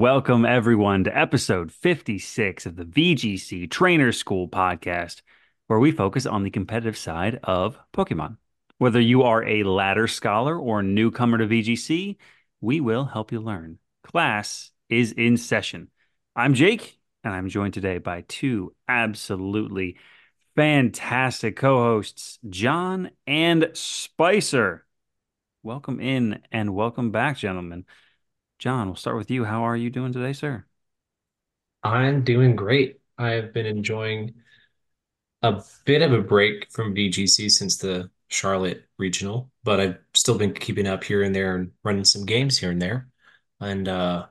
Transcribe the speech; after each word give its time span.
Welcome 0.00 0.46
everyone 0.46 1.04
to 1.04 1.14
episode 1.14 1.70
56 1.70 2.64
of 2.64 2.76
the 2.76 2.86
VGC 2.86 3.70
Trainer 3.70 4.12
School 4.12 4.48
podcast, 4.48 5.20
where 5.66 5.78
we 5.78 5.92
focus 5.92 6.24
on 6.24 6.42
the 6.42 6.48
competitive 6.48 6.96
side 6.96 7.38
of 7.44 7.78
Pokemon. 7.92 8.38
Whether 8.78 8.98
you 8.98 9.24
are 9.24 9.44
a 9.44 9.62
ladder 9.62 10.06
scholar 10.06 10.58
or 10.58 10.82
newcomer 10.82 11.36
to 11.36 11.46
VGC, 11.46 12.16
we 12.62 12.80
will 12.80 13.04
help 13.04 13.30
you 13.30 13.40
learn. 13.40 13.78
Class 14.02 14.70
is 14.88 15.12
in 15.12 15.36
session. 15.36 15.90
I'm 16.34 16.54
Jake, 16.54 16.98
and 17.22 17.34
I'm 17.34 17.50
joined 17.50 17.74
today 17.74 17.98
by 17.98 18.24
two 18.26 18.74
absolutely 18.88 19.98
fantastic 20.56 21.56
co 21.56 21.76
hosts, 21.76 22.38
John 22.48 23.10
and 23.26 23.68
Spicer. 23.74 24.86
Welcome 25.62 26.00
in 26.00 26.40
and 26.50 26.74
welcome 26.74 27.10
back, 27.10 27.36
gentlemen. 27.36 27.84
John, 28.60 28.86
we'll 28.86 28.94
start 28.96 29.16
with 29.16 29.28
you. 29.28 29.44
How 29.46 29.64
are 29.64 29.76
you 29.76 29.90
doing 29.90 30.12
today, 30.12 30.32
sir? 30.32 30.64
I'm 31.82 32.24
doing 32.24 32.56
great. 32.56 33.00
I 33.18 33.30
have 33.32 33.52
been 33.52 33.66
enjoying 33.66 34.34
a 35.42 35.62
bit 35.84 36.02
of 36.02 36.12
a 36.12 36.20
break 36.20 36.70
from 36.70 36.94
VGC 36.94 37.48
since 37.48 37.76
the 37.78 38.10
Charlotte 38.28 38.84
regional, 38.98 39.50
but 39.64 39.80
I've 39.80 39.98
still 40.14 40.38
been 40.38 40.54
keeping 40.54 40.86
up 40.86 41.02
here 41.04 41.22
and 41.22 41.34
there 41.34 41.56
and 41.56 41.72
running 41.82 42.04
some 42.04 42.26
games 42.26 42.58
here 42.58 42.70
and 42.70 42.80
there. 42.80 43.08
And 43.60 43.88
uh, 43.88 44.26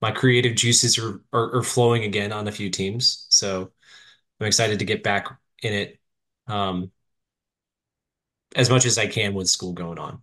my 0.00 0.10
creative 0.12 0.54
juices 0.54 0.98
are, 0.98 1.20
are, 1.32 1.56
are 1.56 1.62
flowing 1.62 2.04
again 2.04 2.32
on 2.32 2.46
a 2.48 2.52
few 2.52 2.70
teams. 2.70 3.26
So 3.30 3.72
I'm 4.40 4.46
excited 4.46 4.80
to 4.80 4.84
get 4.84 5.02
back 5.04 5.28
in 5.62 5.74
it 5.74 6.00
um, 6.48 6.92
as 8.56 8.70
much 8.70 8.84
as 8.86 8.98
I 8.98 9.06
can 9.06 9.34
with 9.34 9.48
school 9.48 9.72
going 9.72 9.98
on. 9.98 10.22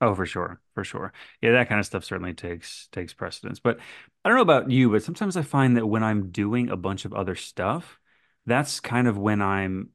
Oh, 0.00 0.14
for 0.14 0.26
sure, 0.26 0.60
for 0.74 0.84
sure. 0.84 1.12
Yeah, 1.40 1.52
that 1.52 1.68
kind 1.68 1.80
of 1.80 1.86
stuff 1.86 2.04
certainly 2.04 2.34
takes 2.34 2.88
takes 2.92 3.14
precedence. 3.14 3.58
But 3.60 3.78
I 4.24 4.28
don't 4.28 4.36
know 4.36 4.42
about 4.42 4.70
you, 4.70 4.90
but 4.90 5.02
sometimes 5.02 5.36
I 5.36 5.42
find 5.42 5.76
that 5.76 5.86
when 5.86 6.02
I'm 6.04 6.30
doing 6.30 6.68
a 6.68 6.76
bunch 6.76 7.04
of 7.06 7.14
other 7.14 7.34
stuff, 7.34 7.98
that's 8.44 8.78
kind 8.80 9.08
of 9.08 9.16
when 9.16 9.40
I'm 9.40 9.90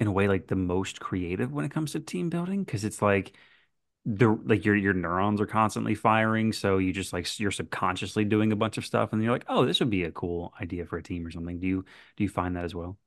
in 0.00 0.08
a 0.08 0.12
way 0.12 0.28
like 0.28 0.48
the 0.48 0.56
most 0.56 1.00
creative 1.00 1.52
when 1.52 1.64
it 1.64 1.70
comes 1.72 1.92
to 1.92 2.00
team 2.00 2.30
building 2.30 2.64
because 2.64 2.84
it's 2.84 3.02
like 3.02 3.34
the 4.06 4.28
like 4.46 4.64
your 4.64 4.76
your 4.76 4.94
neurons 4.94 5.40
are 5.40 5.46
constantly 5.46 5.94
firing, 5.96 6.52
so 6.52 6.78
you 6.78 6.92
just 6.92 7.12
like 7.12 7.26
you're 7.40 7.50
subconsciously 7.52 8.24
doing 8.26 8.52
a 8.52 8.56
bunch 8.56 8.78
of 8.78 8.86
stuff 8.86 9.12
and 9.12 9.22
you're 9.22 9.32
like, 9.32 9.46
"Oh, 9.48 9.66
this 9.66 9.80
would 9.80 9.90
be 9.90 10.04
a 10.04 10.12
cool 10.12 10.54
idea 10.60 10.86
for 10.86 10.98
a 10.98 11.02
team 11.04 11.26
or 11.26 11.30
something." 11.32 11.60
Do 11.60 11.66
you 11.68 11.84
do 12.16 12.24
you 12.24 12.30
find 12.30 12.56
that 12.56 12.64
as 12.66 12.74
well? 12.74 12.98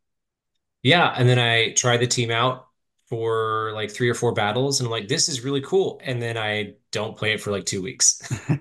Yeah, 0.81 1.13
and 1.15 1.27
then 1.27 1.39
I 1.39 1.73
try 1.73 1.97
the 1.97 2.07
team 2.07 2.31
out 2.31 2.68
for 3.09 3.71
like 3.73 3.91
three 3.91 4.09
or 4.09 4.13
four 4.13 4.33
battles, 4.33 4.79
and 4.79 4.87
I'm 4.87 4.91
like, 4.91 5.07
this 5.07 5.29
is 5.29 5.43
really 5.43 5.61
cool. 5.61 5.99
And 6.03 6.21
then 6.21 6.37
I 6.37 6.75
don't 6.91 7.17
play 7.17 7.33
it 7.33 7.41
for 7.41 7.51
like 7.51 7.65
two 7.65 7.81
weeks. 7.81 8.21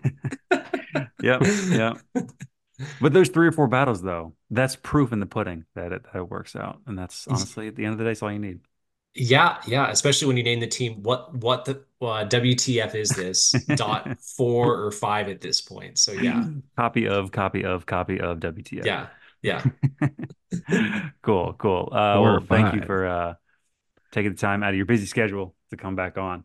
Yep, 1.21 1.43
yeah. 1.71 1.95
But 3.01 3.13
those 3.13 3.29
three 3.29 3.49
or 3.49 3.53
four 3.53 3.67
battles, 3.67 4.03
though, 4.03 4.35
that's 4.51 4.77
proof 4.77 5.13
in 5.13 5.21
the 5.21 5.27
pudding 5.27 5.65
that 5.75 5.93
it, 5.93 6.05
that 6.05 6.17
it 6.17 6.29
works 6.29 6.55
out. 6.55 6.81
And 6.87 6.97
that's 6.99 7.27
honestly, 7.27 7.69
at 7.69 7.77
the 7.77 7.85
end 7.85 7.93
of 7.93 7.99
the 7.99 8.05
day, 8.05 8.13
it's 8.13 8.23
all 8.23 8.33
you 8.33 8.39
need. 8.39 8.61
Yeah, 9.15 9.59
yeah, 9.67 9.91
especially 9.91 10.29
when 10.29 10.37
you 10.37 10.45
name 10.45 10.61
the 10.61 10.67
team 10.69 11.03
what 11.03 11.35
what 11.35 11.65
the 11.65 11.83
uh, 12.01 12.25
WTF 12.27 12.95
is 12.95 13.09
this 13.09 13.51
dot 13.75 14.17
four 14.37 14.81
or 14.81 14.93
five 14.93 15.29
at 15.29 15.41
this 15.41 15.61
point. 15.61 15.99
So 15.99 16.13
yeah, 16.13 16.45
Copy 16.77 17.09
of, 17.09 17.33
copy 17.33 17.65
of, 17.65 17.85
copy 17.85 18.21
of 18.21 18.39
WTF. 18.39 18.85
yeah, 18.85 19.09
yeah. 19.43 19.65
Cool, 21.23 21.55
cool. 21.59 21.89
Uh, 21.93 22.15
Four 22.15 22.37
or 22.37 22.41
well, 22.41 22.47
thank 22.49 22.75
you 22.75 22.83
for 22.83 23.07
uh, 23.07 23.35
taking 24.13 24.33
the 24.33 24.39
time 24.39 24.63
out 24.63 24.70
of 24.70 24.77
your 24.77 24.86
busy 24.86 25.07
schedule 25.07 25.55
to 25.70 25.77
come 25.77 25.96
back 25.96 26.19
on. 26.19 26.45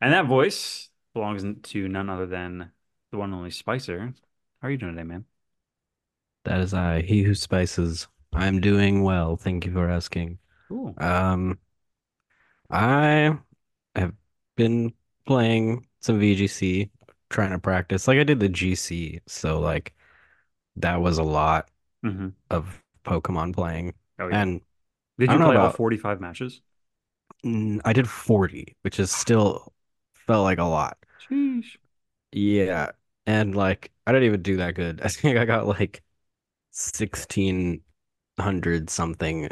And 0.00 0.12
that 0.14 0.26
voice 0.26 0.90
belongs 1.14 1.44
to 1.70 1.88
none 1.88 2.10
other 2.10 2.26
than 2.26 2.72
the 3.12 3.18
one 3.18 3.30
and 3.30 3.38
only 3.38 3.50
Spicer. 3.50 4.14
How 4.62 4.68
are 4.68 4.70
you 4.70 4.78
doing 4.78 4.94
today, 4.96 5.04
man? 5.06 5.26
That 6.44 6.60
is 6.60 6.72
I, 6.72 7.02
he 7.02 7.22
who 7.24 7.34
spices. 7.34 8.08
I'm 8.32 8.60
doing 8.60 9.02
well. 9.02 9.36
Thank 9.36 9.66
you 9.66 9.72
for 9.72 9.88
asking. 9.90 10.38
Cool. 10.68 10.96
Um, 10.98 11.58
I 12.70 13.38
have 13.96 14.14
been 14.56 14.94
playing 15.26 15.86
some 16.00 16.20
VGC, 16.20 16.90
trying 17.30 17.50
to 17.52 17.58
practice. 17.58 18.08
Like 18.08 18.18
I 18.18 18.24
did 18.24 18.40
the 18.40 18.48
GC, 18.48 19.20
so 19.26 19.60
like 19.60 19.94
that 20.76 20.96
was 21.02 21.18
a 21.18 21.22
lot 21.24 21.70
hmm 22.02 22.28
of 22.50 22.82
Pokemon 23.06 23.54
playing. 23.54 23.94
Oh, 24.18 24.28
yeah. 24.28 24.42
And 24.42 24.62
Did 25.18 25.32
you 25.32 25.40
play 25.40 25.56
all 25.56 25.70
about 25.70 25.74
45 25.74 26.20
matches? 26.20 26.62
Mm, 27.44 27.80
I 27.84 27.92
did 27.92 28.08
40, 28.08 28.76
which 28.82 28.98
is 29.00 29.10
still 29.10 29.72
felt 30.14 30.44
like 30.44 30.58
a 30.58 30.64
lot. 30.64 30.98
Sheesh. 31.18 31.76
Yeah. 32.32 32.92
And 33.26 33.54
like 33.54 33.92
I 34.06 34.12
didn't 34.12 34.26
even 34.26 34.42
do 34.42 34.56
that 34.58 34.74
good. 34.74 35.00
I 35.02 35.08
think 35.08 35.38
I 35.38 35.44
got 35.44 35.66
like 35.66 36.02
1600 36.72 38.90
something 38.90 39.48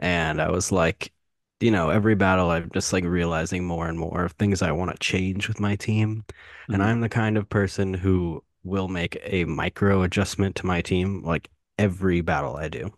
And 0.00 0.42
I 0.42 0.50
was 0.50 0.72
like, 0.72 1.14
you 1.60 1.72
know, 1.72 1.90
every 1.90 2.16
battle 2.16 2.50
I'm 2.50 2.70
just 2.72 2.94
like 2.94 3.04
realizing 3.04 3.64
more 3.66 3.88
and 3.88 3.98
more 3.98 4.26
of 4.26 4.32
things 4.34 4.62
I 4.62 4.72
want 4.72 4.92
to 4.92 4.98
change 4.98 5.48
with 5.48 5.60
my 5.60 5.76
team. 5.76 6.26
And 6.72 6.78
Mhm. 6.78 6.82
I'm 6.82 7.02
the 7.02 7.10
kind 7.10 7.38
of 7.38 7.50
person 7.50 7.94
who 7.94 8.44
will 8.64 8.88
make 8.88 9.18
a 9.24 9.46
micro 9.46 10.02
adjustment 10.04 10.56
to 10.58 10.66
my 10.66 10.82
team 10.82 11.22
like 11.24 11.50
every 11.78 12.22
battle 12.22 12.56
I 12.56 12.68
do. 12.68 12.92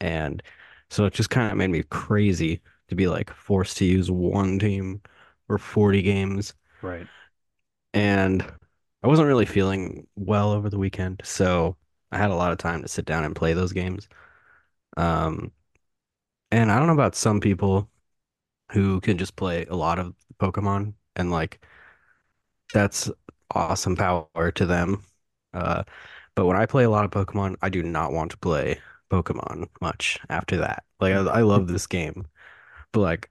And 0.00 0.42
so 0.90 1.04
it 1.06 1.14
just 1.14 1.30
kind 1.30 1.50
of 1.50 1.56
made 1.58 1.70
me 1.70 1.82
crazy 1.84 2.60
to 2.94 3.02
be 3.02 3.08
like 3.08 3.30
forced 3.34 3.76
to 3.78 3.84
use 3.84 4.10
one 4.10 4.58
team 4.58 5.02
for 5.46 5.58
40 5.58 6.02
games. 6.02 6.54
Right. 6.82 7.06
And 7.92 8.42
I 9.02 9.08
wasn't 9.08 9.28
really 9.28 9.46
feeling 9.46 10.06
well 10.16 10.52
over 10.52 10.70
the 10.70 10.78
weekend. 10.78 11.20
So 11.24 11.76
I 12.10 12.18
had 12.18 12.30
a 12.30 12.34
lot 12.34 12.52
of 12.52 12.58
time 12.58 12.82
to 12.82 12.88
sit 12.88 13.04
down 13.04 13.24
and 13.24 13.36
play 13.36 13.52
those 13.52 13.72
games. 13.72 14.08
Um, 14.96 15.52
and 16.50 16.70
I 16.70 16.78
don't 16.78 16.86
know 16.86 16.94
about 16.94 17.14
some 17.14 17.40
people 17.40 17.90
who 18.72 19.00
can 19.00 19.18
just 19.18 19.36
play 19.36 19.66
a 19.66 19.76
lot 19.76 19.98
of 19.98 20.14
Pokemon 20.38 20.94
and 21.16 21.30
like 21.30 21.60
that's 22.72 23.10
awesome 23.54 23.96
power 23.96 24.52
to 24.54 24.66
them. 24.66 25.02
Uh, 25.52 25.84
but 26.34 26.46
when 26.46 26.56
I 26.56 26.66
play 26.66 26.84
a 26.84 26.90
lot 26.90 27.04
of 27.04 27.10
Pokemon, 27.10 27.56
I 27.62 27.68
do 27.68 27.82
not 27.82 28.12
want 28.12 28.30
to 28.32 28.36
play 28.38 28.80
Pokemon 29.10 29.68
much 29.80 30.18
after 30.28 30.56
that. 30.58 30.84
Like 31.00 31.14
I, 31.14 31.20
I 31.20 31.42
love 31.42 31.68
this 31.68 31.86
game, 31.86 32.26
but 32.94 33.00
like 33.02 33.30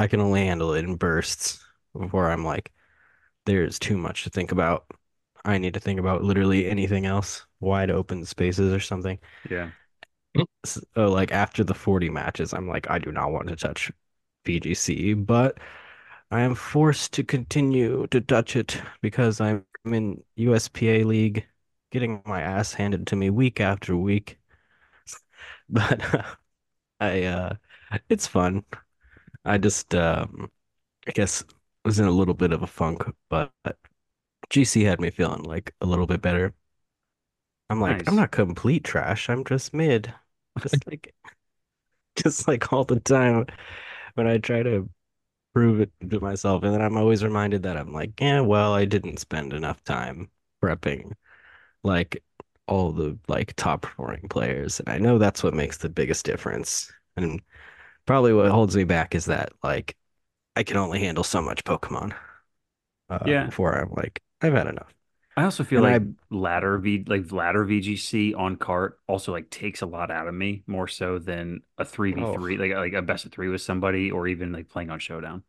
I 0.00 0.08
can 0.08 0.20
only 0.20 0.46
handle 0.46 0.74
it 0.74 0.84
in 0.86 0.96
bursts 0.96 1.64
before 1.98 2.30
I'm 2.30 2.44
like, 2.46 2.72
there's 3.46 3.78
too 3.80 3.98
much 3.98 4.24
to 4.24 4.30
think 4.30 4.52
about. 4.52 4.86
I 5.44 5.58
need 5.58 5.74
to 5.74 5.80
think 5.80 6.00
about 6.00 6.24
literally 6.24 6.68
anything 6.70 7.06
else, 7.06 7.46
wide 7.60 7.90
open 7.90 8.26
spaces 8.26 8.72
or 8.74 8.80
something. 8.80 9.18
Yeah. 9.48 9.72
So 10.64 10.82
like 11.10 11.32
after 11.32 11.64
the 11.64 11.74
40 11.74 12.08
matches, 12.10 12.52
I'm 12.54 12.68
like, 12.68 12.88
I 12.90 12.98
do 12.98 13.12
not 13.12 13.32
want 13.32 13.48
to 13.48 13.56
touch 13.56 13.90
VGC, 14.44 15.14
but 15.14 15.58
I 16.30 16.42
am 16.42 16.54
forced 16.54 17.12
to 17.14 17.24
continue 17.24 18.06
to 18.08 18.20
touch 18.20 18.56
it 18.56 18.80
because 19.02 19.40
I'm 19.40 19.66
in 19.86 20.22
USPA 20.36 21.04
League, 21.04 21.46
getting 21.90 22.22
my 22.26 22.42
ass 22.42 22.74
handed 22.74 23.06
to 23.08 23.16
me 23.16 23.30
week 23.30 23.60
after 23.60 23.96
week. 23.96 24.38
But 25.68 26.02
I 27.00 27.24
uh 27.24 27.56
it's 28.08 28.26
fun. 28.26 28.64
I 29.44 29.58
just 29.58 29.94
um 29.94 30.50
I 31.08 31.12
guess 31.12 31.44
was 31.84 31.98
in 32.00 32.06
a 32.06 32.10
little 32.12 32.34
bit 32.34 32.52
of 32.52 32.62
a 32.62 32.66
funk, 32.68 33.02
but 33.30 33.52
GC 34.50 34.84
had 34.84 35.00
me 35.00 35.10
feeling 35.10 35.44
like 35.44 35.74
a 35.82 35.86
little 35.86 36.06
bit 36.08 36.22
better. 36.22 36.54
I'm 37.70 37.80
like, 37.80 38.02
I'm 38.06 38.16
not 38.16 38.30
complete 38.32 38.84
trash. 38.84 39.28
I'm 39.28 39.44
just 39.44 39.72
mid. 39.74 40.12
Just 40.62 40.86
like 40.86 41.14
just 42.16 42.48
like 42.48 42.72
all 42.72 42.84
the 42.84 43.00
time 43.00 43.46
when 44.14 44.26
I 44.26 44.38
try 44.38 44.62
to 44.62 44.88
prove 45.54 45.80
it 45.80 45.92
to 46.10 46.20
myself. 46.20 46.64
And 46.64 46.74
then 46.74 46.82
I'm 46.82 46.96
always 46.96 47.24
reminded 47.24 47.64
that 47.64 47.76
I'm 47.78 47.92
like, 47.92 48.20
yeah, 48.20 48.40
well, 48.40 48.74
I 48.74 48.84
didn't 48.86 49.18
spend 49.18 49.52
enough 49.52 49.82
time 49.84 50.30
prepping 50.62 51.12
like 51.84 52.22
all 52.68 52.92
the 52.92 53.18
like 53.28 53.54
top 53.56 53.82
performing 53.82 54.28
players. 54.30 54.80
And 54.80 54.88
I 54.90 54.98
know 54.98 55.18
that's 55.18 55.42
what 55.44 55.54
makes 55.54 55.78
the 55.78 55.88
biggest 55.90 56.26
difference. 56.26 56.92
And 57.16 57.42
probably 58.06 58.32
what 58.32 58.50
holds 58.50 58.76
me 58.76 58.84
back 58.84 59.14
is 59.14 59.26
that 59.26 59.52
like 59.62 59.96
I 60.56 60.64
can 60.64 60.78
only 60.78 61.00
handle 61.00 61.24
so 61.24 61.42
much 61.42 61.64
Pokemon 61.64 62.14
uh 63.10 63.34
Yeah. 63.34 63.50
before 63.50 63.74
I'm 63.74 63.92
like, 63.92 64.22
I've 64.42 64.54
had 64.54 64.68
enough. 64.68 64.94
I 65.36 65.44
also 65.44 65.64
feel 65.64 65.80
And 65.80 65.86
like 65.86 66.00
I 66.00 66.00
ladder 66.30 66.76
V 66.78 67.04
like 67.06 67.32
ladder 67.32 67.64
VGC 67.64 68.34
on 68.34 68.56
cart 68.56 69.00
also 69.06 69.32
like 69.32 69.48
takes 69.50 69.80
a 69.82 69.86
lot 69.86 70.10
out 70.10 70.28
of 70.28 70.34
me 70.34 70.62
more 70.66 70.86
so 70.88 71.18
than 71.18 71.62
a 71.78 71.84
oh 72.12 72.38
3v3 72.38 72.58
like 72.58 72.72
like 72.72 72.92
a 72.92 73.00
best 73.02 73.24
of 73.24 73.32
3 73.32 73.48
with 73.48 73.62
somebody 73.62 74.10
or 74.10 74.28
even 74.28 74.52
like 74.52 74.68
playing 74.68 74.90
on 74.90 74.98
Showdown. 74.98 75.42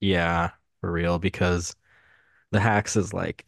yeah, 0.00 0.50
for 0.80 0.90
real, 0.92 1.18
because 1.18 1.74
the 2.52 2.60
hacks 2.60 2.96
is 2.96 3.14
like, 3.14 3.46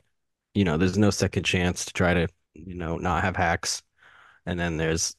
you 0.54 0.64
know, 0.64 0.78
there's 0.78 0.98
no 0.98 1.10
second 1.10 1.44
chance 1.44 1.86
to 1.86 1.92
try 1.92 2.14
to, 2.14 2.28
you 2.54 2.74
know, 2.74 2.98
not 2.98 3.24
have 3.24 3.36
hacks. 3.36 3.82
And 4.46 4.60
then 4.60 4.76
there's, 4.76 5.16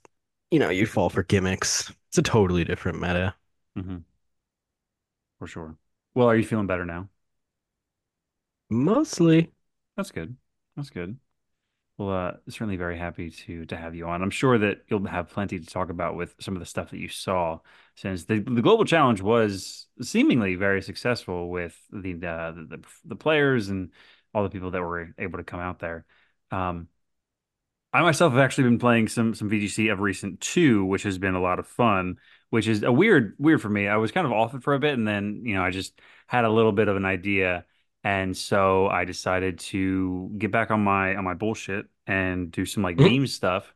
you 0.51 0.59
know, 0.59 0.69
you 0.69 0.85
fall 0.85 1.09
for 1.09 1.23
gimmicks. 1.23 1.91
It's 2.09 2.17
a 2.17 2.21
totally 2.21 2.63
different 2.63 2.99
meta. 3.01 3.35
hmm 3.75 3.97
For 5.39 5.47
sure. 5.47 5.77
Well, 6.13 6.27
are 6.27 6.35
you 6.35 6.43
feeling 6.45 6.67
better 6.67 6.85
now? 6.85 7.09
Mostly, 8.69 9.51
That's 9.95 10.11
good. 10.11 10.35
That's 10.75 10.89
good. 10.89 11.17
Well, 11.97 12.11
uh, 12.11 12.33
certainly 12.49 12.77
very 12.77 12.97
happy 12.97 13.31
to 13.31 13.65
to 13.67 13.77
have 13.77 13.95
you 13.95 14.07
on. 14.07 14.21
I'm 14.23 14.31
sure 14.31 14.57
that 14.59 14.83
you'll 14.89 15.07
have 15.07 15.29
plenty 15.29 15.59
to 15.59 15.65
talk 15.65 15.89
about 15.89 16.15
with 16.15 16.35
some 16.41 16.55
of 16.55 16.59
the 16.61 16.65
stuff 16.65 16.91
that 16.91 16.99
you 16.99 17.09
saw, 17.09 17.59
since 17.95 18.25
the 18.25 18.39
the 18.39 18.61
global 18.61 18.85
challenge 18.85 19.21
was 19.21 19.87
seemingly 20.01 20.55
very 20.55 20.81
successful 20.81 21.49
with 21.49 21.79
the 21.91 22.13
uh, 22.25 22.51
the, 22.53 22.67
the 22.69 22.83
the 23.05 23.15
players 23.15 23.69
and 23.69 23.91
all 24.33 24.43
the 24.43 24.49
people 24.49 24.71
that 24.71 24.81
were 24.81 25.13
able 25.19 25.39
to 25.39 25.43
come 25.45 25.59
out 25.61 25.79
there. 25.79 26.05
Um, 26.51 26.89
I 27.97 28.01
myself 28.03 28.33
have 28.33 28.41
actually 28.41 28.65
been 28.65 28.79
playing 28.79 29.07
some 29.07 29.33
some 29.33 29.49
VGC 29.49 29.89
of 29.89 29.99
recent 29.99 30.39
too, 30.41 30.85
which 30.85 31.03
has 31.03 31.17
been 31.17 31.35
a 31.35 31.41
lot 31.41 31.59
of 31.59 31.67
fun. 31.67 32.17
Which 32.49 32.67
is 32.67 32.83
a 32.83 32.91
weird 32.91 33.35
weird 33.39 33.61
for 33.61 33.69
me. 33.69 33.87
I 33.87 33.97
was 33.97 34.11
kind 34.11 34.25
of 34.25 34.31
off 34.33 34.53
it 34.53 34.63
for 34.63 34.73
a 34.73 34.79
bit, 34.79 34.93
and 34.93 35.07
then 35.07 35.41
you 35.45 35.55
know 35.55 35.63
I 35.63 35.71
just 35.71 35.99
had 36.27 36.45
a 36.45 36.49
little 36.49 36.71
bit 36.71 36.87
of 36.87 36.95
an 36.95 37.05
idea 37.05 37.65
and 38.03 38.35
so 38.37 38.87
I 38.87 39.05
decided 39.05 39.59
to 39.59 40.33
get 40.37 40.51
back 40.51 40.71
on 40.71 40.81
my 40.83 41.15
on 41.15 41.23
my 41.25 41.33
bullshit 41.33 41.87
and 42.05 42.51
do 42.51 42.65
some 42.65 42.83
like 42.83 42.97
Mhm. 42.97 43.17
meme 43.19 43.27
stuff 43.27 43.73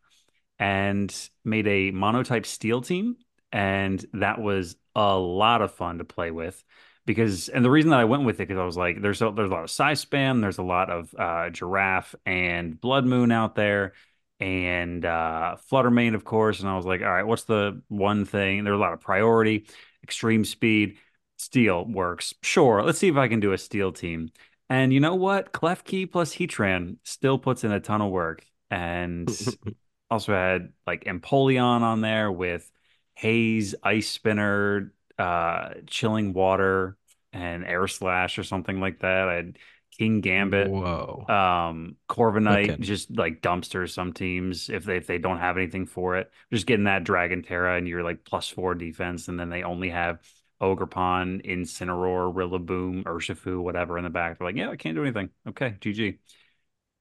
and 0.59 1.13
made 1.44 1.68
a 1.68 1.91
monotype 1.91 2.45
steel 2.45 2.81
team. 2.81 3.18
And 3.51 4.03
that 4.13 4.39
was 4.39 4.75
a 4.95 5.18
lot 5.18 5.62
of 5.62 5.73
fun 5.73 5.97
to 5.97 6.06
play 6.06 6.31
with 6.31 6.63
because 7.06 7.50
and 7.50 7.65
the 7.65 7.69
reason 7.71 7.91
that 7.91 8.00
I 8.00 8.06
went 8.06 8.23
with 8.23 8.35
it 8.35 8.47
because 8.47 8.59
I 8.59 8.65
was 8.65 8.77
like, 8.77 9.01
there's 9.01 9.21
a, 9.21 9.31
there's 9.31 9.50
a 9.50 9.53
lot 9.53 9.63
of 9.63 9.69
Psyspam, 9.69 10.41
there's 10.41 10.57
a 10.59 10.63
lot 10.63 10.89
of 10.89 11.13
uh, 11.18 11.50
giraffe 11.50 12.15
and 12.25 12.79
blood 12.79 13.06
moon 13.06 13.31
out 13.31 13.56
there. 13.56 13.94
And 14.41 15.05
uh, 15.05 15.57
Fluttermane, 15.71 16.15
of 16.15 16.23
course. 16.25 16.59
And 16.59 16.69
I 16.69 16.75
was 16.75 16.85
like, 16.85 17.01
all 17.01 17.11
right, 17.11 17.23
what's 17.23 17.43
the 17.43 17.81
one 17.88 18.25
thing? 18.25 18.63
There's 18.63 18.75
a 18.75 18.79
lot 18.79 18.93
of 18.93 18.99
priority, 18.99 19.67
extreme 20.03 20.43
speed 20.43 20.97
Steel 21.38 21.85
works. 21.85 22.35
Sure, 22.43 22.83
let's 22.83 22.99
see 22.99 23.07
if 23.07 23.15
I 23.15 23.27
can 23.27 23.39
do 23.39 23.51
a 23.51 23.57
steel 23.57 23.91
team. 23.91 24.29
And 24.69 24.93
you 24.93 24.99
know 24.99 25.15
what? 25.15 25.51
Klefki 25.51 26.09
plus 26.09 26.35
Heatran 26.35 26.97
still 27.03 27.39
puts 27.39 27.63
in 27.63 27.71
a 27.71 27.79
ton 27.79 28.01
of 28.01 28.11
work. 28.11 28.45
And 28.69 29.27
also 30.11 30.33
had 30.33 30.71
like 30.85 31.05
Empoleon 31.05 31.81
on 31.81 32.01
there 32.01 32.31
with 32.31 32.71
Haze, 33.15 33.73
Ice 33.81 34.07
Spinner, 34.07 34.94
uh, 35.17 35.69
Chilling 35.87 36.33
Water, 36.33 36.95
and 37.33 37.65
Air 37.65 37.87
Slash 37.87 38.37
or 38.37 38.44
something 38.44 38.79
like 38.79 38.99
that. 38.99 39.27
I 39.27 39.33
had 39.33 39.57
Kingambit, 39.99 40.69
Whoa. 40.69 41.25
um, 41.27 41.95
Corviknight, 42.09 42.71
Okay. 42.71 42.83
just 42.83 43.15
like 43.15 43.41
dumpsters 43.41 43.91
some 43.93 44.13
teams 44.13 44.69
if 44.69 44.83
they 44.85 44.97
if 44.97 45.07
they 45.07 45.17
don't 45.17 45.39
have 45.39 45.57
anything 45.57 45.85
for 45.85 46.17
it. 46.17 46.31
Just 46.51 46.65
getting 46.65 46.85
that 46.85 47.03
Dragon 47.03 47.43
Tera 47.43 47.77
and 47.77 47.88
you're 47.88 48.03
like 48.03 48.23
plus 48.23 48.47
four 48.49 48.75
defense, 48.75 49.27
and 49.27 49.39
then 49.39 49.49
they 49.49 49.63
only 49.63 49.89
have 49.89 50.19
Ogerpon, 50.61 51.45
Incineroar, 51.45 52.33
Rillaboom, 52.33 53.03
Urshifu, 53.03 53.61
whatever 53.61 53.97
in 53.97 54.03
the 54.03 54.09
back. 54.09 54.38
They're 54.38 54.47
like, 54.47 54.55
yeah, 54.55 54.69
I 54.69 54.75
can't 54.75 54.95
do 54.95 55.03
anything. 55.03 55.29
Okay, 55.47 55.75
GG. 55.79 56.19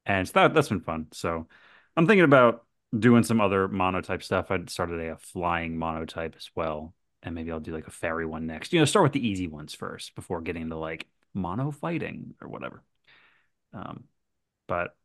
And 0.07 0.27
so 0.27 0.33
that 0.35 0.55
that's 0.55 0.69
been 0.69 0.81
fun. 0.81 1.09
So 1.13 1.47
I'm 1.97 2.07
thinking 2.07 2.25
about 2.25 2.65
doing 2.99 3.23
some 3.23 3.41
other 3.41 3.69
monotype 3.69 4.23
stuff. 4.23 4.51
I 4.51 4.59
started 4.67 5.01
a, 5.01 5.13
a 5.13 5.17
flying 5.19 5.79
monotype 5.79 6.35
as 6.37 6.51
well. 6.55 6.95
And 7.23 7.35
maybe 7.35 7.53
I'll 7.53 7.61
do 7.61 7.75
like 7.75 7.87
a 7.87 7.91
fairy 7.91 8.25
one 8.25 8.47
next. 8.47 8.73
You 8.73 8.79
know, 8.79 8.87
start 8.87 9.03
with 9.05 9.13
the 9.13 9.27
easy 9.27 9.47
ones 9.47 9.75
first 9.75 10.15
before 10.15 10.41
getting 10.41 10.71
to 10.71 10.77
like 10.77 11.07
mono 11.35 11.71
fighting 11.71 12.35
or 12.41 12.49
whatever. 12.49 12.83
Um, 13.73 14.05
but 14.67 14.97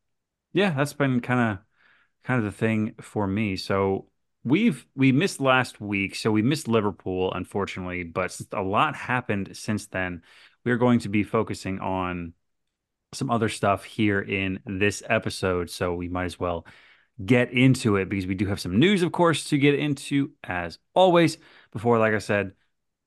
yeah, 0.53 0.71
that's 0.71 0.93
been 0.93 1.19
kind 1.21 1.51
of 1.51 1.65
kind 2.23 2.39
of 2.39 2.45
the 2.45 2.57
thing 2.57 2.95
for 3.01 3.27
me. 3.27 3.55
So 3.55 4.07
we've 4.43 4.85
we 4.95 5.11
missed 5.11 5.41
last 5.41 5.81
week, 5.81 6.15
so 6.15 6.31
we 6.31 6.41
missed 6.41 6.67
Liverpool, 6.67 7.33
unfortunately, 7.33 8.03
but 8.03 8.39
a 8.51 8.61
lot 8.61 8.95
happened 8.95 9.49
since 9.53 9.87
then. 9.87 10.21
We're 10.63 10.77
going 10.77 10.99
to 10.99 11.09
be 11.09 11.23
focusing 11.23 11.79
on 11.79 12.33
some 13.13 13.29
other 13.29 13.49
stuff 13.49 13.83
here 13.83 14.19
in 14.19 14.59
this 14.65 15.03
episode, 15.07 15.69
so 15.69 15.93
we 15.93 16.09
might 16.09 16.25
as 16.25 16.39
well 16.39 16.65
get 17.23 17.51
into 17.51 17.95
it 17.95 18.09
because 18.09 18.25
we 18.25 18.35
do 18.35 18.47
have 18.47 18.59
some 18.59 18.79
news, 18.79 19.01
of 19.01 19.11
course, 19.11 19.45
to 19.49 19.57
get 19.57 19.75
into 19.75 20.31
as 20.43 20.79
always. 20.93 21.37
Before, 21.71 21.99
like 21.99 22.13
I 22.13 22.19
said, 22.19 22.53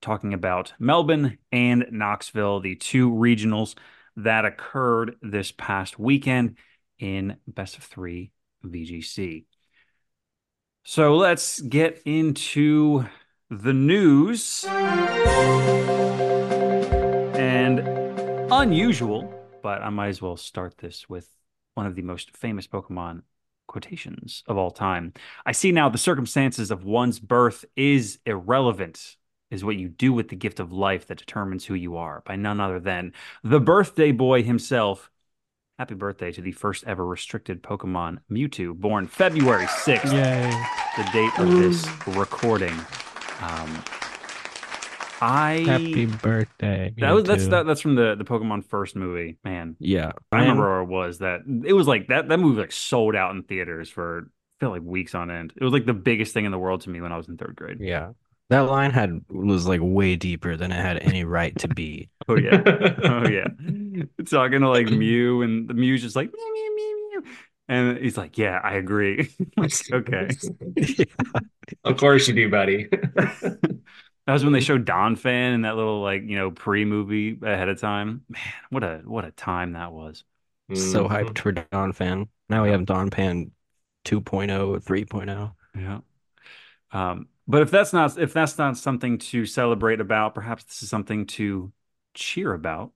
talking 0.00 0.32
about 0.34 0.72
Melbourne 0.78 1.38
and 1.52 1.86
Knoxville, 1.90 2.60
the 2.60 2.76
two 2.76 3.10
regionals 3.10 3.74
that 4.16 4.44
occurred 4.44 5.16
this 5.22 5.52
past 5.52 5.98
weekend 5.98 6.56
in 6.98 7.36
best 7.46 7.76
of 7.76 7.84
three 7.84 8.32
VGC. 8.64 9.44
So 10.82 11.16
let's 11.16 11.60
get 11.60 12.02
into 12.04 13.04
the 13.50 13.72
news. 13.72 14.64
And 17.36 17.80
unusual, 18.50 19.32
but 19.62 19.82
I 19.82 19.90
might 19.90 20.08
as 20.08 20.22
well 20.22 20.36
start 20.36 20.78
this 20.78 21.08
with 21.08 21.28
one 21.74 21.86
of 21.86 21.94
the 21.94 22.02
most 22.02 22.36
famous 22.36 22.66
Pokemon 22.66 23.22
quotations 23.68 24.42
of 24.48 24.56
all 24.56 24.70
time. 24.70 25.12
I 25.46 25.52
see 25.52 25.70
now 25.70 25.88
the 25.88 25.98
circumstances 25.98 26.70
of 26.70 26.84
one's 26.84 27.20
birth 27.20 27.64
is 27.76 28.18
irrelevant, 28.26 29.17
is 29.50 29.64
what 29.64 29.76
you 29.76 29.88
do 29.88 30.12
with 30.12 30.28
the 30.28 30.36
gift 30.36 30.60
of 30.60 30.72
life 30.72 31.06
that 31.06 31.18
determines 31.18 31.64
who 31.66 31.74
you 31.74 31.96
are, 31.96 32.22
by 32.26 32.36
none 32.36 32.60
other 32.60 32.78
than 32.80 33.12
the 33.42 33.60
birthday 33.60 34.12
boy 34.12 34.42
himself. 34.42 35.10
Happy 35.78 35.94
birthday 35.94 36.32
to 36.32 36.40
the 36.42 36.50
first 36.52 36.82
ever 36.86 37.06
restricted 37.06 37.62
Pokemon, 37.62 38.18
Mewtwo, 38.30 38.74
born 38.74 39.06
February 39.06 39.66
6th, 39.66 40.12
Yay. 40.12 40.50
the 40.96 41.08
date 41.12 41.38
of 41.38 41.50
this 41.52 41.86
recording. 42.16 42.74
Um, 43.40 43.82
I 45.20 45.64
Happy 45.66 46.06
birthday. 46.06 46.94
that 46.98 47.10
was 47.10 47.24
that's 47.24 47.46
that, 47.48 47.66
that's 47.66 47.80
from 47.80 47.96
the 47.96 48.14
the 48.16 48.24
Pokemon 48.24 48.64
first 48.64 48.94
movie. 48.96 49.36
Man, 49.44 49.74
Yeah. 49.80 50.12
I 50.30 50.36
I'm- 50.36 50.42
remember 50.42 50.68
where 50.68 50.80
it 50.82 50.86
was 50.86 51.18
that 51.18 51.40
it 51.64 51.72
was 51.72 51.88
like 51.88 52.08
that 52.08 52.28
that 52.28 52.38
movie 52.38 52.60
like 52.60 52.72
sold 52.72 53.16
out 53.16 53.34
in 53.34 53.42
theaters 53.42 53.88
for 53.90 54.28
I 54.28 54.60
feel 54.60 54.70
like 54.70 54.82
weeks 54.82 55.14
on 55.16 55.30
end. 55.30 55.52
It 55.56 55.62
was 55.64 55.72
like 55.72 55.86
the 55.86 55.94
biggest 55.94 56.34
thing 56.34 56.44
in 56.44 56.52
the 56.52 56.58
world 56.58 56.82
to 56.82 56.90
me 56.90 57.00
when 57.00 57.12
I 57.12 57.16
was 57.16 57.28
in 57.28 57.36
third 57.36 57.54
grade. 57.56 57.78
Yeah. 57.80 58.10
That 58.50 58.60
line 58.60 58.92
had 58.92 59.24
was 59.28 59.66
like 59.66 59.80
way 59.82 60.16
deeper 60.16 60.56
than 60.56 60.72
it 60.72 60.76
had 60.76 60.98
any 60.98 61.24
right 61.24 61.56
to 61.58 61.68
be. 61.68 62.08
Oh 62.28 62.36
yeah, 62.36 62.62
oh 63.04 63.28
yeah. 63.28 63.48
It's 64.18 64.30
talking 64.30 64.60
to 64.60 64.68
like 64.68 64.88
Mew 64.88 65.42
and 65.42 65.68
the 65.68 65.74
Mew's 65.74 66.02
just 66.02 66.16
like 66.16 66.32
mew 66.32 66.52
mew 66.54 66.76
mew 66.76 67.10
mew, 67.22 67.30
and 67.68 67.98
he's 67.98 68.16
like, 68.16 68.38
yeah, 68.38 68.60
I 68.62 68.74
agree. 68.74 69.30
like, 69.56 69.72
okay. 69.92 70.28
Of 71.84 71.96
course 71.96 72.28
you 72.28 72.34
do, 72.34 72.50
buddy. 72.50 72.88
That 74.26 74.34
was 74.34 74.44
when 74.44 74.52
they 74.52 74.60
showed 74.60 74.84
Donphan 74.84 75.54
in 75.54 75.62
that 75.62 75.76
little 75.76 76.02
like 76.02 76.22
you 76.26 76.36
know 76.36 76.50
pre 76.50 76.84
movie 76.84 77.38
ahead 77.42 77.70
of 77.70 77.80
time. 77.80 78.24
Man, 78.28 78.42
what 78.68 78.84
a 78.84 79.00
what 79.06 79.24
a 79.24 79.30
time 79.30 79.72
that 79.72 79.90
was. 79.90 80.22
So 80.74 81.08
Mhm. 81.08 81.08
hyped 81.08 81.38
for 81.38 81.52
Donphan. 81.52 82.28
Now 82.50 82.62
we 82.64 82.70
have 82.70 82.82
Donphan 82.82 83.52
2.0, 84.04 84.80
3.0. 84.80 85.54
Yeah. 85.74 86.00
Um, 86.92 87.28
but 87.48 87.62
if 87.62 87.70
that's 87.70 87.92
not 87.94 88.18
if 88.18 88.32
that's 88.34 88.58
not 88.58 88.76
something 88.76 89.18
to 89.18 89.46
celebrate 89.46 90.00
about, 90.00 90.34
perhaps 90.34 90.64
this 90.64 90.82
is 90.82 90.90
something 90.90 91.26
to 91.26 91.72
cheer 92.14 92.52
about. 92.52 92.92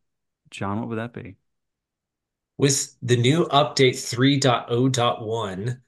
John, 0.51 0.79
what 0.79 0.89
would 0.89 0.99
that 0.99 1.15
be? 1.15 1.37
With 2.59 2.95
the 3.01 3.17
new 3.17 3.47
update 3.47 3.97
3.0.1, 3.97 5.81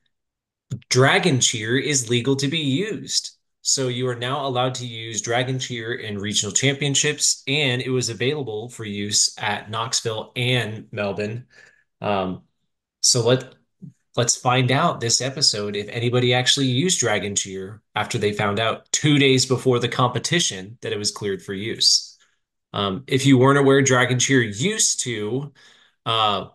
Dragon 0.88 1.40
Cheer 1.40 1.78
is 1.78 2.08
legal 2.08 2.36
to 2.36 2.48
be 2.48 2.58
used. 2.58 3.36
So 3.60 3.88
you 3.88 4.08
are 4.08 4.14
now 4.16 4.46
allowed 4.46 4.74
to 4.76 4.86
use 4.86 5.22
Dragon 5.22 5.58
Cheer 5.58 5.94
in 5.94 6.18
regional 6.18 6.52
championships, 6.52 7.42
and 7.46 7.82
it 7.82 7.90
was 7.90 8.08
available 8.08 8.68
for 8.70 8.84
use 8.84 9.34
at 9.38 9.70
Knoxville 9.70 10.32
and 10.36 10.86
Melbourne. 10.90 11.46
Um, 12.00 12.42
so 13.00 13.24
let 13.26 13.54
let's 14.16 14.36
find 14.36 14.70
out 14.70 15.00
this 15.00 15.20
episode 15.20 15.76
if 15.76 15.88
anybody 15.88 16.32
actually 16.34 16.66
used 16.66 17.00
Dragon 17.00 17.34
Cheer 17.34 17.82
after 17.94 18.18
they 18.18 18.32
found 18.32 18.60
out 18.60 18.90
two 18.92 19.18
days 19.18 19.46
before 19.46 19.78
the 19.78 19.88
competition 19.88 20.78
that 20.82 20.92
it 20.92 20.98
was 20.98 21.10
cleared 21.10 21.42
for 21.42 21.52
use. 21.52 22.16
Um, 22.72 23.04
if 23.06 23.26
you 23.26 23.38
weren't 23.38 23.58
aware, 23.58 23.82
Dragon 23.82 24.18
Cheer 24.18 24.42
used 24.42 25.00
to 25.00 25.52
uh, 26.06 26.46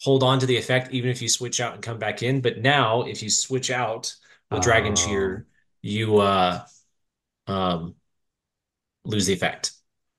hold 0.00 0.22
on 0.22 0.38
to 0.40 0.46
the 0.46 0.56
effect 0.56 0.92
even 0.92 1.10
if 1.10 1.22
you 1.22 1.28
switch 1.28 1.60
out 1.60 1.74
and 1.74 1.82
come 1.82 1.98
back 1.98 2.22
in. 2.22 2.40
But 2.40 2.58
now, 2.58 3.02
if 3.02 3.22
you 3.22 3.30
switch 3.30 3.70
out 3.70 4.14
with 4.50 4.62
Dragon 4.62 4.92
Oh. 4.92 4.96
Cheer, 4.96 5.46
you 5.82 6.18
uh, 6.18 6.64
um, 7.46 7.94
lose 9.04 9.26
the 9.26 9.32
effect. 9.32 9.72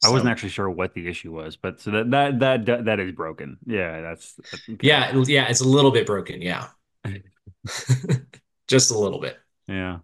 I 0.03 0.09
wasn't 0.09 0.29
actually 0.29 0.49
sure 0.49 0.69
what 0.69 0.93
the 0.93 1.07
issue 1.07 1.33
was, 1.33 1.57
but 1.57 1.81
so 1.81 1.91
that 1.91 2.11
that 2.11 2.39
that 2.39 2.65
that, 2.65 2.85
that 2.85 2.99
is 3.01 3.11
broken. 3.11 3.57
Yeah, 3.65 4.01
that's, 4.01 4.33
that's 4.35 4.69
okay. 4.69 4.87
Yeah, 4.87 5.23
yeah, 5.27 5.49
it's 5.49 5.59
a 5.59 5.67
little 5.67 5.91
bit 5.91 6.05
broken. 6.05 6.41
Yeah. 6.41 6.67
Just 8.67 8.91
a 8.91 8.97
little 8.97 9.19
bit. 9.19 9.37
Yeah. 9.67 9.99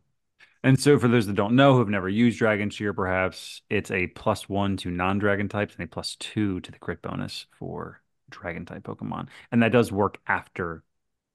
And 0.63 0.79
so 0.79 0.97
for 0.97 1.07
those 1.07 1.27
that 1.27 1.35
don't 1.35 1.55
know, 1.55 1.75
who've 1.75 1.89
never 1.89 2.09
used 2.09 2.39
Dragon 2.39 2.71
Cheer, 2.71 2.91
perhaps 2.91 3.61
it's 3.69 3.91
a 3.91 4.07
plus 4.07 4.49
one 4.49 4.77
to 4.77 4.89
non-dragon 4.89 5.47
types 5.47 5.75
and 5.75 5.83
a 5.83 5.87
plus 5.87 6.15
two 6.15 6.59
to 6.61 6.71
the 6.71 6.79
crit 6.79 7.03
bonus 7.03 7.45
for 7.59 8.01
dragon 8.31 8.65
type 8.65 8.83
Pokemon. 8.83 9.27
And 9.51 9.61
that 9.61 9.71
does 9.71 9.91
work 9.91 10.17
after 10.25 10.83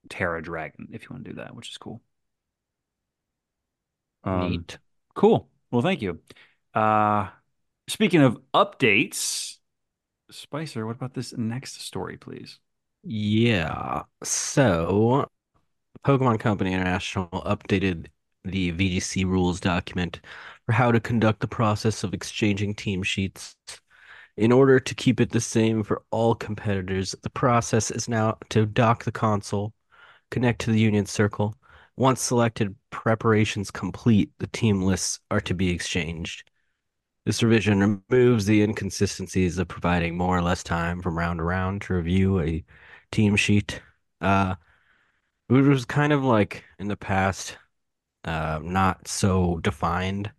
Tera 0.09 0.43
Dragon 0.43 0.89
if 0.93 1.03
you 1.03 1.09
want 1.11 1.25
to 1.25 1.31
do 1.31 1.37
that, 1.37 1.55
which 1.55 1.71
is 1.71 1.79
cool. 1.79 2.03
Um, 4.25 4.51
Neat. 4.51 4.79
Cool. 5.15 5.49
Well, 5.71 5.83
thank 5.83 6.03
you. 6.03 6.19
Uh, 6.75 7.29
speaking 7.89 8.23
of 8.23 8.39
updates, 8.53 9.59
Spicer, 10.31 10.87
what 10.87 10.97
about 10.97 11.15
this 11.15 11.33
next 11.37 11.81
story, 11.81 12.17
please? 12.17 12.59
Yeah. 13.03 14.03
So, 14.23 15.29
Pokemon 16.05 16.41
Company 16.41 16.73
International 16.73 17.29
updated 17.29 18.07
the 18.45 18.73
VGC 18.73 19.25
rules 19.27 19.61
document 19.61 20.21
for 20.65 20.73
how 20.73 20.91
to 20.91 21.01
conduct 21.01 21.41
the 21.41 21.49
process 21.49 22.03
of 22.03 22.15
exchanging 22.15 22.75
team 22.75 23.03
sheets. 23.03 23.57
In 24.37 24.53
order 24.53 24.81
to 24.81 24.95
keep 24.95 25.21
it 25.21 25.31
the 25.31 25.41
same 25.41 25.83
for 25.83 26.03
all 26.11 26.35
competitors, 26.35 27.15
the 27.23 27.31
process 27.31 27.91
is 27.91 28.09
now 28.09 28.39
to 28.49 28.65
dock 28.65 29.05
the 29.05 29.13
console, 29.13 29.75
connect 30.31 30.63
to 30.63 30.73
the 30.73 30.81
Union 30.81 31.05
Circle. 31.05 31.55
Once 31.97 32.23
selected 32.23 32.75
preparations 32.89 33.71
complete, 33.71 34.31
the 34.39 34.47
team 34.47 34.83
lists 34.83 35.21
are 35.31 35.41
to 35.43 35.53
be 35.53 35.69
exchanged. 35.69 36.49
This 37.27 37.43
revision 37.43 38.03
removes 38.11 38.47
the 38.47 38.63
inconsistencies 38.63 39.59
of 39.59 39.69
providing 39.69 40.17
more 40.17 40.39
or 40.39 40.43
less 40.43 40.63
time 40.63 41.03
from 41.03 41.19
round 41.19 41.39
to 41.39 41.45
round 41.45 41.83
to 41.83 41.95
review 41.95 42.41
a 42.41 42.65
team 43.13 43.37
sheet. 43.37 43.83
Uh, 44.23 44.55
it 45.51 45.63
was 45.63 45.85
kind 45.85 46.13
of 46.13 46.25
like 46.25 46.65
in 46.79 46.89
the 46.89 46.97
past, 46.97 47.57
uh, 48.25 48.61
not 48.63 49.09
so 49.09 49.59
defined, 49.61 50.33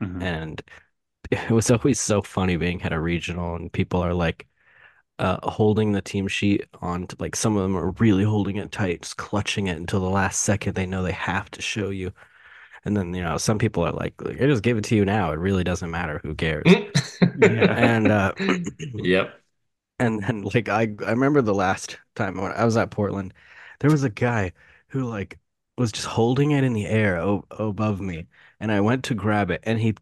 Mhm. 0.00 0.20
and 0.20 0.62
it 1.32 1.50
was 1.50 1.70
always 1.70 2.00
so 2.00 2.22
funny 2.22 2.56
being 2.56 2.82
at 2.82 2.92
a 2.94 3.00
regional 3.00 3.56
and 3.56 3.72
people 3.72 4.00
are 4.02 4.14
like 4.14 4.48
uh 5.20 5.38
holding 5.50 5.92
the 5.92 6.02
team 6.02 6.28
sheet 6.28 6.66
on 6.82 7.06
to, 7.08 7.16
like 7.20 7.36
some 7.36 7.56
of 7.56 7.62
them 7.64 7.76
are 7.76 7.92
really 7.92 8.24
holding 8.24 8.56
it 8.56 8.72
tight, 8.72 9.02
just 9.02 9.16
clutching 9.18 9.68
it 9.68 9.76
until 9.78 10.00
the 10.00 10.10
last 10.10 10.42
second 10.42 10.74
they 10.74 10.86
know 10.86 11.02
they 11.04 11.12
have 11.12 11.50
to 11.52 11.62
show 11.62 11.90
you. 11.90 12.12
And 12.84 12.96
then, 12.96 13.14
you 13.14 13.22
know, 13.22 13.38
some 13.38 13.58
people 13.58 13.84
are 13.84 13.92
like, 13.92 14.14
I 14.26 14.34
just 14.46 14.62
give 14.64 14.78
it 14.78 14.84
to 14.86 14.96
you 14.96 15.04
now. 15.06 15.32
It 15.32 15.38
really 15.38 15.64
doesn't 15.64 15.90
matter. 15.90 16.20
Who 16.24 16.34
cares? 16.36 16.78
And 17.74 18.10
uh 18.10 18.34
Yep. 18.94 19.42
and 19.98 20.22
then 20.22 20.42
like 20.54 20.68
I 20.68 20.82
I 21.06 21.10
remember 21.10 21.42
the 21.42 21.54
last 21.54 21.98
time 22.14 22.40
when 22.40 22.52
I 22.52 22.64
was 22.64 22.76
at 22.76 22.90
Portland, 22.90 23.34
there 23.82 23.92
was 23.92 24.04
a 24.04 24.10
guy 24.10 24.54
who 24.88 25.04
like 25.04 25.40
was 25.78 25.92
just 25.92 26.08
holding 26.08 26.52
it 26.52 26.64
in 26.64 26.74
the 26.74 26.86
air 26.86 27.18
o 27.18 27.46
above 27.52 28.00
me, 28.00 28.28
and 28.60 28.72
I 28.72 28.80
went 28.82 29.04
to 29.06 29.14
grab 29.16 29.52
it, 29.52 29.62
and 29.64 29.80
he 29.80 29.96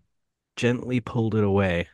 gently 0.56 1.00
pulled 1.00 1.34
it 1.36 1.44
away, 1.44 1.88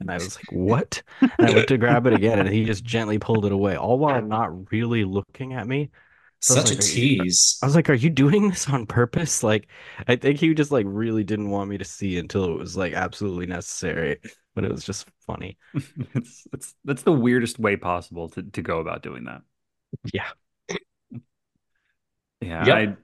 and 0.00 0.10
I 0.10 0.20
was 0.20 0.36
like, 0.36 0.52
"What?" 0.52 1.02
And 1.38 1.46
I 1.48 1.52
went 1.52 1.68
to 1.68 1.78
grab 1.78 2.06
it 2.06 2.14
again, 2.14 2.40
and 2.40 2.48
he 2.48 2.64
just 2.64 2.84
gently 2.84 3.18
pulled 3.18 3.46
it 3.46 3.52
away, 3.52 3.76
all 3.76 3.98
while 3.98 4.22
not 4.22 4.72
really 4.72 5.04
looking 5.04 5.54
at 5.54 5.66
me. 5.68 5.90
So 6.40 6.54
Such 6.54 6.70
a 6.70 6.76
like, 6.76 6.80
"Are 6.80 6.86
you?" 6.86 7.06
tease. 7.06 7.58
I 7.62 7.66
was 7.66 7.74
like, 7.76 7.90
"Are 7.90 7.94
you 7.94 8.10
doing 8.10 8.48
this 8.50 8.68
on 8.68 8.86
purpose?" 8.86 9.42
Like, 9.42 9.68
I 10.08 10.16
think 10.16 10.38
he 10.40 10.54
just 10.54 10.70
like 10.72 10.86
really 10.88 11.24
didn't 11.24 11.50
want 11.50 11.70
me 11.70 11.78
to 11.78 11.84
see 11.84 12.18
until 12.18 12.44
it 12.46 12.58
was 12.58 12.76
like 12.76 12.92
absolutely 12.94 13.46
necessary, 13.46 14.18
but 14.54 14.64
it 14.64 14.72
was 14.72 14.84
just 14.84 15.08
funny. 15.26 15.58
It's 16.14 16.46
it's 16.52 16.74
that's 16.84 17.02
the 17.02 17.12
weirdest 17.12 17.58
way 17.58 17.76
possible 17.76 18.28
to 18.30 18.42
to 18.42 18.62
go 18.62 18.80
about 18.80 19.02
doing 19.02 19.24
that. 19.24 19.42
Yeah. 20.12 20.30
Yeah, 22.40 22.62
I 22.62 22.80
Yep. 22.80 22.98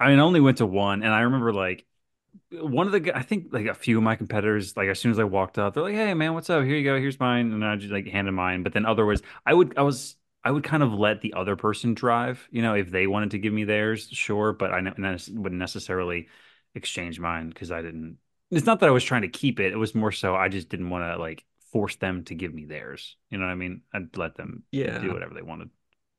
I 0.00 0.08
mean, 0.10 0.18
I 0.20 0.22
only 0.22 0.40
went 0.40 0.58
to 0.58 0.66
one, 0.66 1.02
and 1.02 1.12
I 1.12 1.22
remember 1.22 1.52
like 1.52 1.84
one 2.50 2.86
of 2.86 2.92
the 2.92 3.16
I 3.16 3.22
think 3.22 3.48
like 3.52 3.66
a 3.66 3.74
few 3.74 3.96
of 3.96 4.02
my 4.02 4.16
competitors, 4.16 4.76
like 4.76 4.88
as 4.88 4.98
soon 4.98 5.10
as 5.10 5.18
I 5.18 5.24
walked 5.24 5.58
up, 5.58 5.74
they're 5.74 5.82
like, 5.82 5.94
"Hey, 5.94 6.14
man, 6.14 6.34
what's 6.34 6.50
up? 6.50 6.64
Here 6.64 6.76
you 6.76 6.84
go. 6.84 6.98
Here's 6.98 7.18
mine," 7.18 7.52
and 7.52 7.64
I 7.64 7.76
just 7.76 7.92
like 7.92 8.06
handed 8.06 8.32
mine. 8.32 8.62
But 8.62 8.72
then 8.72 8.86
other 8.86 9.04
was 9.04 9.22
I 9.44 9.54
would 9.54 9.76
I 9.76 9.82
was 9.82 10.16
I 10.44 10.50
would 10.50 10.64
kind 10.64 10.82
of 10.82 10.92
let 10.92 11.20
the 11.20 11.34
other 11.34 11.56
person 11.56 11.94
drive, 11.94 12.46
you 12.50 12.62
know, 12.62 12.74
if 12.74 12.90
they 12.90 13.06
wanted 13.06 13.32
to 13.32 13.38
give 13.38 13.52
me 13.52 13.64
theirs, 13.64 14.08
sure, 14.10 14.52
but 14.52 14.72
I 14.72 14.80
wouldn't 14.80 15.58
necessarily 15.58 16.28
exchange 16.74 17.18
mine 17.18 17.48
because 17.48 17.70
I 17.72 17.82
didn't. 17.82 18.18
It's 18.50 18.66
not 18.66 18.80
that 18.80 18.88
I 18.88 18.92
was 18.92 19.04
trying 19.04 19.22
to 19.22 19.28
keep 19.28 19.60
it; 19.60 19.72
it 19.72 19.76
was 19.76 19.94
more 19.94 20.12
so 20.12 20.34
I 20.34 20.48
just 20.48 20.68
didn't 20.68 20.90
want 20.90 21.04
to 21.04 21.18
like 21.18 21.44
force 21.72 21.96
them 21.96 22.24
to 22.24 22.34
give 22.34 22.54
me 22.54 22.64
theirs. 22.64 23.16
You 23.30 23.38
know 23.38 23.46
what 23.46 23.52
I 23.52 23.56
mean? 23.56 23.82
I'd 23.92 24.16
let 24.16 24.36
them 24.36 24.62
yeah. 24.70 24.98
do 24.98 25.12
whatever 25.12 25.34
they 25.34 25.42
wanted. 25.42 25.70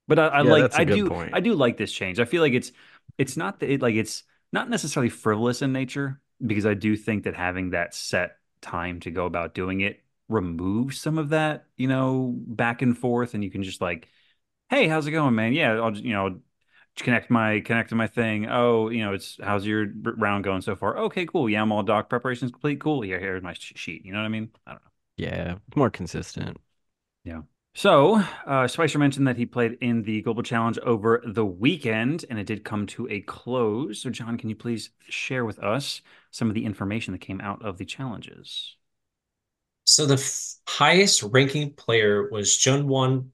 But 0.09 0.19
I, 0.19 0.27
I 0.27 0.41
Yeah, 0.41 0.51
like 0.51 0.71
I 0.73 0.85
do 0.85 1.01
point. 1.05 1.31
I 1.33 1.41
do 1.41 1.55
like 1.55 1.77
this 1.77 1.93
change. 1.93 2.19
I 2.19 2.25
feel 2.25 2.41
like 2.43 2.53
it's 2.53 2.73
it's 3.17 3.37
not 3.37 3.61
that 3.61 3.71
it 3.71 3.81
like 3.81 3.95
it's 3.95 4.23
not 4.53 4.69
necessarily 4.69 5.09
frivolous 5.09 5.61
in 5.61 5.73
nature 5.73 6.21
because 6.45 6.65
I 6.67 6.75
do 6.75 6.97
think 6.97 7.25
that 7.25 7.35
having 7.35 7.71
that 7.71 7.95
set 7.95 8.37
time 8.61 8.99
to 9.01 9.11
go 9.11 9.25
about 9.27 9.55
doing 9.55 9.81
it 9.81 10.03
removes 10.29 10.99
some 11.01 11.17
of 11.19 11.29
that, 11.29 11.67
you 11.77 11.87
know, 11.87 12.35
back 12.37 12.81
and 12.81 12.97
forth, 12.97 13.33
and 13.35 13.43
you 13.43 13.51
can 13.51 13.63
just 13.63 13.81
like, 13.81 14.09
hey, 14.69 14.87
how's 14.87 15.07
it 15.07 15.11
going, 15.11 15.35
man? 15.35 15.53
Yeah, 15.53 15.73
I'll 15.73 15.91
just, 15.91 16.03
you 16.05 16.13
know 16.13 16.41
connect 16.97 17.29
my 17.29 17.61
connect 17.61 17.89
to 17.89 17.95
my 17.95 18.07
thing. 18.07 18.47
Oh, 18.49 18.89
you 18.89 19.03
know, 19.05 19.13
it's 19.13 19.37
how's 19.41 19.65
your 19.65 19.87
round 20.03 20.43
going 20.43 20.61
so 20.61 20.75
far? 20.75 20.97
Okay, 20.97 21.25
cool. 21.25 21.49
Yeah, 21.49 21.61
I'm 21.61 21.71
all 21.71 21.83
doc 21.83 22.09
preparations 22.09 22.51
complete. 22.51 22.81
Cool. 22.81 23.01
Here, 23.01 23.19
here's 23.19 23.43
my 23.43 23.53
sheet. 23.53 24.05
You 24.05 24.11
know 24.13 24.19
what 24.19 24.25
I 24.25 24.29
mean? 24.29 24.49
I 24.67 24.71
don't 24.73 24.83
know. 24.83 24.91
Yeah, 25.17 25.57
more 25.75 25.89
consistent. 25.91 26.57
Yeah. 27.23 27.41
So, 27.75 28.21
uh, 28.45 28.67
Spicer 28.67 28.99
mentioned 28.99 29.27
that 29.27 29.37
he 29.37 29.45
played 29.45 29.77
in 29.79 30.03
the 30.03 30.21
Global 30.21 30.43
Challenge 30.43 30.77
over 30.79 31.21
the 31.25 31.45
weekend, 31.45 32.25
and 32.29 32.37
it 32.37 32.45
did 32.45 32.65
come 32.65 32.85
to 32.87 33.07
a 33.09 33.21
close. 33.21 34.01
So, 34.01 34.09
John, 34.09 34.37
can 34.37 34.49
you 34.49 34.55
please 34.55 34.89
share 35.07 35.45
with 35.45 35.59
us 35.59 36.01
some 36.31 36.49
of 36.49 36.55
the 36.55 36.65
information 36.65 37.13
that 37.13 37.21
came 37.21 37.39
out 37.39 37.63
of 37.63 37.77
the 37.77 37.85
challenges? 37.85 38.75
So 39.85 40.05
the 40.05 40.15
f 40.15 40.55
highest 40.67 41.23
ranking 41.23 41.73
player 41.73 42.29
was 42.29 42.49
Jungwon 42.49 43.29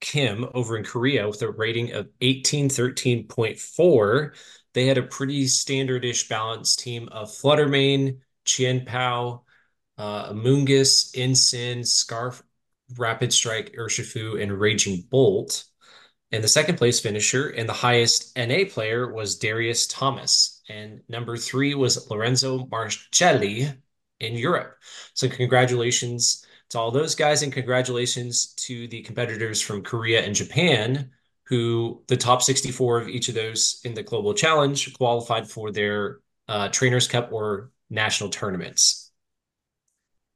Kim 0.00 0.46
over 0.54 0.76
in 0.76 0.84
Korea 0.84 1.26
with 1.28 1.42
a 1.42 1.50
rating 1.50 1.92
of 1.92 2.08
1813.4. 2.20 4.34
They 4.74 4.86
had 4.86 4.98
a 4.98 5.02
pretty 5.02 5.44
standardish 5.46 6.28
balanced 6.28 6.80
team 6.80 7.08
of 7.10 7.28
Fluttermane, 7.30 8.20
Chien 8.44 8.84
Pao, 8.86 9.44
uh, 9.98 10.32
Amoonguss, 10.32 11.14
Incin, 11.14 11.86
Scarf, 11.86 12.42
Rapid 12.96 13.32
Strike, 13.32 13.74
Urshifu, 13.76 14.40
and 14.40 14.52
Raging 14.52 15.04
Bolt. 15.10 15.64
And 16.32 16.42
the 16.42 16.48
second 16.48 16.76
place 16.76 17.00
finisher 17.00 17.48
and 17.50 17.68
the 17.68 17.72
highest 17.72 18.36
NA 18.36 18.64
player 18.68 19.12
was 19.12 19.38
Darius 19.38 19.86
Thomas. 19.86 20.62
And 20.68 21.00
number 21.08 21.36
three 21.36 21.74
was 21.74 22.10
Lorenzo 22.10 22.66
Marcelli 22.66 23.72
in 24.20 24.34
Europe. 24.34 24.76
So 25.14 25.28
congratulations 25.28 26.44
to 26.70 26.78
all 26.78 26.90
those 26.90 27.14
guys, 27.14 27.42
and 27.42 27.52
congratulations 27.52 28.52
to 28.54 28.88
the 28.88 29.02
competitors 29.02 29.60
from 29.60 29.82
Korea 29.82 30.24
and 30.24 30.34
Japan, 30.34 31.10
who 31.44 32.02
the 32.08 32.16
top 32.16 32.42
64 32.42 33.00
of 33.02 33.08
each 33.08 33.28
of 33.28 33.34
those 33.34 33.80
in 33.84 33.94
the 33.94 34.02
Global 34.02 34.34
Challenge 34.34 34.92
qualified 34.94 35.48
for 35.48 35.70
their 35.70 36.18
uh, 36.48 36.68
Trainers 36.68 37.06
Cup 37.06 37.32
or 37.32 37.70
national 37.88 38.30
tournaments. 38.30 39.05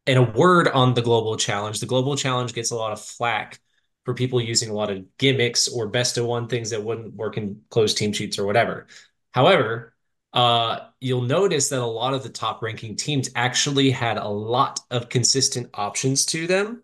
And 0.07 0.19
a 0.19 0.23
word 0.23 0.69
on 0.69 0.95
the 0.95 1.02
Global 1.02 1.37
Challenge 1.37 1.78
the 1.78 1.87
Global 1.87 2.16
Challenge 2.16 2.52
gets 2.52 2.71
a 2.71 2.76
lot 2.76 2.92
of 2.92 3.00
flack 3.00 3.61
for 4.04 4.14
people 4.14 4.40
using 4.40 4.71
a 4.71 4.75
lot 4.75 4.90
of 4.90 5.04
gimmicks 5.19 5.69
or 5.69 5.87
best 5.87 6.19
of 6.19 6.25
one 6.25 6.49
things 6.49 6.71
that 6.71 6.83
wouldn't 6.83 7.14
work 7.14 7.37
in 7.37 7.61
closed 7.69 7.99
team 7.99 8.12
sheets 8.12 8.38
or 8.38 8.47
whatever. 8.47 8.87
However, 9.33 9.95
uh, 10.33 10.80
you'll 11.00 11.23
notice 11.23 11.69
that 11.69 11.80
a 11.80 11.85
lot 11.85 12.14
of 12.14 12.23
the 12.23 12.28
top 12.28 12.62
ranking 12.62 12.97
teams 12.97 13.30
actually 13.35 13.90
had 13.90 14.16
a 14.16 14.28
lot 14.28 14.80
of 14.90 15.09
consistent 15.09 15.71
options 15.75 16.25
to 16.26 16.47
them. 16.47 16.83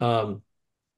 Um, 0.00 0.42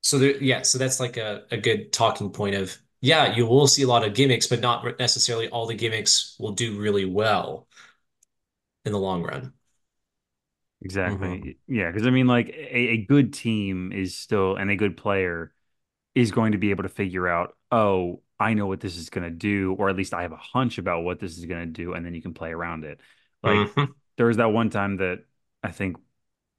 so 0.02 0.18
there, 0.18 0.36
yeah, 0.42 0.62
so 0.62 0.78
that's 0.78 1.00
like 1.00 1.16
a, 1.16 1.44
a 1.50 1.56
good 1.56 1.92
talking 1.92 2.30
point 2.30 2.56
of, 2.56 2.76
yeah, 3.00 3.34
you 3.34 3.46
will 3.46 3.66
see 3.66 3.82
a 3.82 3.86
lot 3.86 4.04
of 4.04 4.14
gimmicks, 4.14 4.46
but 4.46 4.60
not 4.60 4.98
necessarily 4.98 5.48
all 5.48 5.66
the 5.66 5.74
gimmicks 5.74 6.36
will 6.38 6.52
do 6.52 6.78
really 6.78 7.04
well 7.04 7.68
in 8.84 8.92
the 8.92 8.98
long 8.98 9.22
run. 9.22 9.52
Exactly. 10.84 11.58
Yeah, 11.66 11.90
because 11.90 12.06
I 12.06 12.10
mean, 12.10 12.26
like 12.26 12.48
a, 12.48 12.76
a 12.90 12.96
good 12.98 13.32
team 13.32 13.90
is 13.92 14.16
still, 14.16 14.56
and 14.56 14.70
a 14.70 14.76
good 14.76 14.96
player 14.96 15.52
is 16.14 16.32
going 16.32 16.52
to 16.52 16.58
be 16.58 16.70
able 16.70 16.84
to 16.84 16.90
figure 16.90 17.28
out, 17.28 17.56
oh, 17.72 18.22
I 18.40 18.54
know 18.54 18.66
what 18.66 18.80
this 18.80 18.96
is 18.96 19.10
going 19.10 19.24
to 19.24 19.30
do, 19.30 19.74
or 19.78 19.90
at 19.90 19.96
least 19.96 20.14
I 20.14 20.22
have 20.22 20.32
a 20.32 20.36
hunch 20.36 20.78
about 20.78 21.04
what 21.04 21.20
this 21.20 21.38
is 21.38 21.46
going 21.46 21.60
to 21.62 21.66
do, 21.66 21.94
and 21.94 22.04
then 22.06 22.14
you 22.14 22.22
can 22.22 22.34
play 22.34 22.52
around 22.52 22.84
it. 22.84 23.00
Like 23.42 23.68
Mhm. 23.76 23.94
there 24.18 24.26
was 24.26 24.38
that 24.38 24.52
one 24.52 24.70
time 24.70 24.98
that 24.98 25.24
I 25.62 25.70
think, 25.72 25.96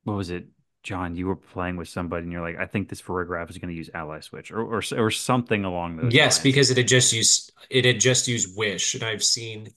what 0.03 0.15
was 0.15 0.31
it, 0.31 0.47
John? 0.83 1.15
You 1.15 1.27
were 1.27 1.35
playing 1.37 1.77
with 1.77 1.89
somebody, 1.89 2.23
and 2.23 2.31
you're 2.33 2.41
like, 2.41 2.57
I 2.57 2.67
think 2.67 2.89
this 2.89 3.01
Farigiraf 3.01 3.49
is 3.51 3.59
going 3.59 3.69
to 3.71 3.75
use 3.77 3.89
Ally 3.93 4.21
Switch, 4.21 4.51
or, 4.51 4.61
or 4.61 4.83
or 4.97 5.11
something 5.11 5.65
along 5.65 5.97
those 5.97 6.17
Yes, 6.17 6.39
lines. 6.39 6.39
because 6.39 6.69
it 6.71 6.77
had 6.77 6.87
just 6.87 7.13
used 7.13 7.51
it 7.69 7.85
had 7.85 7.99
just 7.99 8.27
used 8.27 8.55
wish, 8.57 8.93
and 8.95 9.03
I've 9.03 9.23
seen 9.23 9.69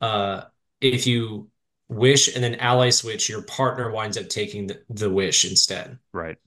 uh 0.00 0.44
if 0.80 1.06
you 1.06 1.50
wish 1.92 2.34
and 2.34 2.42
then 2.42 2.56
ally 2.56 2.90
switch, 2.90 3.28
your 3.28 3.42
partner 3.42 3.90
winds 3.90 4.16
up 4.16 4.28
taking 4.28 4.66
the, 4.66 4.82
the 4.88 5.10
wish 5.10 5.44
instead. 5.44 5.98
Right. 6.12 6.38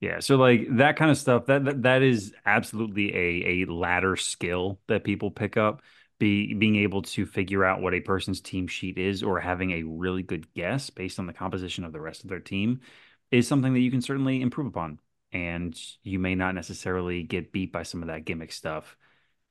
Yeah, 0.00 0.20
so 0.20 0.36
like 0.36 0.66
that 0.76 0.96
kind 0.96 1.10
of 1.10 1.18
stuff 1.18 1.46
that 1.46 1.64
that, 1.64 1.82
that 1.82 2.02
is 2.02 2.32
absolutely 2.46 3.14
a 3.14 3.62
a 3.62 3.72
ladder 3.72 4.16
skill 4.16 4.80
that 4.86 5.04
people 5.04 5.30
pick 5.30 5.56
up. 5.56 5.82
Be 6.18 6.54
being 6.54 6.76
able 6.76 7.02
to 7.02 7.26
figure 7.26 7.64
out 7.64 7.80
what 7.80 7.94
a 7.94 8.00
person's 8.00 8.40
team 8.40 8.66
sheet 8.66 8.98
is 8.98 9.22
or 9.22 9.38
having 9.38 9.70
a 9.70 9.84
really 9.84 10.22
good 10.24 10.52
guess 10.52 10.90
based 10.90 11.20
on 11.20 11.26
the 11.26 11.32
composition 11.32 11.84
of 11.84 11.92
the 11.92 12.00
rest 12.00 12.24
of 12.24 12.28
their 12.30 12.40
team 12.40 12.80
is 13.30 13.46
something 13.46 13.72
that 13.74 13.80
you 13.80 13.90
can 13.90 14.02
certainly 14.02 14.40
improve 14.42 14.66
upon. 14.66 14.98
And 15.30 15.78
you 16.02 16.18
may 16.18 16.34
not 16.34 16.54
necessarily 16.56 17.22
get 17.22 17.52
beat 17.52 17.72
by 17.72 17.84
some 17.84 18.02
of 18.02 18.08
that 18.08 18.24
gimmick 18.24 18.50
stuff 18.52 18.96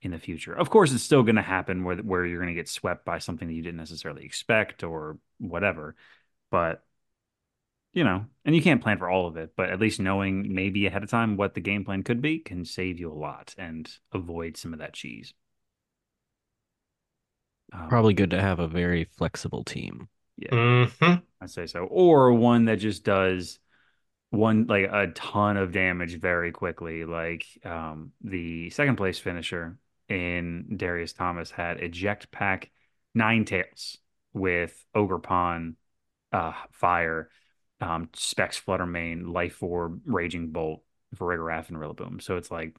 in 0.01 0.11
the 0.11 0.19
future. 0.19 0.53
Of 0.53 0.69
course, 0.69 0.93
it's 0.93 1.03
still 1.03 1.23
going 1.23 1.35
to 1.37 1.41
happen 1.41 1.83
where 1.83 1.97
where 1.97 2.25
you're 2.25 2.39
going 2.41 2.53
to 2.53 2.59
get 2.59 2.69
swept 2.69 3.05
by 3.05 3.19
something 3.19 3.47
that 3.47 3.53
you 3.53 3.63
didn't 3.63 3.77
necessarily 3.77 4.25
expect 4.25 4.83
or 4.83 5.17
whatever. 5.39 5.95
But 6.51 6.83
you 7.93 8.03
know, 8.03 8.25
and 8.45 8.55
you 8.55 8.61
can't 8.61 8.81
plan 8.81 8.99
for 8.99 9.09
all 9.09 9.27
of 9.27 9.37
it, 9.37 9.53
but 9.55 9.69
at 9.69 9.79
least 9.79 9.99
knowing 9.99 10.53
maybe 10.53 10.85
ahead 10.85 11.03
of 11.03 11.09
time 11.09 11.35
what 11.35 11.55
the 11.55 11.61
game 11.61 11.83
plan 11.83 12.03
could 12.03 12.21
be 12.21 12.39
can 12.39 12.63
save 12.63 12.99
you 12.99 13.11
a 13.11 13.13
lot 13.15 13.55
and 13.57 13.89
avoid 14.13 14.55
some 14.55 14.73
of 14.73 14.79
that 14.79 14.93
cheese. 14.93 15.33
Um, 17.73 17.89
Probably 17.89 18.13
good 18.13 18.29
to 18.31 18.41
have 18.41 18.59
a 18.59 18.67
very 18.67 19.05
flexible 19.17 19.63
team. 19.63 20.09
yeah, 20.37 20.49
Mhm. 20.51 21.23
I'd 21.41 21.49
say 21.49 21.65
so. 21.65 21.85
Or 21.85 22.31
one 22.33 22.65
that 22.65 22.77
just 22.77 23.03
does 23.03 23.59
one 24.29 24.67
like 24.67 24.89
a 24.91 25.07
ton 25.15 25.57
of 25.57 25.71
damage 25.71 26.19
very 26.19 26.51
quickly. 26.51 27.05
Like 27.05 27.45
um, 27.65 28.11
the 28.21 28.69
second 28.69 28.95
place 28.97 29.19
finisher 29.19 29.77
in 30.09 30.77
Darius 30.77 31.13
Thomas 31.13 31.51
had 31.51 31.79
eject 31.79 32.31
pack 32.31 32.71
Ninetales 33.15 33.97
with 34.33 34.85
Ogerpon, 34.95 35.75
uh, 36.31 36.53
fire, 36.71 37.29
um, 37.81 38.09
Specs 38.13 38.59
Fluttermane, 38.59 39.31
Life 39.31 39.61
Orb, 39.61 40.01
Raging 40.05 40.51
Bolt, 40.51 40.83
Farigiraf, 41.15 41.69
and 41.69 41.77
Rillaboom. 41.77 42.21
So 42.21 42.37
it's 42.37 42.51
like 42.51 42.77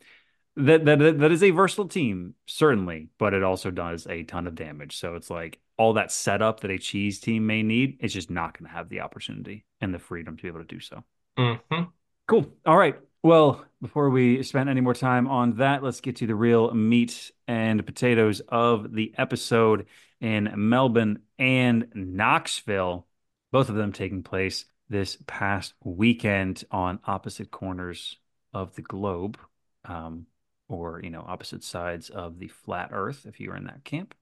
that 0.57 0.85
that 0.85 1.19
that 1.19 1.33
is 1.33 1.43
a 1.43 1.51
versatile 1.51 1.89
team, 1.89 2.35
certainly, 2.47 3.09
but 3.19 3.35
it 3.35 3.43
also 3.43 3.71
does 3.71 4.07
a 4.09 4.25
ton 4.25 4.47
of 4.47 4.55
damage. 4.55 4.97
So 4.97 5.15
it's 5.15 5.31
like 5.31 5.61
all 5.77 5.93
that 5.95 6.11
setup 6.11 6.61
that 6.61 6.71
a 6.71 6.79
cheese 6.79 7.21
team 7.21 7.47
may 7.47 7.63
need, 7.63 7.99
it's 8.01 8.15
just 8.15 8.31
not 8.31 8.59
going 8.59 8.69
to 8.69 8.75
have 8.75 8.89
the 8.89 9.01
opportunity 9.01 9.65
and 9.81 9.95
the 9.95 9.99
freedom 9.99 10.37
to 10.37 10.43
be 10.43 10.49
able 10.49 10.61
to 10.61 10.67
do 10.67 10.81
so. 10.81 11.05
Mhm. 11.39 11.93
Cool. 12.27 12.53
All 12.67 12.77
right. 12.77 12.97
Well, 13.23 13.65
before 13.83 14.11
we 14.11 14.43
spend 14.45 14.69
any 14.69 14.81
more 14.81 14.95
time 14.95 15.27
on 15.27 15.57
that, 15.57 15.83
let's 15.83 16.01
get 16.01 16.17
to 16.17 16.27
the 16.27 16.35
real 16.37 16.73
meat 16.73 17.33
and 17.49 17.85
potatoes 17.85 18.41
of 18.49 18.93
the 18.93 19.13
episode 19.19 19.87
in 20.21 20.53
Melbourne 20.55 21.21
and 21.39 21.89
Knoxville, 21.95 23.07
both 23.51 23.69
of 23.69 23.75
them 23.75 23.93
taking 23.93 24.23
place 24.23 24.67
this 24.89 25.19
past 25.27 25.75
weekend 25.83 26.65
on 26.71 27.01
opposite 27.05 27.51
corners 27.51 28.17
of 28.55 28.75
the 28.77 28.83
globe, 28.83 29.39
um, 29.85 30.27
or, 30.69 31.01
you 31.03 31.11
know, 31.11 31.25
opposite 31.27 31.65
sides 31.65 32.11
of 32.11 32.39
the 32.39 32.49
flat 32.49 32.91
earth, 32.93 33.27
if 33.27 33.41
you 33.41 33.51
were 33.51 33.57
in 33.57 33.65
that 33.65 33.85
camp. 33.85 34.15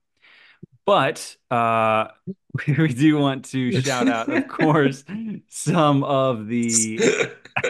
But 0.85 1.35
uh, 1.51 2.07
we 2.67 2.87
do 2.87 3.17
want 3.17 3.45
to 3.45 3.81
shout 3.83 4.07
out, 4.07 4.29
of 4.29 4.47
course, 4.47 5.03
some 5.49 6.03
of 6.03 6.47
the 6.47 6.97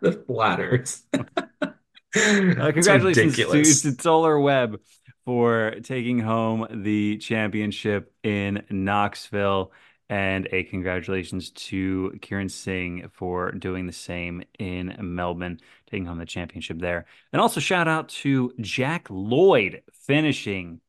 the 0.00 0.22
flatters. 0.26 1.02
Uh, 1.12 2.70
congratulations 2.72 3.82
to, 3.82 3.90
to 3.90 3.96
Toler 3.96 4.38
Webb 4.38 4.80
for 5.24 5.76
taking 5.82 6.18
home 6.18 6.66
the 6.70 7.16
championship 7.16 8.12
in 8.22 8.62
Knoxville. 8.70 9.72
And 10.10 10.48
a 10.52 10.64
congratulations 10.64 11.50
to 11.50 12.18
Kieran 12.20 12.50
Singh 12.50 13.08
for 13.12 13.52
doing 13.52 13.86
the 13.86 13.92
same 13.92 14.42
in 14.58 14.94
Melbourne, 15.00 15.60
taking 15.90 16.04
home 16.04 16.18
the 16.18 16.26
championship 16.26 16.78
there. 16.78 17.06
And 17.32 17.40
also 17.40 17.58
shout 17.58 17.88
out 17.88 18.10
to 18.10 18.52
Jack 18.60 19.06
Lloyd 19.08 19.82
finishing 19.92 20.80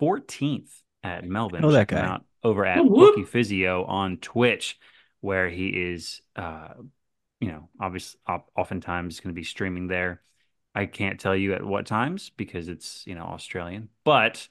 14th 0.00 0.70
at 1.02 1.24
Melbourne. 1.24 1.62
Know 1.62 1.72
that 1.72 1.88
guy. 1.88 2.00
out 2.00 2.24
over 2.42 2.64
at 2.66 2.78
Whoop, 2.78 2.90
whoop. 2.90 3.14
Bookie 3.14 3.26
Physio 3.26 3.84
on 3.84 4.18
Twitch, 4.18 4.78
where 5.20 5.48
he 5.48 5.68
is, 5.68 6.20
uh, 6.36 6.74
you 7.40 7.48
know, 7.48 7.68
obviously, 7.80 8.20
oftentimes 8.56 9.20
going 9.20 9.34
to 9.34 9.38
be 9.38 9.44
streaming 9.44 9.86
there. 9.88 10.22
I 10.74 10.86
can't 10.86 11.18
tell 11.18 11.34
you 11.34 11.54
at 11.54 11.64
what 11.64 11.86
times 11.86 12.30
because 12.36 12.68
it's, 12.68 13.02
you 13.06 13.14
know, 13.14 13.24
Australian, 13.24 13.88
but 14.04 14.48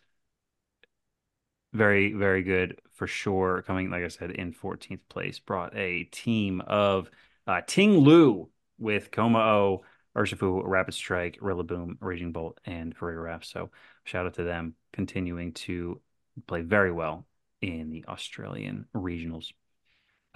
very, 1.73 2.13
very 2.13 2.43
good 2.43 2.79
for 2.99 3.07
sure. 3.07 3.63
Coming, 3.63 3.89
like 3.89 4.03
I 4.03 4.09
said, 4.09 4.31
in 4.31 4.51
14th 4.53 5.07
place, 5.09 5.39
brought 5.39 5.75
a 5.75 6.03
team 6.05 6.61
of 6.61 7.09
uh, 7.47 7.61
Ting 7.65 7.97
Lu 7.97 8.49
with 8.77 9.09
Kommo-o, 9.11 9.83
Urshifu, 10.15 10.61
Rapid 10.65 10.93
Strike, 10.93 11.39
Rillaboom, 11.39 11.95
Raging 12.01 12.33
Bolt, 12.33 12.59
and 12.65 12.95
Farigiraf. 12.95 13.45
So 13.45 13.71
shout 14.03 14.25
out 14.25 14.35
to 14.35 14.43
them 14.43 14.75
continuing 14.91 15.53
to 15.53 16.01
play 16.45 16.61
very 16.61 16.91
well 16.91 17.25
in 17.61 17.89
the 17.89 18.05
Australian 18.07 18.85
regionals. 18.93 19.53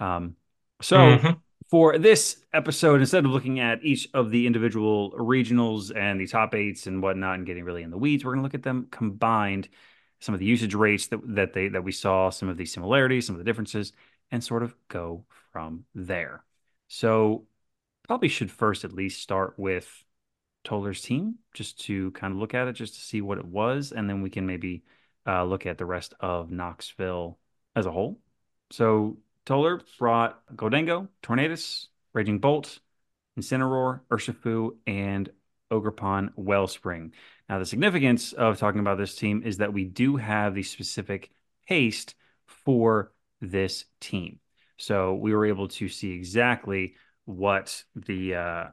Um, 0.00 0.36
so 0.82 0.98
Mhm. 1.18 1.40
for 1.70 1.98
this 1.98 2.44
episode, 2.52 3.00
instead 3.00 3.24
of 3.24 3.30
looking 3.30 3.60
at 3.60 3.84
each 3.84 4.08
of 4.14 4.30
the 4.30 4.46
individual 4.46 5.12
regionals 5.12 5.94
and 5.94 6.20
the 6.20 6.26
top 6.26 6.54
eights 6.54 6.86
and 6.86 7.02
whatnot 7.02 7.36
and 7.36 7.46
getting 7.46 7.64
really 7.64 7.82
in 7.82 7.90
the 7.90 7.98
weeds, 7.98 8.24
we're 8.24 8.32
going 8.32 8.40
to 8.40 8.44
look 8.44 8.54
at 8.54 8.62
them 8.62 8.88
combined, 8.90 9.68
some 10.20 10.34
of 10.34 10.40
the 10.40 10.46
usage 10.46 10.74
rates 10.74 11.08
that, 11.08 11.20
that 11.34 11.52
they 11.52 11.68
that 11.68 11.84
we 11.84 11.92
saw, 11.92 12.30
some 12.30 12.48
of 12.48 12.56
the 12.56 12.64
similarities, 12.64 13.26
some 13.26 13.34
of 13.34 13.38
the 13.38 13.44
differences, 13.44 13.92
and 14.30 14.42
sort 14.42 14.62
of 14.62 14.74
go 14.88 15.24
from 15.52 15.84
there. 15.94 16.44
So 16.88 17.46
probably 18.06 18.28
should 18.28 18.50
first 18.50 18.84
at 18.84 18.92
least 18.92 19.22
start 19.22 19.54
with 19.58 20.04
Toler's 20.64 21.02
team, 21.02 21.36
just 21.52 21.80
to 21.84 22.10
kind 22.12 22.32
of 22.32 22.38
look 22.38 22.54
at 22.54 22.68
it, 22.68 22.72
just 22.72 22.94
to 22.94 23.00
see 23.00 23.20
what 23.20 23.38
it 23.38 23.44
was, 23.44 23.92
and 23.92 24.08
then 24.08 24.22
we 24.22 24.30
can 24.30 24.46
maybe 24.46 24.82
uh, 25.26 25.44
look 25.44 25.66
at 25.66 25.78
the 25.78 25.86
rest 25.86 26.14
of 26.20 26.50
Knoxville 26.50 27.38
as 27.76 27.86
a 27.86 27.92
whole. 27.92 28.18
So 28.70 29.18
Toler 29.44 29.80
brought 29.98 30.40
Gholdengo, 30.56 31.08
Tornadus, 31.22 31.88
Raging 32.12 32.38
Bolt, 32.38 32.78
Incineroar, 33.38 34.00
Urshifu, 34.10 34.76
and 34.86 35.30
Ogerpon 35.70 36.30
Wellspring. 36.36 37.12
Now, 37.48 37.58
the 37.58 37.66
significance 37.66 38.32
of 38.32 38.58
talking 38.58 38.80
about 38.80 38.98
this 38.98 39.14
team 39.14 39.42
is 39.44 39.58
that 39.58 39.72
we 39.72 39.84
do 39.84 40.16
have 40.16 40.54
the 40.54 40.62
specific 40.62 41.30
haste 41.66 42.14
for 42.46 43.12
this 43.40 43.84
team. 44.00 44.40
So 44.76 45.14
we 45.14 45.34
were 45.34 45.46
able 45.46 45.68
to 45.68 45.88
see 45.88 46.12
exactly 46.12 46.94
what 47.26 47.84
the 47.94 48.34
uh, 48.34 48.64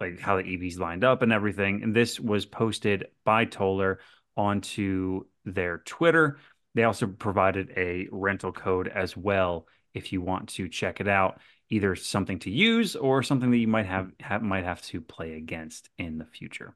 like 0.00 0.20
how 0.20 0.36
the 0.36 0.42
EVs 0.42 0.78
lined 0.78 1.04
up 1.04 1.22
and 1.22 1.32
everything. 1.32 1.82
And 1.82 1.94
this 1.94 2.18
was 2.18 2.46
posted 2.46 3.06
by 3.24 3.44
Toler 3.44 4.00
onto 4.36 5.24
their 5.44 5.78
Twitter. 5.78 6.38
They 6.74 6.84
also 6.84 7.06
provided 7.06 7.72
a 7.76 8.08
rental 8.10 8.52
code 8.52 8.88
as 8.88 9.16
well 9.16 9.66
if 9.92 10.12
you 10.12 10.20
want 10.20 10.48
to 10.50 10.68
check 10.68 11.00
it 11.00 11.06
out, 11.06 11.40
either 11.70 11.94
something 11.94 12.40
to 12.40 12.50
use 12.50 12.96
or 12.96 13.22
something 13.22 13.50
that 13.52 13.58
you 13.58 13.68
might 13.68 13.86
have, 13.86 14.10
have 14.20 14.42
might 14.42 14.64
have 14.64 14.82
to 14.82 15.00
play 15.00 15.34
against 15.34 15.88
in 15.98 16.18
the 16.18 16.24
future. 16.24 16.74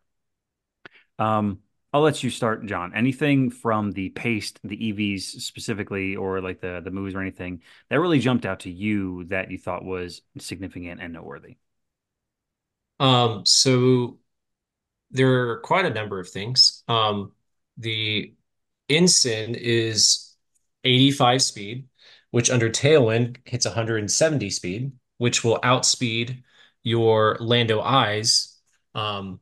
Um, 1.19 1.61
I'll 1.93 2.03
let 2.03 2.23
you 2.23 2.31
start, 2.31 2.67
John. 2.67 2.95
Anything 2.95 3.51
from 3.51 3.93
the 3.93 4.11
paste, 4.11 4.61
the 4.63 4.77
EVs 4.77 5.23
specifically, 5.41 6.17
or 6.17 6.41
like 6.41 6.61
the 6.61 6.81
the 6.85 6.91
moves 6.91 7.15
or 7.15 7.21
anything 7.21 7.63
that 7.89 8.01
really 8.01 8.19
jumped 8.19 8.45
out 8.45 8.61
to 8.61 8.71
you 8.71 9.25
that 9.25 9.51
you 9.51 9.59
thought 9.59 9.85
was 9.85 10.23
significant 10.39 11.01
and 11.01 11.13
noteworthy? 11.13 11.57
Um, 13.01 13.47
so 13.47 14.19
there 15.11 15.51
are 15.51 15.61
quite 15.61 15.85
a 15.87 15.95
number 15.95 16.21
of 16.21 16.29
things. 16.29 16.83
Um, 16.89 17.33
the 17.77 18.35
Incin 18.91 19.57
is 19.57 20.37
85 20.85 21.43
speed, 21.43 21.89
which 22.31 22.51
under 22.51 22.71
Tailwind 22.71 23.39
hits 23.45 23.67
170 23.67 24.51
speed, 24.51 24.93
which 25.19 25.45
will 25.45 25.59
outspeed 25.63 26.43
your 26.83 27.37
Lando 27.41 27.81
Eyes. 27.81 28.59
Um, 28.95 29.41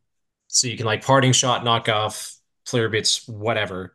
so 0.56 0.68
you 0.68 0.76
can 0.76 0.86
like 0.86 1.04
parting 1.04 1.32
shot, 1.32 1.64
knock 1.64 1.88
off, 1.90 2.34
flare 2.64 2.88
blitz, 2.88 3.28
whatever, 3.28 3.94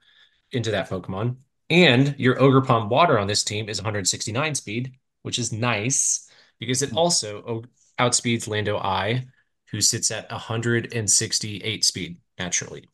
into 0.51 0.71
that 0.71 0.89
Pokemon. 0.89 1.37
And 1.71 2.13
your 2.19 2.35
Ogerpon 2.35 2.87
Water 2.87 3.17
on 3.17 3.25
this 3.25 3.43
team 3.43 3.67
is 3.67 3.79
169 3.79 4.53
speed, 4.53 4.93
which 5.23 5.39
is 5.39 5.51
nice 5.51 6.29
because 6.59 6.83
it 6.83 6.91
hmm. 6.91 6.97
also 6.97 7.63
outspeeds 7.99 8.47
Lando 8.47 8.77
I, 8.77 9.25
who 9.71 9.81
sits 9.81 10.11
at 10.11 10.29
168 10.29 11.83
speed 11.83 12.17
naturally. 12.37 12.87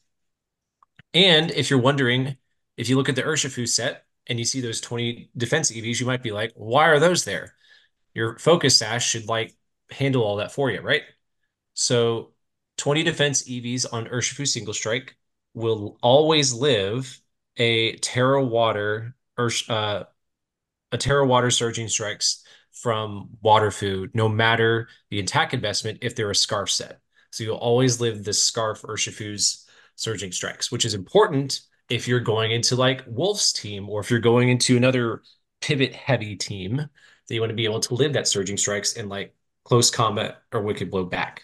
And 1.14 1.52
if 1.52 1.70
you're 1.70 1.80
wondering, 1.80 2.38
if 2.78 2.88
you 2.88 2.96
look 2.96 3.10
at 3.10 3.16
the 3.16 3.24
Urshifu 3.24 3.68
set 3.68 4.06
and 4.28 4.40
you 4.40 4.46
see 4.46 4.62
those 4.62 4.80
20 4.80 5.32
defense 5.36 5.72
EVs, 5.72 6.00
you 6.00 6.06
might 6.06 6.24
be 6.24 6.32
like, 6.32 6.54
why 6.56 6.88
are 6.88 7.00
those 7.00 7.26
there? 7.26 7.54
Your 8.14 8.38
focus 8.38 8.78
sash 8.78 9.10
should 9.10 9.28
like 9.28 9.54
handle 9.92 10.24
all 10.24 10.38
that 10.38 10.54
for 10.54 10.72
you, 10.72 10.80
right? 10.80 11.02
So 11.74 12.34
20 12.78 13.04
defense 13.04 13.44
EVs 13.44 13.86
on 13.92 14.06
Urshifu 14.08 14.48
single 14.48 14.74
strike 14.74 15.16
will 15.54 15.98
always 16.02 16.54
live 16.54 17.20
a 17.58 17.96
Tera 17.98 18.44
Water 18.44 19.16
Ursh, 19.38 19.70
uh, 19.70 20.06
a 20.92 20.98
Tera 20.98 21.26
Water 21.26 21.52
Surging 21.52 21.88
Strikes 21.88 22.44
from 22.72 23.30
Water 23.42 23.72
Food, 23.72 24.12
no 24.14 24.30
matter 24.30 24.88
the 25.10 25.20
attack 25.20 25.54
investment, 25.54 26.00
if 26.02 26.16
they're 26.16 26.32
a 26.32 26.36
Scarf 26.36 26.70
set. 26.70 27.00
So 27.32 27.44
you'll 27.44 27.58
always 27.58 28.00
live 28.00 28.24
the 28.24 28.34
Scarf 28.34 28.84
Urshifu's 28.84 29.66
Surging 29.96 30.32
Strikes, 30.32 30.72
which 30.72 30.86
is 30.86 30.94
important 30.94 31.62
if 31.90 32.08
you're 32.08 32.20
going 32.20 32.52
into 32.52 32.76
like 32.76 33.04
Wolf's 33.08 33.52
team 33.52 33.90
or 33.90 34.00
if 34.00 34.12
you're 34.12 34.20
going 34.20 34.50
into 34.50 34.78
another 34.78 35.24
pivot 35.62 35.94
heavy 35.94 36.36
team 36.36 36.78
that 36.78 37.34
you 37.34 37.42
want 37.42 37.50
to 37.50 37.56
be 37.56 37.66
able 37.66 37.80
to 37.80 37.96
live 37.96 38.14
that 38.14 38.28
Surging 38.28 38.58
Strikes 38.58 38.94
in 38.94 39.10
like 39.10 39.34
close 39.64 39.90
combat 39.90 40.42
or 40.54 40.62
Wicked 40.62 40.92
Blow 40.92 41.04
back. 41.04 41.44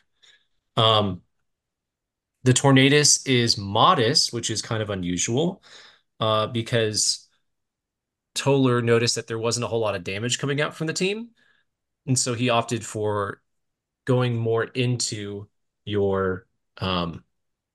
Um, 0.78 1.22
the 2.44 2.54
Tornadus 2.54 3.28
is 3.28 3.58
modest, 3.58 4.34
which 4.34 4.50
is 4.50 4.62
kind 4.62 4.82
of 4.82 4.90
unusual 4.90 5.64
uh, 6.20 6.48
because 6.48 7.28
Toler 8.36 8.82
noticed 8.82 9.16
that 9.16 9.28
there 9.28 9.40
wasn't 9.40 9.64
a 9.64 9.68
whole 9.68 9.80
lot 9.80 9.96
of 9.96 10.04
damage 10.04 10.40
coming 10.40 10.62
out 10.62 10.76
from 10.76 10.88
the 10.88 10.94
team. 10.94 11.30
And 12.06 12.18
so 12.20 12.34
he 12.34 12.50
opted 12.50 12.86
for 12.86 13.42
going 14.06 14.36
more 14.36 14.64
into 14.64 15.48
your 15.86 16.46
um, 16.80 17.24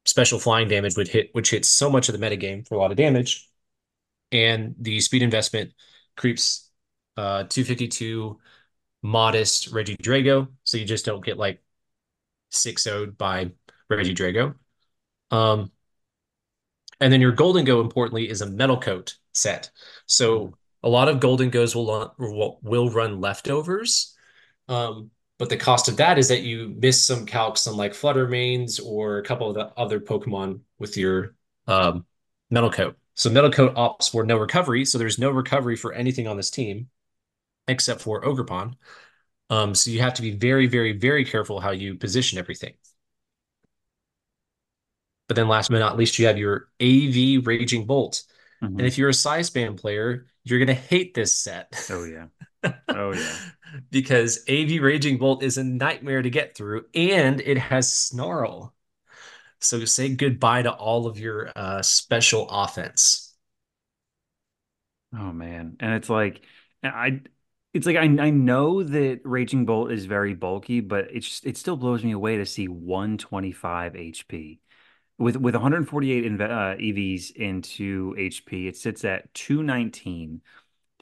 special 0.04 0.38
flying 0.38 0.68
damage 0.68 0.96
would 0.96 1.09
hit, 1.09 1.31
which 1.33 1.50
hits 1.50 1.68
so 1.68 1.88
much 1.88 2.09
of 2.09 2.18
the 2.18 2.24
metagame 2.24 2.66
for 2.66 2.74
a 2.74 2.78
lot 2.78 2.90
of 2.90 2.96
damage. 2.96 3.48
And 4.33 4.74
the 4.78 5.00
speed 5.00 5.22
investment 5.22 5.72
creeps 6.16 6.70
uh, 7.16 7.44
252 7.44 8.38
modest 9.02 9.72
Regidrago. 9.72 10.48
So 10.64 10.76
you 10.76 10.85
just 10.85 11.07
don't 11.07 11.24
get 11.24 11.38
like 11.38 11.62
6 12.50 12.83
0'd 12.83 13.16
by 13.16 13.52
Regidrago. 13.90 14.55
Um, 15.31 15.70
and 17.01 17.12
then 17.12 17.20
your 17.20 17.33
Gholdengo, 17.33 17.81
importantly, 17.81 18.29
is 18.29 18.40
a 18.40 18.46
metal 18.46 18.79
coat 18.79 19.14
set. 19.33 19.70
So 20.07 20.55
a 20.83 20.88
lot 20.88 21.09
of 21.09 21.20
Gholdengos 21.20 21.74
will 21.74 22.59
will 22.62 22.90
run 22.90 23.20
leftovers. 23.20 24.16
Um, 24.68 25.11
but 25.38 25.48
the 25.48 25.57
cost 25.57 25.88
of 25.88 25.96
that 25.98 26.18
is 26.18 26.29
that 26.29 26.42
you 26.42 26.74
miss 26.77 27.07
some 27.07 27.24
calcs 27.24 27.68
on 27.68 27.77
like 27.77 27.94
Flutter 27.94 28.27
Manes 28.27 28.81
or 28.81 29.18
a 29.18 29.22
couple 29.22 29.48
of 29.48 29.55
the 29.55 29.66
other 29.81 30.01
Pokemon 30.01 30.61
with 30.79 30.96
your 30.96 31.35
um, 31.68 32.05
Metal 32.51 32.70
Coat. 32.70 32.96
So 33.14 33.31
Metal 33.31 33.51
Coat 33.51 33.74
opts 33.77 34.11
for 34.11 34.24
no 34.24 34.37
recovery, 34.37 34.85
so 34.85 34.98
there's 34.98 35.18
no 35.18 35.31
recovery 35.31 35.77
for 35.77 35.92
anything 35.92 36.27
on 36.27 36.37
this 36.37 36.51
team 36.51 36.88
except 37.68 38.01
for 38.01 38.22
Ogerpon. 38.22 38.74
Um, 39.51 39.74
so 39.74 39.90
you 39.90 40.01
have 40.01 40.14
to 40.14 40.22
be 40.22 40.33
very, 40.33 40.66
very, 40.66 40.92
very 40.92 41.24
careful 41.24 41.61
how 41.61 41.70
you 41.70 41.96
position 41.96 42.38
everything. 42.38 42.74
But 45.28 45.36
then 45.36 45.48
last 45.48 45.70
but 45.70 45.78
not 45.78 45.96
least, 45.96 46.18
you 46.18 46.26
have 46.26 46.38
your 46.38 46.68
AV 46.80 47.46
Raging 47.46 47.86
Bolt. 47.86 48.22
Mm-hmm. 48.62 48.78
And 48.78 48.86
if 48.86 48.98
you're 48.98 49.10
a 49.10 49.12
Psyspam 49.12 49.78
player, 49.78 50.26
you're 50.44 50.58
gonna 50.58 50.74
hate 50.74 51.14
this 51.14 51.34
set. 51.38 51.86
Oh 51.90 52.04
yeah. 52.04 52.26
Oh 52.88 53.12
yeah. 53.12 53.36
because 53.92 54.44
AV 54.48 54.82
Raging 54.82 55.18
Bolt 55.18 55.44
is 55.44 55.58
a 55.58 55.64
nightmare 55.64 56.22
to 56.22 56.30
get 56.30 56.56
through, 56.56 56.86
and 56.92 57.40
it 57.40 57.56
has 57.56 57.92
Snarl. 57.92 58.74
So 59.60 59.84
say 59.84 60.08
goodbye 60.14 60.62
to 60.62 60.72
all 60.72 61.06
of 61.06 61.18
your 61.20 61.52
uh, 61.54 61.82
special 61.82 62.48
offense. 62.50 63.34
Oh 65.16 65.32
man, 65.32 65.76
and 65.80 65.94
it's 65.94 66.10
like 66.10 66.42
I, 66.82 67.20
it's 67.72 67.86
like 67.86 67.96
I 67.96 68.02
I 68.02 68.30
know 68.30 68.82
that 68.82 69.20
Raging 69.24 69.64
Bolt 69.66 69.90
is 69.90 70.04
very 70.06 70.34
bulky, 70.34 70.80
but 70.80 71.10
it 71.12 71.20
just 71.20 71.46
it 71.46 71.56
still 71.56 71.76
blows 71.76 72.04
me 72.04 72.12
away 72.12 72.36
to 72.38 72.46
see 72.46 72.68
125 72.68 73.94
HP 73.94 74.60
with 75.18 75.37
with 75.37 75.54
148 75.54 76.24
uh, 76.24 76.26
EVs 76.76 77.33
into 77.33 78.14
HP. 78.16 78.68
It 78.68 78.76
sits 78.76 79.04
at 79.04 79.33
219 79.35 80.40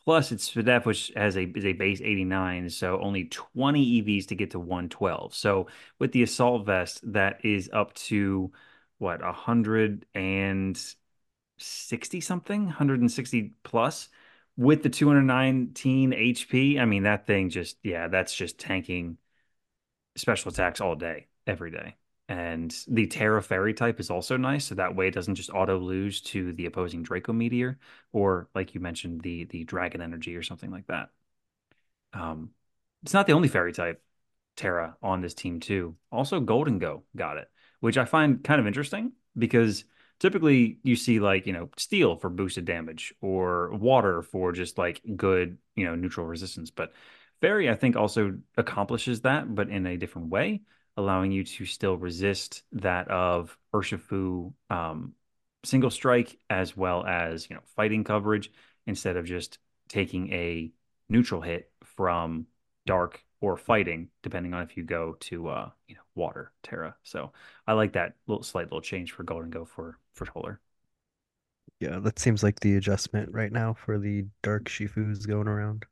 Plus, 0.06 0.30
it's 0.30 0.52
Svidef, 0.52 0.86
which 0.86 1.12
has 1.16 1.36
a 1.36 1.42
is 1.42 1.64
a 1.64 1.72
base 1.72 2.00
89, 2.00 2.70
so 2.70 3.00
only 3.00 3.24
20 3.24 4.02
EVs 4.02 4.28
to 4.28 4.36
get 4.36 4.52
to 4.52 4.60
112. 4.60 5.34
So 5.34 5.66
with 5.98 6.12
the 6.12 6.22
assault 6.22 6.64
vest, 6.64 7.00
that 7.12 7.44
is 7.44 7.68
up 7.72 7.92
to 7.94 8.52
what 8.98 9.20
160 9.20 12.20
something, 12.20 12.66
160 12.66 13.54
plus. 13.64 14.08
With 14.56 14.82
the 14.84 14.90
219 14.90 16.12
HP, 16.12 16.78
I 16.80 16.84
mean 16.84 17.02
that 17.02 17.26
thing 17.26 17.50
just 17.50 17.76
yeah, 17.82 18.06
that's 18.08 18.34
just 18.34 18.58
tanking 18.60 19.18
special 20.16 20.50
attacks 20.50 20.80
all 20.80 20.94
day, 20.94 21.26
every 21.48 21.72
day. 21.72 21.96
And 22.28 22.76
the 22.88 23.06
Tera 23.06 23.40
Fairy 23.40 23.72
type 23.72 24.00
is 24.00 24.10
also 24.10 24.36
nice, 24.36 24.64
so 24.66 24.74
that 24.74 24.96
way 24.96 25.06
it 25.08 25.14
doesn't 25.14 25.36
just 25.36 25.50
auto 25.50 25.78
lose 25.78 26.20
to 26.22 26.52
the 26.52 26.66
opposing 26.66 27.04
Draco 27.04 27.32
Meteor, 27.32 27.78
or 28.12 28.48
like 28.54 28.74
you 28.74 28.80
mentioned, 28.80 29.20
the 29.22 29.44
the 29.44 29.62
Dragon 29.64 30.00
Energy 30.02 30.34
or 30.36 30.42
something 30.42 30.70
like 30.72 30.86
that. 30.88 31.10
Um, 32.12 32.50
it's 33.02 33.14
not 33.14 33.26
the 33.26 33.32
only 33.32 33.48
fairy 33.48 33.72
type 33.72 34.02
Tera 34.56 34.96
on 35.02 35.20
this 35.20 35.34
team 35.34 35.60
too. 35.60 35.96
Also, 36.10 36.40
Gholdengo 36.40 37.02
got 37.14 37.36
it, 37.38 37.50
which 37.80 37.98
I 37.98 38.04
find 38.04 38.42
kind 38.42 38.60
of 38.60 38.66
interesting 38.66 39.12
because 39.38 39.84
typically 40.18 40.78
you 40.82 40.96
see 40.96 41.20
like 41.20 41.46
you 41.46 41.52
know 41.52 41.70
steel 41.76 42.16
for 42.16 42.30
boosted 42.30 42.64
damage 42.64 43.14
or 43.20 43.72
water 43.74 44.22
for 44.22 44.52
just 44.52 44.78
like 44.78 45.02
good 45.16 45.58
you 45.76 45.84
know 45.84 45.94
neutral 45.94 46.26
resistance, 46.26 46.70
but 46.70 46.92
fairy 47.40 47.70
I 47.70 47.74
think 47.74 47.96
also 47.96 48.38
accomplishes 48.56 49.20
that, 49.22 49.54
but 49.54 49.68
in 49.68 49.86
a 49.86 49.96
different 49.96 50.28
way 50.30 50.62
allowing 50.96 51.32
you 51.32 51.44
to 51.44 51.66
still 51.66 51.96
resist 51.96 52.62
that 52.72 53.08
of 53.08 53.56
Urshifu 53.74 54.52
um, 54.70 55.14
single 55.64 55.90
strike 55.90 56.38
as 56.48 56.76
well 56.76 57.04
as 57.04 57.48
you 57.50 57.56
know 57.56 57.62
fighting 57.76 58.04
coverage 58.04 58.50
instead 58.86 59.16
of 59.16 59.24
just 59.26 59.58
taking 59.88 60.32
a 60.32 60.70
neutral 61.08 61.40
hit 61.40 61.70
from 61.84 62.46
dark 62.86 63.22
or 63.40 63.56
fighting, 63.56 64.08
depending 64.22 64.54
on 64.54 64.62
if 64.62 64.76
you 64.76 64.82
go 64.84 65.16
to 65.20 65.48
uh, 65.48 65.70
you 65.88 65.94
know 65.94 66.00
water 66.14 66.52
Tera. 66.62 66.96
So 67.02 67.32
I 67.66 67.74
like 67.74 67.92
that 67.92 68.14
little 68.26 68.42
slight 68.42 68.66
little 68.66 68.80
change 68.80 69.12
for 69.12 69.24
Gholdengo 69.24 69.66
for 69.66 69.98
for 70.12 70.26
Toler. 70.26 70.60
Yeah, 71.80 71.98
that 71.98 72.18
seems 72.18 72.42
like 72.42 72.60
the 72.60 72.76
adjustment 72.76 73.32
right 73.32 73.52
now 73.52 73.74
for 73.74 73.98
the 73.98 74.26
dark 74.42 74.64
Shifus 74.64 75.26
going 75.26 75.48
around. 75.48 75.84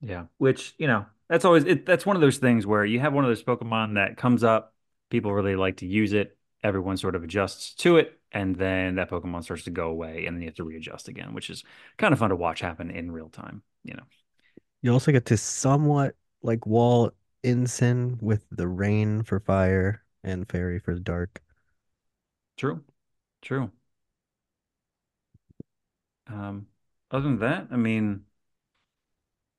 Yeah, 0.00 0.26
which 0.38 0.74
you 0.78 0.86
know 0.86 1.06
that's 1.28 1.44
always 1.44 1.64
it, 1.64 1.86
that's 1.86 2.06
one 2.06 2.16
of 2.16 2.22
those 2.22 2.38
things 2.38 2.66
where 2.66 2.84
you 2.84 3.00
have 3.00 3.12
one 3.12 3.24
of 3.24 3.30
those 3.30 3.42
Pokemon 3.42 3.94
that 3.94 4.16
comes 4.16 4.44
up, 4.44 4.74
people 5.10 5.32
really 5.32 5.56
like 5.56 5.78
to 5.78 5.86
use 5.86 6.12
it, 6.12 6.36
everyone 6.62 6.96
sort 6.96 7.14
of 7.14 7.22
adjusts 7.24 7.74
to 7.74 7.96
it, 7.96 8.18
and 8.32 8.56
then 8.56 8.96
that 8.96 9.10
Pokemon 9.10 9.44
starts 9.44 9.64
to 9.64 9.70
go 9.70 9.88
away, 9.88 10.26
and 10.26 10.36
then 10.36 10.42
you 10.42 10.48
have 10.48 10.56
to 10.56 10.64
readjust 10.64 11.08
again, 11.08 11.34
which 11.34 11.50
is 11.50 11.64
kind 11.96 12.12
of 12.12 12.18
fun 12.18 12.30
to 12.30 12.36
watch 12.36 12.60
happen 12.60 12.90
in 12.90 13.12
real 13.12 13.28
time. 13.28 13.62
You 13.84 13.94
know, 13.94 14.04
you 14.82 14.92
also 14.92 15.12
get 15.12 15.26
to 15.26 15.36
somewhat 15.36 16.14
like 16.42 16.66
wall 16.66 17.10
Incin 17.44 18.20
with 18.22 18.46
the 18.50 18.66
rain 18.66 19.22
for 19.22 19.38
fire 19.38 20.02
and 20.22 20.48
fairy 20.48 20.78
for 20.78 20.94
the 20.94 21.00
dark. 21.00 21.42
True, 22.56 22.82
true. 23.42 23.70
Um, 26.26 26.66
other 27.10 27.24
than 27.24 27.38
that, 27.40 27.68
I 27.70 27.76
mean 27.76 28.24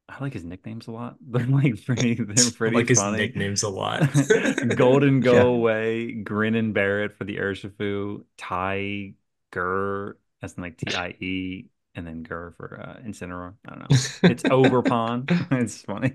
I 0.08 0.22
like 0.22 0.34
his 0.34 0.44
nicknames 0.44 0.88
a 0.88 0.92
lot. 0.92 1.18
They're 1.22 1.46
like 1.48 1.84
pretty. 1.86 2.14
They're 2.16 2.52
pretty 2.52 2.76
I 2.78 2.80
like 2.80 2.88
funny. 2.90 3.18
his 3.18 3.28
nicknames 3.28 3.64
a 3.64 3.70
lot. 3.70 4.04
Golden 4.76 5.20
Go 5.20 5.34
yeah. 5.34 5.42
Away, 5.42 6.12
Grin 6.12 6.56
and 6.56 6.74
Barret 6.74 7.18
for 7.18 7.24
the 7.24 7.38
Urshifu, 7.38 8.24
Tiger, 8.38 10.18
as 10.42 10.54
in 10.54 10.64
like 10.64 10.78
T 10.78 10.94
I 10.96 11.10
E, 11.20 11.70
and 11.96 12.06
then 12.06 12.24
Gur 12.24 12.52
for 12.52 12.80
uh, 12.80 13.02
Incineroar. 13.08 13.56
I 13.66 13.70
don't 13.70 13.80
know. 13.80 13.88
It's 14.24 14.44
Overpon. 14.44 15.26
it's 15.52 15.82
funny. 15.82 16.14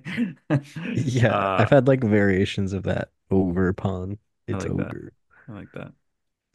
yeah, 0.95 1.35
uh, 1.35 1.57
I've 1.59 1.71
had 1.71 1.89
like 1.89 2.03
variations 2.03 2.73
of 2.73 2.85
that. 2.85 3.11
Overpon. 3.31 4.19
It's 4.47 4.65
I 4.65 4.69
like 4.69 4.71
over. 4.71 5.13
That. 5.49 5.53
I 5.53 5.57
like 5.57 5.73
that. 5.73 5.93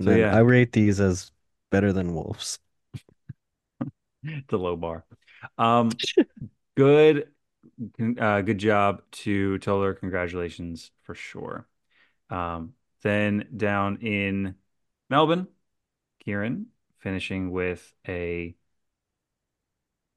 So 0.02 0.12
yeah, 0.12 0.36
I 0.36 0.40
rate 0.40 0.72
these 0.72 1.00
as 1.00 1.32
better 1.72 1.92
than 1.94 2.14
wolves. 2.14 2.60
it's 4.24 4.54
a 4.54 4.58
low 4.58 4.76
bar. 4.76 5.06
Um, 5.58 5.92
good 6.76 7.30
uh, 8.20 8.42
good 8.42 8.58
job 8.58 9.02
to 9.12 9.58
Toler. 9.60 9.94
Congratulations 9.94 10.92
for 11.04 11.16
sure. 11.16 11.68
Um, 12.30 12.74
then 13.02 13.48
down 13.56 13.98
in 13.98 14.56
Melbourne, 15.10 15.48
Kieran 16.24 16.68
finishing 17.00 17.52
with 17.52 17.94
a 18.08 18.56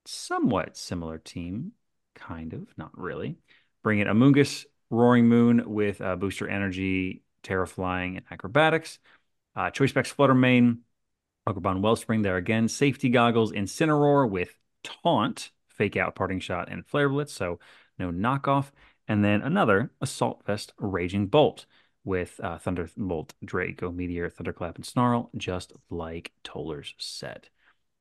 somewhat 0.07 0.77
similar 0.77 1.19
team, 1.19 1.73
kind 2.15 2.53
of, 2.55 2.67
not 2.77 2.97
really. 2.99 3.37
Bring 3.83 3.99
it 3.99 4.07
Amoonguss, 4.07 4.65
Roaring 4.91 5.27
Moon 5.27 5.63
with 5.67 6.01
uh, 6.01 6.17
Booster 6.17 6.49
Energy, 6.49 7.23
Tera 7.43 7.67
Flying, 7.67 8.17
and 8.17 8.27
Acrobatics. 8.31 8.99
Uh, 9.55 9.71
Choice 9.71 9.91
Specs 9.91 10.11
Flutter 10.11 10.35
Mane, 10.35 10.79
Pokemon 11.47 11.81
Wellspring 11.83 12.23
there 12.23 12.37
again. 12.37 12.69
Safety 12.69 13.11
Goggles, 13.11 13.53
Incineroar 13.53 14.29
with 14.29 14.55
Taunt 14.83 15.51
fake 15.79 15.97
out 15.97 16.15
parting 16.15 16.41
shot 16.41 16.69
and 16.71 16.85
flare 16.87 17.09
blitz, 17.09 17.33
so 17.33 17.59
no 17.99 18.11
knockoff. 18.11 18.71
And 19.07 19.25
then 19.25 19.41
another 19.41 19.91
assault 20.03 20.43
vest 20.45 20.73
raging 20.79 21.29
bolt 21.29 21.65
with 22.05 22.39
uh, 22.43 22.59
Thunderbolt, 22.59 23.35
Draco, 23.45 23.91
Meteor, 23.91 24.29
Thunderclap, 24.31 24.77
and 24.77 24.85
Snarl, 24.85 25.31
just 25.37 25.73
like 25.91 26.33
Toler's 26.43 26.95
set. 26.99 27.49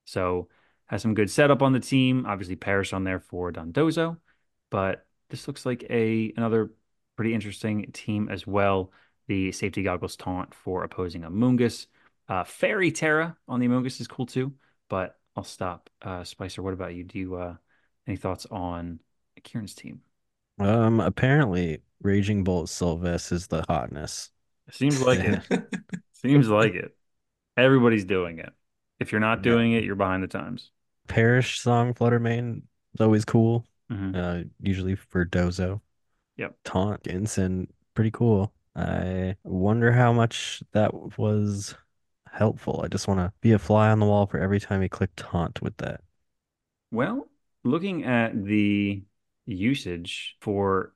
So 0.06 0.50
has 0.88 1.02
some 1.02 1.14
good 1.14 1.30
setup 1.30 1.62
on 1.62 1.74
the 1.74 1.80
team. 1.80 2.26
Obviously, 2.26 2.56
Perish 2.56 2.94
on 2.94 3.04
there 3.04 3.20
for 3.20 3.52
Dondozo, 3.52 4.18
but 4.70 5.06
this 5.30 5.48
looks 5.48 5.66
like 5.66 5.86
a 5.90 6.34
another 6.38 6.72
pretty 7.16 7.34
interesting 7.34 7.90
team 7.92 8.30
as 8.30 8.48
well. 8.48 8.92
The 9.28 9.52
safety 9.52 9.84
goggles 9.84 10.16
taunt 10.16 10.54
for 10.54 10.84
opposing 10.84 11.24
Amoonguss. 11.24 11.88
Uh, 12.30 12.44
Fairy 12.44 12.92
Tera 12.92 13.38
on 13.48 13.60
the 13.60 13.68
Amoonguss 13.68 14.00
is 14.00 14.08
cool 14.08 14.26
too, 14.26 14.54
but 14.90 15.20
I'll 15.36 15.44
stop. 15.44 15.90
Uh, 16.02 16.24
Spicer, 16.24 16.62
what 16.62 16.74
about 16.74 16.96
you? 16.96 17.04
Do 17.04 17.20
you 17.20 17.36
uh, 17.36 17.56
any 18.08 18.18
thoughts 18.18 18.46
on 18.48 19.00
Kieran's 19.44 19.76
team? 19.76 20.02
Um, 20.60 21.00
apparently, 21.00 21.82
Raging 22.02 22.44
Bolt 22.44 22.70
Sylvest 22.70 23.32
is 23.32 23.48
the 23.48 23.64
hotness. 23.68 24.32
Seems 24.72 25.02
like 25.02 25.20
it. 25.20 25.42
Seems 26.14 26.50
like 26.50 26.74
it. 26.74 26.96
Everybody's 27.56 28.06
doing 28.06 28.40
it. 28.40 28.52
If 29.00 29.12
you're 29.12 29.22
not 29.22 29.42
doing 29.42 29.74
it, 29.74 29.84
you're 29.84 29.96
behind 29.96 30.24
the 30.24 30.28
times. 30.28 30.72
Perish 31.08 31.60
song 31.60 31.94
Flutter 31.94 32.20
Mane 32.20 32.64
is 32.94 33.02
always 33.02 33.24
cool. 33.26 33.66
Mhm. 33.92 34.16
Uh, 34.16 34.44
usually 34.62 34.96
for 34.96 35.26
Dozo. 35.26 35.82
Yep. 36.38 36.56
Taunt, 36.64 37.04
Incin, 37.04 37.68
pretty 37.94 38.12
cool. 38.12 38.54
I 38.76 39.36
wonder 39.44 39.92
how 39.92 40.14
much 40.14 40.62
that 40.74 40.94
was 41.18 41.76
helpful. 42.32 42.82
I 42.84 42.88
just 42.88 43.08
want 43.08 43.20
to 43.20 43.34
be 43.42 43.54
a 43.54 43.60
fly 43.60 43.90
on 43.90 44.00
the 44.00 44.06
wall 44.06 44.28
for 44.28 44.40
every 44.40 44.60
time 44.60 44.82
he 44.82 44.90
clicked 44.90 45.18
taunt 45.18 45.62
with 45.62 45.78
that. 45.78 46.02
Well, 46.92 47.30
looking 47.68 48.06
at 48.06 48.44
the 48.44 49.04
usage 49.46 50.36
for 50.42 50.94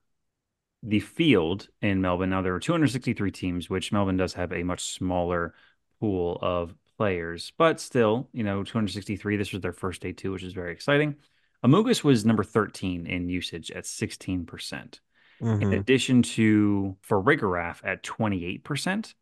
the 0.82 1.00
field 1.00 1.68
in 1.80 2.00
Melbourne, 2.00 2.30
now 2.30 2.42
there 2.42 2.54
are 2.54 2.60
263 2.60 3.30
teams, 3.30 3.70
which 3.70 3.92
Melbourne 3.92 4.16
does 4.16 4.34
have 4.34 4.52
a 4.52 4.62
much 4.62 4.82
smaller 4.82 5.54
pool 6.00 6.38
of 6.42 6.74
players, 6.96 7.52
but 7.56 7.80
still, 7.80 8.28
you 8.32 8.42
know, 8.42 8.64
263. 8.64 9.36
This 9.36 9.52
was 9.52 9.60
their 9.60 9.72
first 9.72 10.02
day 10.02 10.12
too, 10.12 10.32
which 10.32 10.42
is 10.42 10.52
very 10.52 10.72
exciting. 10.72 11.16
Amoonguss 11.64 12.02
was 12.02 12.24
number 12.24 12.42
13 12.42 13.06
in 13.06 13.28
usage 13.28 13.70
at 13.70 13.86
16%, 13.86 15.00
in 15.40 15.68
Mhm. 15.68 15.78
addition 15.78 16.22
to 16.22 16.96
for 17.02 17.22
Farigiraf 17.22 17.80
at 17.84 18.02
28%. 18.02 19.14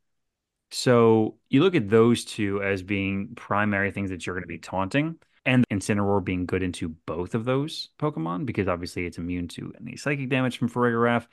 So 0.70 1.38
you 1.48 1.62
look 1.62 1.74
at 1.74 1.90
those 1.90 2.24
two 2.24 2.62
as 2.62 2.82
being 2.82 3.34
primary 3.34 3.90
things 3.90 4.10
that 4.10 4.24
you're 4.24 4.36
going 4.36 4.44
to 4.44 4.48
be 4.48 4.58
taunting, 4.58 5.18
and 5.46 5.64
Incineroar 5.70 6.24
being 6.24 6.46
good 6.46 6.62
into 6.62 6.90
both 7.06 7.34
of 7.34 7.44
those 7.44 7.90
Pokemon 7.98 8.46
because 8.46 8.68
obviously 8.68 9.06
it's 9.06 9.18
immune 9.18 9.48
to 9.48 9.72
any 9.80 9.96
psychic 9.96 10.28
damage 10.28 10.58
from 10.58 10.68
Farigiraf, 10.68 11.26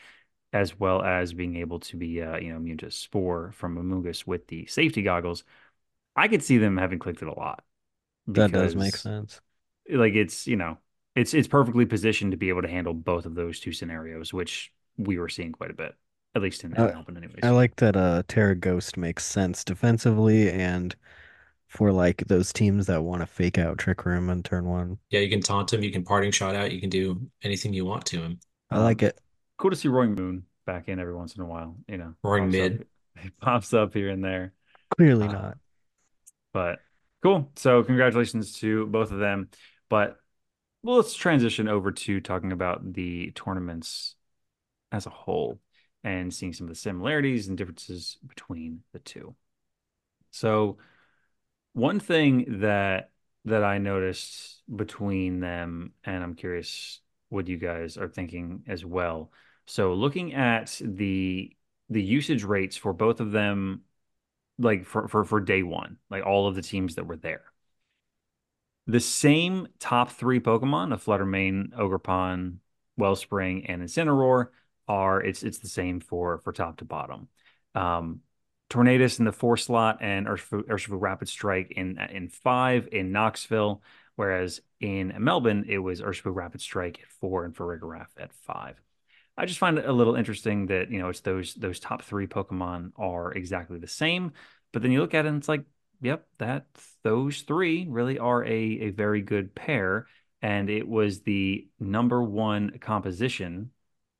as 0.53 0.79
well 0.79 1.01
as 1.03 1.33
being 1.33 1.57
able 1.57 1.79
to 1.81 1.97
be 1.97 2.21
uh, 2.21 2.37
you 2.37 2.51
know 2.51 2.57
immune 2.57 2.77
to 2.79 2.91
Spore 2.91 3.51
from 3.53 3.77
Amoonguss 3.77 4.27
with 4.27 4.47
the 4.47 4.65
safety 4.67 5.01
goggles. 5.03 5.43
I 6.15 6.27
could 6.27 6.43
see 6.43 6.57
them 6.57 6.77
having 6.77 6.99
clicked 6.99 7.21
it 7.21 7.27
a 7.27 7.33
lot 7.33 7.63
That 8.27 8.51
does 8.51 8.75
make 8.75 8.95
sense. 8.95 9.41
like 9.89 10.13
it's 10.13 10.47
you 10.47 10.55
know 10.55 10.77
it's 11.15 11.33
it's 11.33 11.47
perfectly 11.47 11.85
positioned 11.85 12.31
to 12.31 12.37
be 12.37 12.49
able 12.49 12.61
to 12.61 12.67
handle 12.67 12.93
both 12.93 13.25
of 13.25 13.35
those 13.35 13.59
two 13.59 13.73
scenarios, 13.73 14.33
which 14.33 14.71
we 14.97 15.17
were 15.17 15.29
seeing 15.29 15.51
quite 15.51 15.71
a 15.71 15.75
bit, 15.75 15.95
at 16.35 16.41
least 16.41 16.63
in, 16.63 16.73
in 16.73 16.83
I, 16.83 16.91
Melbourne, 16.93 17.17
anyways. 17.17 17.43
I 17.43 17.49
like 17.49 17.77
that 17.77 17.95
uh 17.95 18.23
Tera 18.27 18.55
Ghost 18.55 18.97
makes 18.97 19.25
sense 19.25 19.63
defensively 19.63 20.51
and 20.51 20.95
for 21.67 21.91
like 21.91 22.23
those 22.27 22.53
teams 22.53 22.87
that 22.87 23.03
want 23.03 23.21
to 23.21 23.25
fake 23.27 23.57
out 23.57 23.77
Trick 23.77 24.05
Room 24.05 24.29
on 24.29 24.43
turn 24.43 24.65
one. 24.65 24.97
Yeah, 25.09 25.19
you 25.19 25.29
can 25.29 25.41
taunt 25.41 25.73
him, 25.73 25.83
you 25.83 25.91
can 25.91 26.03
parting 26.03 26.31
shot 26.31 26.55
out, 26.55 26.71
you 26.71 26.79
can 26.79 26.89
do 26.89 27.29
anything 27.43 27.73
you 27.73 27.85
want 27.85 28.05
to 28.07 28.21
him. 28.21 28.39
I 28.69 28.79
like 28.79 29.03
it. 29.03 29.19
cool 29.57 29.71
to 29.71 29.75
see 29.75 29.87
Roaring 29.87 30.15
Moon 30.15 30.43
back 30.65 30.87
in 30.87 30.99
every 30.99 31.15
once 31.15 31.35
in 31.35 31.41
a 31.41 31.45
while. 31.45 31.77
You 31.87 31.97
know, 31.97 32.13
Roaring 32.23 32.51
pops 32.51 32.55
up, 32.55 32.71
mid. 32.71 32.85
it 33.25 33.33
pops 33.41 33.73
up 33.73 33.93
here 33.93 34.09
and 34.09 34.23
there. 34.23 34.53
Clearly 34.95 35.27
Uh, 35.27 35.31
not. 35.31 35.57
But 36.53 36.79
cool. 37.21 37.51
So 37.55 37.83
congratulations 37.83 38.59
to 38.59 38.85
both 38.87 39.11
of 39.11 39.19
them. 39.19 39.49
But 39.89 40.17
well, 40.83 40.97
let's 40.97 41.13
transition 41.15 41.67
over 41.67 41.91
to 41.91 42.21
talking 42.21 42.51
about 42.51 42.93
the 42.93 43.31
tournaments 43.31 44.15
as 44.91 45.05
a 45.05 45.09
whole 45.09 45.59
and 46.03 46.33
seeing 46.33 46.53
some 46.53 46.65
of 46.65 46.69
the 46.69 46.79
similarities 46.79 47.47
and 47.47 47.57
differences 47.57 48.17
between 48.25 48.81
the 48.93 48.99
two. 48.99 49.35
So 50.31 50.77
one 51.77 51.99
thing 51.99 52.59
that 52.61 53.11
that 53.45 53.63
I 53.63 53.77
noticed 53.77 54.61
between 54.73 55.39
them, 55.39 55.93
and 56.03 56.23
I'm 56.23 56.33
curious 56.33 56.99
what 57.29 57.47
you 57.47 57.57
guys 57.57 57.97
are 57.97 58.07
thinking 58.07 58.63
as 58.67 58.83
well. 58.83 59.31
So 59.67 59.93
looking 59.93 60.33
at 60.33 60.81
the 60.83 61.55
the 61.89 62.01
usage 62.01 62.43
rates 62.43 62.75
for 62.75 62.93
both 62.93 63.19
of 63.19 63.31
them, 63.31 63.83
like 64.57 64.85
for 64.85 65.07
for 65.07 65.23
for 65.23 65.39
day 65.39 65.61
one, 65.61 65.97
like 66.09 66.25
all 66.25 66.47
of 66.47 66.55
the 66.55 66.63
teams 66.63 66.95
that 66.95 67.05
were 67.05 67.15
there. 67.15 67.43
The 68.87 68.99
same 68.99 69.67
top 69.79 70.11
three 70.11 70.39
Pokemon 70.39 70.93
of 70.93 71.03
Fluttermane, 71.03 71.73
Ogerpon, 71.73 72.57
Wellspring, 72.97 73.67
and 73.67 73.83
Incineroar 73.83 74.47
are 74.87 75.21
it's 75.21 75.43
it's 75.43 75.59
the 75.59 75.69
same 75.69 75.99
for 75.99 76.39
for 76.39 76.51
top 76.51 76.77
to 76.77 76.85
bottom. 76.85 77.27
Um, 77.75 78.21
Tornadus 78.69 79.19
in 79.19 79.25
the 79.25 79.31
four 79.31 79.57
slot 79.57 79.99
and 80.01 80.27
Urshifu, 80.27 80.87
Rapid 80.89 81.29
Strike 81.29 81.71
in 81.71 81.97
in 82.11 82.27
five 82.27 82.89
in 82.91 83.11
Knoxville, 83.11 83.81
whereas 84.15 84.61
in 84.79 85.13
Melbourne 85.19 85.65
it 85.67 85.77
was 85.77 86.01
Urshifu 86.01 86.35
Rapid 86.35 86.61
Strike 86.61 86.99
at 87.01 87.09
four 87.09 87.45
and 87.45 87.55
Farigiraf 87.55 88.07
at 88.17 88.33
five. 88.33 88.81
I 89.37 89.45
just 89.45 89.59
find 89.59 89.77
it 89.77 89.85
a 89.85 89.93
little 89.93 90.15
interesting 90.15 90.65
that 90.67 90.91
you 90.91 90.99
know 90.99 91.09
it's 91.09 91.21
those 91.21 91.53
those 91.53 91.79
top 91.79 92.01
three 92.01 92.27
Pokemon 92.27 92.91
are 92.97 93.31
exactly 93.31 93.79
the 93.79 93.87
same, 93.87 94.33
but 94.73 94.81
then 94.81 94.91
you 94.91 94.99
look 94.99 95.13
at 95.13 95.25
it 95.25 95.29
and 95.29 95.37
it's 95.37 95.49
like, 95.49 95.63
yep, 96.01 96.27
that 96.39 96.65
those 97.03 97.43
three 97.43 97.87
really 97.87 98.19
are 98.19 98.43
a 98.43 98.49
a 98.49 98.89
very 98.89 99.21
good 99.21 99.55
pair, 99.55 100.07
and 100.41 100.69
it 100.69 100.87
was 100.87 101.21
the 101.21 101.69
number 101.79 102.21
one 102.21 102.79
composition 102.79 103.71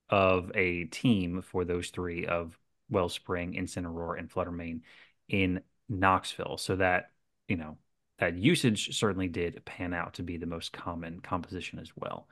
of 0.10 0.52
a 0.56 0.86
team 0.86 1.42
for 1.42 1.66
those 1.66 1.90
three 1.90 2.26
of 2.26 2.58
Wellspring, 2.90 3.54
Incineroar, 3.54 4.18
and 4.18 4.30
Fluttermane 4.30 4.82
in 5.30 5.62
Knoxville. 5.90 6.58
So 6.58 6.76
that, 6.78 7.12
you 7.48 7.58
know, 7.58 7.78
that 8.20 8.38
usage 8.38 8.98
certainly 8.98 9.28
did 9.28 9.64
pan 9.66 9.94
out 9.94 10.16
to 10.16 10.24
be 10.24 10.38
the 10.38 10.46
most 10.46 10.74
common 10.74 11.20
composition 11.20 11.80
as 11.80 11.92
well. 11.96 12.28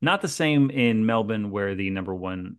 Not 0.00 0.22
the 0.22 0.28
same 0.28 0.70
in 0.70 1.06
Melbourne, 1.06 1.50
where 1.50 1.74
the 1.74 1.90
number 1.90 2.14
one 2.14 2.56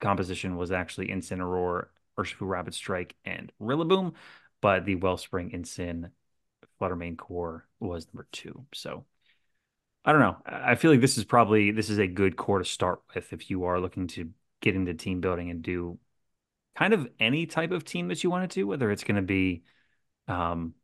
composition 0.00 0.56
was 0.56 0.72
actually 0.72 1.08
Incineroar, 1.08 1.86
Urshifu 2.18 2.48
Rapid 2.48 2.74
Strike, 2.74 3.14
and 3.24 3.52
Rillaboom, 3.60 4.14
but 4.60 4.84
the 4.84 4.96
Wellspring, 4.96 5.50
Incin, 5.50 6.10
Fluttermane 6.80 7.16
core 7.16 7.66
was 7.80 8.06
number 8.06 8.26
two. 8.32 8.64
So 8.72 9.04
I 10.04 10.12
don't 10.12 10.20
know. 10.20 10.36
I 10.44 10.74
feel 10.74 10.90
like 10.90 11.00
this 11.00 11.16
is 11.16 11.24
probably 11.24 11.70
this 11.70 11.88
is 11.88 11.98
a 11.98 12.06
good 12.06 12.36
core 12.36 12.58
to 12.58 12.64
start 12.64 13.02
with 13.14 13.32
if 13.32 13.50
you 13.50 13.64
are 13.64 13.80
looking 13.80 14.06
to 14.08 14.30
get 14.60 14.74
into 14.74 14.94
team 14.94 15.20
building 15.20 15.50
and 15.50 15.62
do 15.62 15.98
kind 16.76 16.92
of 16.92 17.08
any 17.20 17.46
type 17.46 17.70
of 17.70 17.84
team 17.84 18.08
that 18.08 18.22
you 18.24 18.30
want 18.30 18.50
to 18.50 18.54
do, 18.54 18.66
whether 18.66 18.90
it's 18.90 19.04
going 19.04 19.16
to 19.16 19.22
be 19.22 19.62
um, 20.28 20.74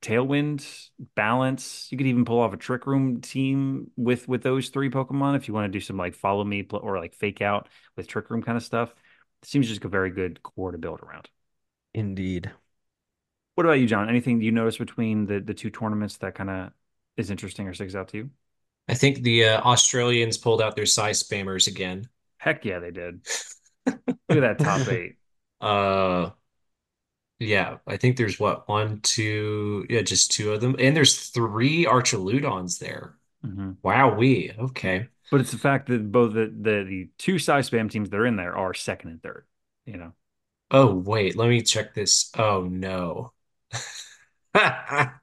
Tailwind, 0.00 0.88
Balance. 1.14 1.88
You 1.90 1.96
could 1.96 2.08
even 2.08 2.24
pull 2.24 2.40
off 2.40 2.52
a 2.52 2.56
Trick 2.56 2.86
Room 2.86 3.20
team 3.20 3.90
with 3.96 4.26
with 4.28 4.42
those 4.42 4.68
three 4.68 4.90
Pokemon 4.90 5.36
if 5.36 5.46
you 5.46 5.54
want 5.54 5.72
to 5.72 5.76
do 5.76 5.80
some 5.80 5.96
like 5.96 6.14
Follow 6.14 6.44
Me 6.44 6.66
or 6.70 6.98
like 6.98 7.14
Fake 7.14 7.40
Out 7.40 7.68
with 7.96 8.08
Trick 8.08 8.28
Room 8.28 8.42
kind 8.42 8.56
of 8.56 8.64
stuff. 8.64 8.92
It 9.42 9.48
seems 9.48 9.68
just 9.68 9.84
a 9.84 9.88
very 9.88 10.10
good 10.10 10.42
core 10.42 10.72
to 10.72 10.78
build 10.78 11.00
around. 11.00 11.28
Indeed. 11.94 12.50
What 13.54 13.64
about 13.64 13.80
you, 13.80 13.86
John? 13.86 14.08
Anything 14.08 14.40
you 14.40 14.50
notice 14.50 14.78
between 14.78 15.26
the 15.26 15.40
the 15.40 15.54
two 15.54 15.70
tournaments 15.70 16.16
that 16.18 16.34
kind 16.34 16.50
of 16.50 16.72
is 17.16 17.30
interesting 17.30 17.68
or 17.68 17.74
sticks 17.74 17.94
out 17.94 18.08
to 18.08 18.16
you? 18.16 18.30
I 18.88 18.94
think 18.94 19.22
the 19.22 19.44
uh, 19.44 19.60
Australians 19.60 20.36
pulled 20.36 20.60
out 20.60 20.74
their 20.74 20.84
Psyspammers 20.84 21.68
again. 21.68 22.08
Heck 22.38 22.64
yeah, 22.64 22.80
they 22.80 22.90
did. 22.90 23.24
Look 23.86 23.98
at 24.30 24.40
that 24.40 24.58
top 24.58 24.88
eight. 24.88 25.16
Uh, 25.60 26.30
yeah, 27.38 27.78
I 27.86 27.96
think 27.96 28.16
there's 28.16 28.38
what, 28.38 28.68
one, 28.68 29.00
two, 29.00 29.84
yeah, 29.90 30.02
just 30.02 30.30
two 30.32 30.52
of 30.52 30.60
them. 30.60 30.76
And 30.78 30.96
there's 30.96 31.28
three 31.30 31.84
Archaludons 31.86 32.78
there. 32.78 33.16
Mhm. 33.44 33.76
Wowee. 33.82 34.56
Okay. 34.58 35.08
But 35.30 35.40
it's 35.40 35.50
the 35.50 35.58
fact 35.58 35.88
that 35.88 36.12
both 36.12 36.34
the, 36.34 36.46
the 36.46 36.84
the 36.84 37.08
two 37.18 37.38
size 37.38 37.68
spam 37.68 37.90
teams 37.90 38.10
that 38.10 38.20
are 38.20 38.26
in 38.26 38.36
there 38.36 38.56
are 38.56 38.74
second 38.74 39.10
and 39.10 39.22
third. 39.22 39.46
You 39.86 39.96
know, 39.96 40.12
Oh, 40.70 40.94
wait, 40.94 41.36
let 41.36 41.48
me 41.48 41.62
check 41.62 41.94
this. 41.94 42.30
Oh, 42.38 42.64
no. 42.64 43.32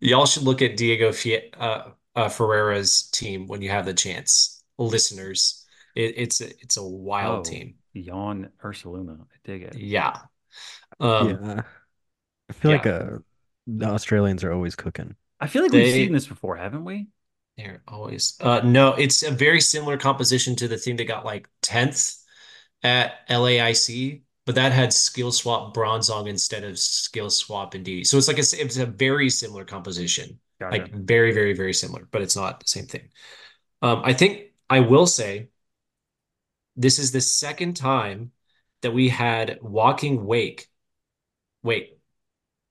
Y'all 0.00 0.26
should 0.26 0.42
look 0.42 0.62
at 0.62 0.76
Diego 0.76 1.12
Fie 1.12 1.50
uh, 1.58 1.90
uh, 2.14 2.28
Ferreira's 2.28 3.02
team 3.10 3.46
when 3.46 3.62
you 3.62 3.70
have 3.70 3.86
the 3.86 3.94
chance. 3.94 4.62
Listeners, 4.78 5.61
it, 5.94 6.14
it's 6.16 6.40
a, 6.40 6.48
it's 6.60 6.76
a 6.76 6.82
wild 6.84 7.46
oh, 7.46 7.50
team. 7.50 7.74
yawn 7.92 8.50
Ursaluna. 8.62 9.20
I 9.20 9.36
dig 9.44 9.62
it. 9.62 9.76
Yeah. 9.76 10.16
Um, 11.00 11.28
Yeah. 11.28 11.62
I 12.48 12.52
feel 12.52 12.70
like 12.72 12.84
yeah. 12.84 12.92
uh 12.92 13.18
the 13.66 13.86
Australians 13.86 14.44
are 14.44 14.52
always 14.52 14.74
cooking. 14.74 15.14
I 15.40 15.46
feel 15.46 15.62
like 15.62 15.72
we've 15.72 15.92
seen 15.92 16.12
this 16.12 16.26
before, 16.26 16.56
haven't 16.56 16.84
we? 16.84 17.08
They're 17.56 17.82
always 17.88 18.36
uh 18.40 18.60
no, 18.64 18.94
it's 18.94 19.22
a 19.22 19.30
very 19.30 19.60
similar 19.60 19.96
composition 19.96 20.56
to 20.56 20.68
the 20.68 20.76
thing 20.76 20.96
that 20.96 21.04
got 21.04 21.24
like 21.24 21.48
10th 21.62 22.22
at 22.82 23.26
LAIC, 23.28 24.22
but 24.44 24.56
that 24.56 24.72
had 24.72 24.92
skill 24.92 25.32
swap 25.32 25.74
Bronzong 25.74 26.28
instead 26.28 26.64
of 26.64 26.78
skill 26.78 27.30
swap 27.30 27.74
Indeedee. 27.74 28.06
So 28.06 28.18
it's 28.18 28.28
like 28.28 28.38
a, 28.38 28.60
it's 28.60 28.76
a 28.76 28.86
very 28.86 29.30
similar 29.30 29.64
composition. 29.64 30.38
Gotcha. 30.60 30.78
Like 30.78 30.92
very, 30.92 31.32
very, 31.32 31.54
very 31.54 31.72
similar, 31.72 32.06
but 32.10 32.22
it's 32.22 32.36
not 32.36 32.60
the 32.60 32.66
same 32.68 32.86
thing. 32.86 33.08
Um, 33.80 34.02
I 34.04 34.12
think 34.12 34.52
I 34.68 34.80
will 34.80 35.06
say 35.06 35.48
this 36.76 36.98
is 36.98 37.12
the 37.12 37.20
second 37.20 37.76
time 37.76 38.32
that 38.82 38.92
we 38.92 39.08
had 39.08 39.58
Walking 39.62 40.24
Wake. 40.24 40.68
Wait, 41.62 41.98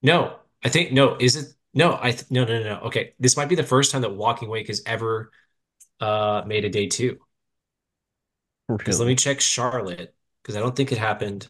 no, 0.02 0.38
I 0.64 0.68
think 0.68 0.92
no, 0.92 1.16
is 1.18 1.36
it? 1.36 1.54
No, 1.74 1.98
I 2.00 2.12
th 2.12 2.30
no, 2.30 2.44
no, 2.44 2.62
no, 2.62 2.64
no. 2.74 2.80
Okay, 2.86 3.14
this 3.18 3.36
might 3.36 3.48
be 3.48 3.54
the 3.54 3.62
first 3.62 3.92
time 3.92 4.02
that 4.02 4.14
Walking 4.14 4.48
Wake 4.48 4.68
has 4.68 4.82
ever 4.86 5.30
uh 6.00 6.42
made 6.46 6.64
a 6.64 6.70
day 6.70 6.86
two. 6.88 7.18
Because 8.68 8.98
let 8.98 9.06
me 9.06 9.14
check 9.14 9.40
Charlotte, 9.40 10.14
because 10.42 10.56
I 10.56 10.60
don't 10.60 10.74
think 10.74 10.92
it 10.92 10.98
happened. 10.98 11.48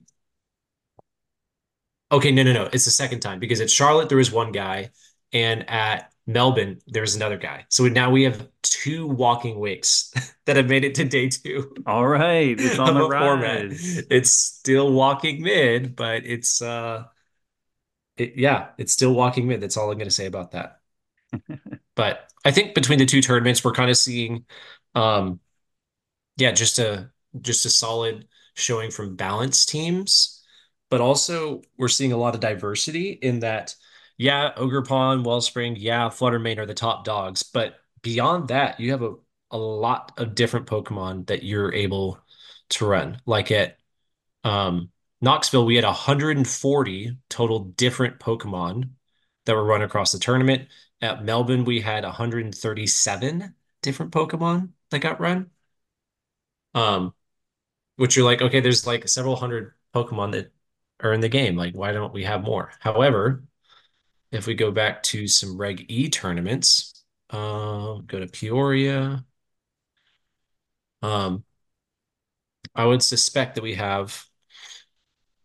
Okay, 2.11 2.31
no, 2.31 2.43
no, 2.43 2.53
no. 2.53 2.69
It's 2.73 2.85
the 2.85 2.91
second 2.91 3.21
time 3.21 3.39
because 3.39 3.61
at 3.61 3.71
Charlotte 3.71 4.09
there 4.09 4.19
was 4.19 4.31
one 4.31 4.53
guy, 4.53 4.91
and 5.33 5.69
at 5.69 6.12
Melbourne, 6.27 6.79
there's 6.87 7.17
another 7.17 7.37
guy. 7.37 7.65
So 7.69 7.89
now 7.89 8.11
we 8.11 8.23
have 8.23 8.49
two 8.63 9.07
walking 9.07 9.59
wicks 9.59 10.13
that 10.47 10.57
have 10.57 10.69
made 10.69 10.85
it 10.85 10.95
to 10.97 11.05
day 11.05 11.29
two. 11.29 11.75
All 11.87 12.07
right, 12.07 12.59
it's 12.59 12.79
on 12.79 12.95
the 12.95 13.09
format. 13.19 13.67
It's 14.11 14.31
still 14.31 14.93
walking 14.93 15.43
mid, 15.43 15.97
but 15.97 16.25
it's 16.25 16.63
uh 16.63 17.05
it, 18.17 18.35
yeah, 18.37 18.69
it's 18.79 18.93
still 18.93 19.15
walking 19.15 19.47
mid. 19.47 19.61
That's 19.61 19.77
all 19.77 19.91
I'm 19.91 19.99
going 19.99 20.09
to 20.09 20.15
say 20.15 20.27
about 20.27 20.53
that. 20.53 20.81
But 21.95 22.31
I 22.43 22.53
think 22.53 22.75
between 22.75 22.99
the 22.99 23.05
two 23.05 23.21
tournaments, 23.21 23.63
we're 23.63 23.73
kind 23.73 23.91
of 23.91 23.99
seeing 23.99 24.47
um 24.95 25.41
yeah, 26.37 26.53
just 26.53 26.79
a 26.79 27.11
just 27.41 27.67
a 27.67 27.71
solid 27.71 28.27
showing 28.55 28.91
from 28.91 29.17
balanced 29.17 29.69
teams, 29.69 30.43
but 30.91 31.01
also 31.01 31.63
we're 31.79 31.89
seeing 31.89 32.13
a 32.13 32.17
lot 32.17 32.35
of 32.35 32.41
diversity 32.41 33.11
in 33.13 33.41
that 33.41 33.75
yeah, 34.17 34.53
Ogerpon, 34.57 35.25
Wellspring, 35.25 35.77
yeah, 35.77 36.09
Fluttermane 36.09 36.59
are 36.59 36.67
the 36.67 36.75
top 36.75 37.05
dogs, 37.05 37.43
but 37.43 37.77
beyond 38.03 38.49
that, 38.49 38.81
you 38.81 38.91
have 38.93 39.03
a 39.03 39.15
a 39.53 39.59
lot 39.59 40.13
of 40.17 40.35
different 40.35 40.67
Pokemon 40.67 41.27
that 41.27 41.43
you're 41.43 41.73
able 41.75 42.19
to 42.71 42.87
run. 42.87 43.21
Like 43.27 43.51
at 43.51 43.79
um, 44.45 44.91
Knoxville, 45.21 45.67
we 45.67 45.77
had 45.77 45.85
140 45.85 47.19
total 47.29 47.61
different 47.61 48.19
Pokemon 48.19 48.91
that 49.47 49.55
were 49.55 49.65
run 49.65 49.83
across 49.83 50.13
the 50.13 50.19
tournament. 50.19 50.69
At 51.03 51.25
Melbourne, 51.25 51.65
we 51.65 51.81
had 51.81 52.05
137 52.05 53.55
different 53.83 54.13
Pokemon 54.13 54.71
that 54.91 55.01
got 55.01 55.21
run. 55.21 55.51
Um, 56.75 57.15
which 57.97 58.17
you're 58.17 58.25
like, 58.27 58.43
okay, 58.43 58.61
there's 58.61 58.87
like 58.87 59.09
several 59.09 59.37
hundred 59.37 59.75
Pokemon 59.95 60.33
that 60.33 60.53
are 61.01 61.13
in 61.13 61.21
the 61.21 61.29
game. 61.29 61.57
Like, 61.57 61.75
why 61.75 61.93
don't 61.93 62.13
we 62.15 62.25
have 62.25 62.43
more? 62.45 62.73
However, 62.81 63.45
if 64.33 64.47
we 64.47 64.55
go 64.55 64.71
back 64.71 65.03
to 65.05 65.29
some 65.29 65.59
Reg 65.59 65.87
E 65.89 66.09
tournaments, 66.09 67.05
uh, 67.31 67.97
go 68.07 68.19
to 68.19 68.27
Peoria. 68.27 69.25
Um, 71.03 71.45
I 72.75 72.85
would 72.87 73.03
suspect 73.03 73.55
that 73.55 73.63
we 73.63 73.75
have. 73.75 74.25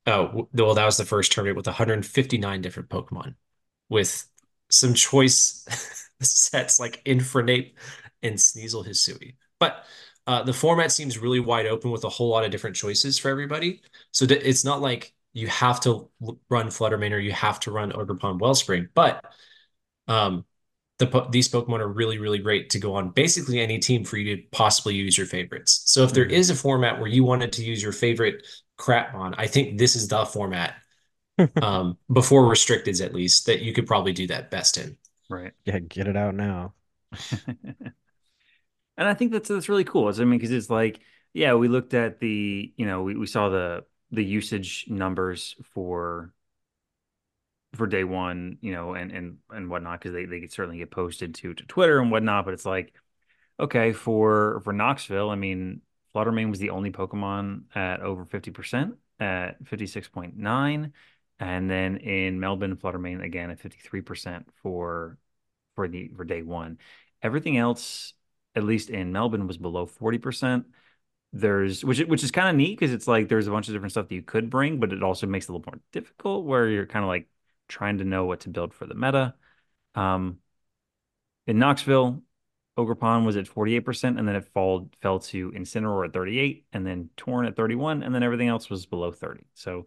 Oh, 0.05 0.47
well, 0.53 0.73
that 0.75 0.85
was 0.85 0.97
the 0.97 1.05
first 1.05 1.31
tournament 1.33 1.57
with 1.57 1.67
159 1.67 2.61
different 2.61 2.89
Pokemon, 2.89 3.35
with 3.89 4.25
some 4.69 4.93
choice 4.93 5.65
sets 6.21 6.79
like 6.79 7.03
Infernape 7.03 7.73
and 8.23 8.35
Sneasel 8.35 8.87
Hisui. 8.87 9.35
But 9.59 9.85
uh, 10.25 10.43
the 10.43 10.53
format 10.53 10.91
seems 10.93 11.17
really 11.17 11.41
wide 11.41 11.65
open 11.65 11.91
with 11.91 12.05
a 12.05 12.09
whole 12.09 12.29
lot 12.29 12.45
of 12.45 12.51
different 12.51 12.75
choices 12.77 13.19
for 13.19 13.29
everybody. 13.29 13.81
So 14.11 14.25
it's 14.29 14.63
not 14.63 14.81
like 14.81 15.13
you 15.33 15.47
have 15.47 15.79
to 15.81 16.09
run 16.49 16.67
Fluttermane 16.67 17.11
or 17.11 17.19
you 17.19 17.31
have 17.31 17.59
to 17.61 17.71
run 17.71 17.91
Ogerpon 17.91 18.39
Wellspring, 18.39 18.89
but 18.93 19.23
um, 20.07 20.45
the 20.97 21.27
these 21.31 21.49
Pokemon 21.49 21.79
are 21.79 21.87
really, 21.87 22.17
really 22.17 22.39
great 22.39 22.71
to 22.71 22.79
go 22.79 22.95
on 22.95 23.09
basically 23.09 23.59
any 23.59 23.77
team 23.77 24.03
for 24.03 24.17
you 24.17 24.35
to 24.35 24.41
possibly 24.51 24.95
use 24.95 25.17
your 25.17 25.27
favorites. 25.27 25.83
So 25.85 26.03
if 26.03 26.13
there 26.13 26.25
mm-hmm. 26.25 26.33
is 26.33 26.49
a 26.49 26.55
format 26.55 26.99
where 26.99 27.09
you 27.09 27.23
wanted 27.23 27.51
to 27.53 27.63
use 27.63 27.83
your 27.83 27.91
favorite 27.91 28.45
Crapmon, 28.79 29.35
I 29.37 29.47
think 29.47 29.77
this 29.77 29.95
is 29.95 30.07
the 30.07 30.25
format 30.25 30.75
um, 31.61 31.97
before 32.11 32.43
restricteds 32.43 33.03
at 33.03 33.13
least 33.13 33.45
that 33.45 33.61
you 33.61 33.73
could 33.73 33.85
probably 33.85 34.13
do 34.13 34.27
that 34.27 34.49
best 34.49 34.77
in. 34.77 34.97
Right. 35.29 35.53
Yeah, 35.65 35.79
get 35.79 36.07
it 36.07 36.17
out 36.17 36.33
now. 36.33 36.73
and 37.47 37.93
I 38.97 39.13
think 39.13 39.31
that's 39.31 39.49
that's 39.49 39.69
really 39.69 39.83
cool. 39.83 40.07
I 40.07 40.11
mean, 40.19 40.31
because 40.31 40.51
it's 40.51 40.69
like, 40.69 40.99
yeah, 41.33 41.53
we 41.53 41.67
looked 41.67 41.93
at 41.93 42.19
the, 42.19 42.73
you 42.75 42.85
know, 42.85 43.03
we, 43.03 43.15
we 43.15 43.27
saw 43.27 43.49
the 43.49 43.85
the 44.11 44.23
usage 44.23 44.85
numbers 44.87 45.55
for 45.73 46.33
for 47.75 47.85
day 47.87 48.03
one, 48.03 48.57
you 48.61 48.71
know, 48.71 48.93
and 48.93 49.11
and 49.11 49.37
and 49.49 49.69
whatnot, 49.69 49.99
because 49.99 50.13
they 50.13 50.25
they 50.25 50.39
could 50.39 50.51
certainly 50.51 50.77
get 50.77 50.91
posted 50.91 51.35
to 51.35 51.53
to 51.53 51.65
Twitter 51.65 51.99
and 51.99 52.11
whatnot. 52.11 52.45
But 52.45 52.53
it's 52.53 52.65
like, 52.65 52.93
okay, 53.59 53.93
for 53.93 54.61
for 54.63 54.73
Knoxville, 54.73 55.29
I 55.29 55.35
mean, 55.35 55.81
Fluttermane 56.15 56.49
was 56.49 56.59
the 56.59 56.71
only 56.71 56.91
Pokemon 56.91 57.63
at 57.75 58.01
over 58.01 58.25
fifty 58.25 58.51
percent 58.51 58.95
at 59.19 59.65
fifty 59.67 59.87
six 59.87 60.07
point 60.07 60.37
nine, 60.37 60.93
and 61.39 61.69
then 61.69 61.97
in 61.97 62.39
Melbourne, 62.39 62.77
Fluttermane 62.77 63.23
again 63.23 63.51
at 63.51 63.59
fifty 63.59 63.79
three 63.79 64.01
percent 64.01 64.47
for 64.63 65.17
for 65.75 65.87
the 65.87 66.09
for 66.15 66.23
day 66.23 66.41
one. 66.41 66.77
Everything 67.21 67.57
else, 67.57 68.13
at 68.55 68.63
least 68.63 68.89
in 68.89 69.11
Melbourne, 69.11 69.47
was 69.47 69.57
below 69.57 69.85
forty 69.85 70.17
percent 70.17 70.67
there's 71.33 71.83
which 71.83 71.99
which 71.99 72.23
is 72.23 72.31
kind 72.31 72.49
of 72.49 72.55
neat 72.55 72.79
because 72.79 72.93
it's 72.93 73.07
like 73.07 73.27
there's 73.27 73.47
a 73.47 73.51
bunch 73.51 73.67
of 73.67 73.73
different 73.73 73.91
stuff 73.91 74.07
that 74.07 74.15
you 74.15 74.21
could 74.21 74.49
bring, 74.49 74.79
but 74.79 74.93
it 74.93 75.03
also 75.03 75.27
makes 75.27 75.45
it 75.45 75.49
a 75.49 75.53
little 75.53 75.71
more 75.71 75.81
difficult 75.91 76.45
where 76.45 76.67
you're 76.67 76.85
kind 76.85 77.03
of 77.03 77.09
like 77.09 77.27
trying 77.67 77.97
to 77.97 78.05
know 78.05 78.25
what 78.25 78.41
to 78.41 78.49
build 78.49 78.73
for 78.73 78.85
the 78.85 78.95
meta. 78.95 79.35
Um, 79.95 80.39
in 81.45 81.59
Knoxville, 81.59 82.21
Ogerpon 82.77 83.25
was 83.25 83.37
at 83.37 83.45
48%, 83.45 84.17
and 84.17 84.27
then 84.27 84.35
it 84.35 84.45
fall, 84.53 84.89
fell 85.01 85.19
to 85.19 85.51
Incineroar 85.51 86.07
at 86.07 86.13
38, 86.13 86.65
and 86.73 86.85
then 86.85 87.09
Torn 87.17 87.45
at 87.45 87.55
31, 87.55 88.03
and 88.03 88.13
then 88.13 88.23
everything 88.23 88.47
else 88.47 88.69
was 88.69 88.85
below 88.85 89.11
30. 89.11 89.45
So 89.53 89.85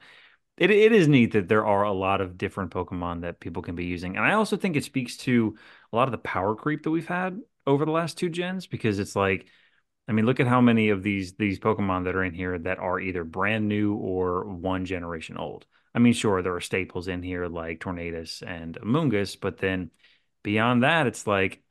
it, 0.56 0.70
it 0.70 0.92
is 0.92 1.08
neat 1.08 1.32
that 1.32 1.48
there 1.48 1.66
are 1.66 1.84
a 1.84 1.92
lot 1.92 2.20
of 2.20 2.36
different 2.36 2.70
Pokemon 2.70 3.22
that 3.22 3.40
people 3.40 3.62
can 3.62 3.74
be 3.74 3.84
using. 3.84 4.16
And 4.16 4.24
I 4.24 4.32
also 4.32 4.56
think 4.56 4.76
it 4.76 4.84
speaks 4.84 5.16
to 5.18 5.56
a 5.92 5.96
lot 5.96 6.08
of 6.08 6.12
the 6.12 6.18
power 6.18 6.54
creep 6.54 6.82
that 6.82 6.90
we've 6.90 7.06
had 7.06 7.38
over 7.66 7.84
the 7.84 7.92
last 7.92 8.18
two 8.18 8.28
gens 8.28 8.66
because 8.66 8.98
it's 8.98 9.16
like– 9.16 9.46
I 10.10 10.12
mean, 10.12 10.26
look 10.26 10.40
at 10.40 10.48
how 10.48 10.60
many 10.60 10.88
of 10.88 11.04
these 11.04 11.34
these 11.34 11.60
Pokemon 11.60 12.04
that 12.04 12.16
are 12.16 12.24
in 12.24 12.34
here 12.34 12.58
that 12.58 12.80
are 12.80 12.98
either 12.98 13.22
brand 13.22 13.68
new 13.68 13.94
or 13.94 14.44
one 14.44 14.84
generation 14.84 15.36
old. 15.36 15.66
I 15.94 16.00
mean, 16.00 16.14
sure, 16.14 16.42
there 16.42 16.56
are 16.56 16.60
staples 16.60 17.06
in 17.06 17.22
here 17.22 17.46
like 17.46 17.78
Tornadus 17.78 18.42
and 18.44 18.74
Amoonguss, 18.74 19.38
but 19.40 19.58
then 19.58 19.92
beyond 20.42 20.82
that, 20.82 21.06
it's 21.06 21.28
like 21.28 21.62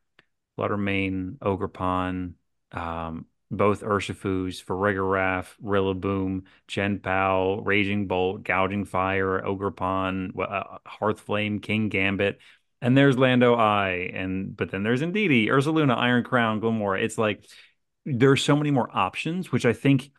Fluttermane, 0.58 1.38
Ogerpon, 1.40 2.36
um, 2.72 3.26
both 3.52 3.82
Urshifus, 3.82 4.64
Farigiraf, 4.64 5.48
Rillaboom, 5.62 6.44
Chien-Pao, 6.68 7.62
Raging 7.66 8.08
Bolt, 8.08 8.44
Gouging 8.44 8.86
Fire, 8.86 9.42
Ogerpon, 9.42 10.32
uh, 10.40 10.78
Hearthflame, 10.88 11.60
Kingambit, 11.60 12.38
and 12.82 12.98
there's 12.98 13.18
Lando-I, 13.18 14.12
and 14.14 14.56
but 14.56 14.72
then 14.72 14.84
there's 14.84 15.02
Indeedee, 15.02 15.48
Ursaluna, 15.48 15.98
Iron 15.98 16.24
Crown, 16.24 16.62
Glimmora. 16.62 17.04
It's 17.04 17.18
like 17.18 17.44
there 18.18 18.32
are 18.32 18.38
so 18.38 18.56
many 18.56 18.72
more 18.72 18.90
options, 18.96 19.52
which 19.52 19.66
I 19.66 19.74
think 19.74 20.12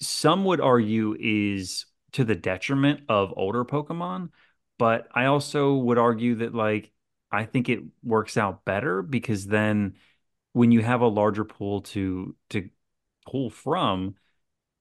some 0.00 0.44
would 0.44 0.60
argue 0.60 1.16
is 1.18 1.86
to 2.12 2.24
the 2.24 2.34
detriment 2.34 3.02
of 3.08 3.34
older 3.36 3.64
Pokemon. 3.64 4.30
But 4.78 5.08
I 5.14 5.26
also 5.26 5.74
would 5.74 5.98
argue 5.98 6.36
that, 6.36 6.54
like, 6.54 6.92
I 7.32 7.44
think 7.44 7.68
it 7.68 7.80
works 8.02 8.36
out 8.36 8.64
better 8.64 9.02
because 9.02 9.46
then 9.46 9.96
when 10.52 10.72
you 10.72 10.82
have 10.82 11.00
a 11.00 11.08
larger 11.08 11.44
pool 11.44 11.82
to 11.82 12.36
to 12.50 12.70
pull 13.26 13.50
from, 13.50 14.14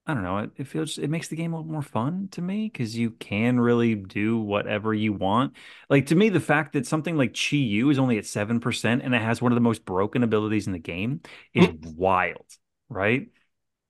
I 0.10 0.13
don't 0.13 0.24
know. 0.24 0.38
It, 0.38 0.52
it 0.56 0.67
feels 0.67 0.98
it 0.98 1.10
makes 1.10 1.28
the 1.28 1.36
game 1.36 1.52
a 1.52 1.58
little 1.58 1.70
more 1.72 1.82
fun 1.82 2.30
to 2.32 2.41
me 2.41 2.70
because 2.72 2.98
you 2.98 3.12
can 3.12 3.60
really 3.60 3.93
do 3.93 4.38
whatever 4.39 4.93
you 4.93 5.12
want. 5.12 5.54
Like 5.89 6.06
to 6.08 6.15
me, 6.15 6.30
the 6.30 6.39
fact 6.39 6.74
that 6.74 6.88
something 6.88 7.17
like 7.17 7.34
Chi 7.36 7.58
Yu 7.58 7.89
is 7.89 8.00
only 8.00 8.17
at 8.17 8.26
seven 8.26 8.62
percent 8.62 9.02
and 9.04 9.13
it 9.13 9.22
has 9.22 9.41
one 9.41 9.52
of 9.52 9.58
the 9.58 9.62
most 9.62 9.84
broken 9.84 10.24
abilities 10.24 10.65
in 10.65 10.72
the 10.72 10.80
game 10.80 11.22
is 11.54 11.67
wild, 11.84 12.46
right? 12.88 13.28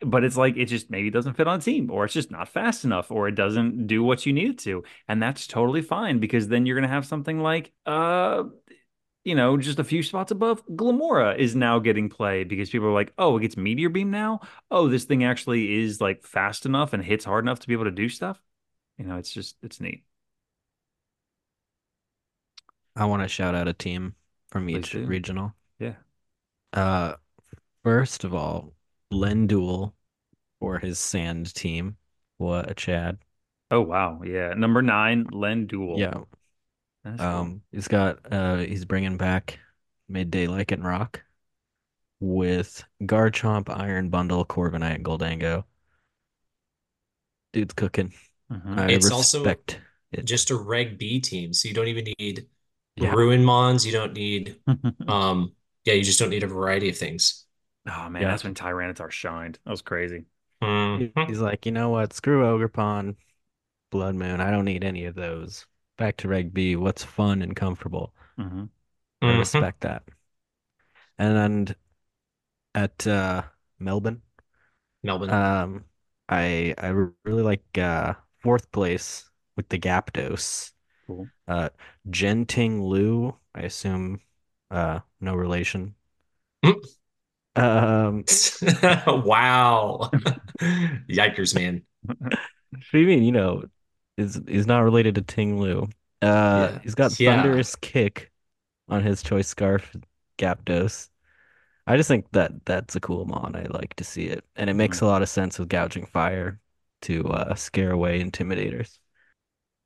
But 0.01 0.23
it's 0.23 0.37
like 0.37 0.57
it 0.57 0.65
just 0.65 0.91
maybe 0.91 1.09
doesn't 1.11 1.35
fit 1.35 1.47
on 1.47 1.59
a 1.59 1.61
team, 1.61 1.91
or 1.91 2.05
it's 2.05 2.13
just 2.13 2.31
not 2.31 2.49
fast 2.49 2.85
enough, 2.85 3.11
or 3.11 3.27
it 3.27 3.35
doesn't 3.35 3.87
do 3.87 4.03
what 4.03 4.25
you 4.25 4.33
need 4.33 4.51
it 4.51 4.59
to, 4.59 4.83
and 5.07 5.21
that's 5.23 5.47
totally 5.47 5.81
fine 5.81 6.19
because 6.19 6.47
then 6.47 6.65
you're 6.65 6.77
gonna 6.77 6.87
have 6.87 7.05
something 7.05 7.39
like 7.41 7.71
uh 7.85 8.43
you 9.27 9.35
know, 9.35 9.57
just 9.57 9.77
a 9.77 9.83
few 9.83 10.03
spots 10.03 10.31
above, 10.31 10.65
Glimmora 10.67 11.37
is 11.37 11.53
now 11.53 11.79
getting 11.79 12.07
play 12.07 12.45
because 12.45 12.69
people 12.69 12.87
are 12.87 12.93
like, 12.93 13.11
oh, 13.17 13.35
it 13.35 13.41
gets 13.41 13.57
Meteor 13.57 13.89
Beam 13.89 14.09
now. 14.09 14.39
Oh, 14.71 14.87
this 14.87 15.03
thing 15.03 15.25
actually 15.25 15.83
is 15.83 15.99
like 15.99 16.23
fast 16.23 16.65
enough 16.65 16.93
and 16.93 17.03
hits 17.03 17.25
hard 17.25 17.43
enough 17.43 17.59
to 17.59 17.67
be 17.67 17.73
able 17.73 17.83
to 17.83 17.91
do 17.91 18.07
stuff. 18.07 18.41
You 18.97 19.03
know, 19.03 19.17
it's 19.17 19.33
just 19.33 19.57
it's 19.61 19.81
neat. 19.81 20.05
I 22.95 23.03
want 23.03 23.21
to 23.21 23.27
shout 23.27 23.53
out 23.53 23.67
a 23.67 23.73
team 23.73 24.15
from 24.49 24.69
each 24.69 24.93
regional. 24.93 25.53
Yeah. 25.77 25.95
Uh, 26.71 27.15
first 27.83 28.23
of 28.23 28.33
all, 28.33 28.71
Len 29.11 29.45
Lenduel 29.49 29.91
for 30.61 30.79
his 30.79 30.99
sand 30.99 31.53
team. 31.53 31.97
What 32.37 32.71
a 32.71 32.73
Chad. 32.73 33.17
Oh 33.71 33.81
wow, 33.81 34.21
yeah. 34.23 34.53
Number 34.53 34.81
nine, 34.81 35.27
Len 35.33 35.67
Lenduel. 35.67 35.99
Yeah, 35.99 36.21
that's 37.11 37.21
um, 37.21 37.47
cool. 37.47 37.61
he's 37.71 37.87
got 37.87 38.19
uh, 38.31 38.57
he's 38.57 38.85
bringing 38.85 39.17
back 39.17 39.59
Midday 40.09 40.47
Lycanroc 40.47 41.17
with 42.19 42.83
Garchomp, 43.03 43.69
Iron 43.69 44.09
Bundle, 44.09 44.45
Corviknight, 44.45 45.03
Gholdengo. 45.03 45.63
Dude's 47.53 47.73
cooking. 47.73 48.13
I 48.49 48.91
it's 48.91 49.11
also 49.11 49.43
it. 49.43 49.79
just 50.23 50.51
a 50.51 50.55
Reg 50.55 50.97
B 50.97 51.19
team, 51.19 51.53
so 51.53 51.67
you 51.67 51.73
don't 51.73 51.87
even 51.87 52.13
need 52.19 52.47
yeah. 52.95 53.11
Ruin 53.11 53.43
Mons. 53.43 53.85
You 53.85 53.91
don't 53.91 54.13
need, 54.13 54.57
um, 55.07 55.53
yeah, 55.85 55.93
you 55.93 56.03
just 56.03 56.19
don't 56.19 56.29
need 56.29 56.43
a 56.43 56.47
variety 56.47 56.89
of 56.89 56.97
things. 56.97 57.45
Oh 57.87 58.09
man, 58.09 58.21
yeah. 58.21 58.29
that's 58.29 58.43
when 58.43 58.53
Tyranitar 58.53 59.11
shined. 59.11 59.59
That 59.65 59.71
was 59.71 59.81
crazy. 59.81 60.25
Mm-hmm. 60.61 61.27
He's 61.27 61.39
like, 61.39 61.65
you 61.65 61.71
know 61.71 61.89
what? 61.89 62.13
Screw 62.13 62.43
Ogerpon, 62.43 63.15
Blood 63.91 64.15
Moon. 64.15 64.41
I 64.41 64.51
don't 64.51 64.65
need 64.65 64.83
any 64.83 65.05
of 65.05 65.15
those. 65.15 65.65
Back 65.97 66.17
to 66.17 66.27
Reg 66.29 66.53
B, 66.53 66.75
what's 66.75 67.03
fun 67.03 67.41
and 67.41 67.55
comfortable. 67.55 68.13
hmm 68.37 68.65
I 69.27 69.31
Mhm. 69.31 69.33
respect 69.33 69.81
that. 69.81 70.03
And 71.19 71.75
at 72.75 73.05
uh, 73.07 73.43
Melbourne, 73.79 74.21
Melbourne. 75.03 75.39
um, 75.39 75.85
I 76.29 76.73
I 76.77 76.87
really 77.23 77.43
like 77.43 77.77
uh, 77.77 78.13
fourth 78.39 78.71
place 78.71 79.29
with 79.55 79.69
the 79.69 79.79
Gapdos. 79.79 80.71
Cool. 81.07 81.29
Uh, 81.47 81.69
Genting 82.09 82.81
Lu, 82.83 83.35
I 83.55 83.63
assume, 83.63 84.21
uh, 84.71 85.01
no 85.21 85.35
relation. 85.35 85.95
Um, 87.55 88.25
Wow. 89.07 90.09
Yikers, 91.09 91.55
man. 91.55 91.83
what 92.71 92.81
do 92.91 92.99
you 92.99 93.07
mean? 93.07 93.23
You 93.23 93.31
know, 93.31 93.63
is 94.17 94.37
is 94.47 94.67
not 94.67 94.79
related 94.81 95.15
to 95.15 95.21
Ting 95.21 95.59
Lu. 95.59 95.87
Uh, 96.21 96.69
Yeah. 96.69 96.79
he's 96.83 96.95
got 96.95 97.13
Yeah. 97.19 97.21
Thunderous 97.23 97.75
Kick 97.75 98.31
on 98.89 99.03
his 99.03 99.23
choice 99.23 99.47
scarf, 99.47 99.95
Gapdos. 100.39 101.09
I 101.87 101.97
just 101.97 102.07
think 102.09 102.31
that 102.31 102.65
that's 102.65 102.95
a 102.95 102.99
cool 102.99 103.25
mon. 103.25 103.55
I 103.55 103.63
like 103.69 103.95
to 103.97 104.03
see 104.03 104.27
it, 104.27 104.45
and 104.55 104.69
it 104.69 104.75
makes 104.75 105.01
a 105.01 105.05
lot 105.05 105.21
of 105.21 105.29
sense 105.29 105.59
with 105.59 105.69
gouging 105.69 106.05
fire 106.05 106.59
to 107.03 107.27
uh, 107.29 107.55
scare 107.55 107.91
away 107.91 108.23
intimidators. 108.23 108.99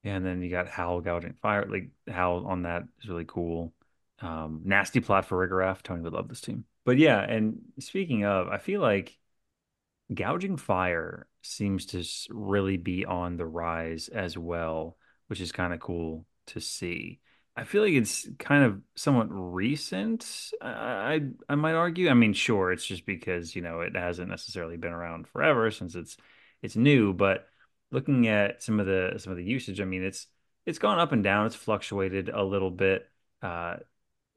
Yeah, 0.03 0.15
and 0.15 0.25
then 0.25 0.41
you 0.41 0.49
got 0.49 0.67
Howl 0.67 1.01
gouging 1.01 1.34
fire. 1.41 1.65
Like 1.65 1.89
Howl 2.07 2.47
on 2.47 2.63
that 2.63 2.84
is 3.01 3.09
really 3.09 3.25
cool. 3.25 3.73
Um, 4.19 4.61
nasty 4.65 4.99
plot 4.99 5.27
Farigiraf. 5.27 5.82
Tony 5.84 6.01
would 6.01 6.13
love 6.13 6.27
this 6.27 6.41
team. 6.41 6.65
But 6.86 6.97
yeah, 6.97 7.19
and 7.21 7.61
speaking 7.79 8.25
of, 8.25 8.47
I 8.47 8.57
feel 8.57 8.82
like 8.82 9.17
gouging 10.13 10.57
fire 10.57 11.27
seems 11.42 11.86
to 11.88 12.04
really 12.30 12.78
be 12.78 13.06
on 13.06 13.38
the 13.38 13.46
rise 13.46 14.08
as 14.08 14.38
well, 14.38 14.98
which 15.28 15.42
is 15.42 15.52
kind 15.52 15.74
of 15.74 15.80
cool 15.80 16.26
to 16.48 16.60
see. 16.60 17.20
I 17.56 17.64
feel 17.66 17.84
like 17.84 17.94
it's 17.94 18.28
kind 18.39 18.64
of 18.64 18.82
somewhat 18.96 19.28
recent. 19.30 20.52
I 20.62 21.22
I 21.50 21.56
might 21.56 21.74
argue. 21.74 22.10
I 22.10 22.14
mean, 22.14 22.34
sure, 22.34 22.72
it's 22.72 22.86
just 22.86 23.06
because, 23.06 23.56
you 23.56 23.62
know, 23.62 23.82
it 23.82 23.96
hasn't 23.96 24.30
necessarily 24.30 24.78
been 24.78 24.94
around 24.94 25.28
forever 25.28 25.70
since 25.72 25.96
it's 25.96 26.16
it's 26.62 26.76
new, 26.76 27.14
but 27.14 27.48
looking 27.92 28.28
at 28.28 28.64
some 28.64 28.80
of 28.80 28.86
the 28.86 29.16
some 29.18 29.32
of 29.32 29.38
the 29.38 29.44
usage, 29.44 29.82
I 29.82 29.86
mean, 29.86 30.04
it's 30.04 30.28
it's 30.66 30.80
gone 30.80 31.00
up 31.00 31.12
and 31.12 31.24
down. 31.24 31.48
It's 31.48 31.56
fluctuated 31.56 32.30
a 32.30 32.44
little 32.44 32.72
bit. 32.72 33.10
Uh, 33.42 33.78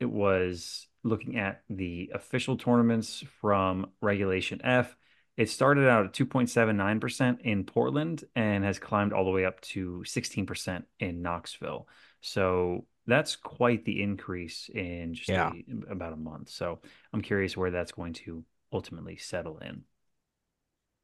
it 0.01 0.11
was 0.11 0.89
looking 1.05 1.39
at 1.39 1.63
the 1.69 2.11
official 2.15 2.57
tournaments 2.57 3.23
from 3.41 3.91
Regulation 4.01 4.61
F. 4.65 4.97
It 5.37 5.51
started 5.51 5.89
out 5.89 6.07
at 6.07 6.12
2.79% 6.12 7.41
in 7.41 7.64
Portland 7.64 8.24
and 8.37 8.64
has 8.64 8.78
climbed 8.78 9.12
all 9.12 9.24
the 9.24 9.30
way 9.30 9.45
up 9.45 9.61
to 9.62 10.05
16% 10.07 10.85
in 11.01 11.22
Knoxville. 11.22 11.89
So 12.20 12.87
that's 13.07 13.37
quite 13.37 13.85
the 13.85 14.03
increase 14.03 14.70
in 14.72 15.14
just 15.14 15.28
Yeah. 15.28 15.51
a, 15.51 15.64
about 15.91 16.12
a 16.12 16.16
month. 16.16 16.51
So 16.51 16.80
I'm 17.12 17.20
curious 17.22 17.57
where 17.57 17.70
that's 17.70 17.93
going 17.93 18.12
to 18.14 18.45
ultimately 18.72 19.16
settle 19.16 19.59
in. 19.59 19.85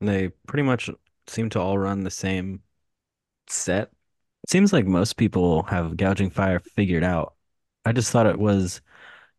They 0.01 0.29
pretty 0.47 0.63
much 0.63 0.89
seem 1.27 1.51
to 1.51 1.61
all 1.61 1.79
run 1.79 2.01
the 2.05 2.11
same 2.11 2.63
set. 3.49 3.91
It 4.45 4.51
seems 4.51 4.73
like 4.73 4.87
most 4.87 5.17
people 5.17 5.65
have 5.65 5.97
gouging 5.97 6.31
fire 6.31 6.61
figured 6.61 7.05
out. 7.05 7.35
I 7.85 7.93
just 7.93 8.11
thought 8.13 8.27
it 8.27 8.39
was 8.39 8.81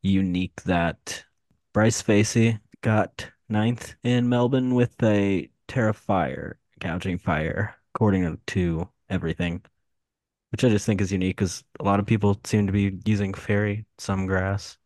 unique 0.03 0.63
that 0.63 1.25
Bryce 1.73 2.01
Facey 2.01 2.59
got 2.81 3.31
ninth 3.51 3.95
in 4.03 4.29
Melbourne 4.29 4.73
with 4.73 5.01
a 5.03 5.49
Tera 5.67 5.93
Fire 5.93 6.57
gouging 6.79 7.17
fire, 7.17 7.75
according 7.93 8.39
to 8.47 8.89
everything, 9.09 9.61
which 10.51 10.63
I 10.63 10.69
just 10.69 10.85
think 10.85 10.99
is 10.99 11.11
unique 11.11 11.37
because 11.37 11.63
a 11.79 11.83
lot 11.83 11.99
of 11.99 12.05
people 12.05 12.39
seem 12.43 12.67
to 12.67 12.73
be 12.73 12.99
using 13.05 13.33
fairy, 13.33 13.85
some 13.97 14.25
grass. 14.25 14.77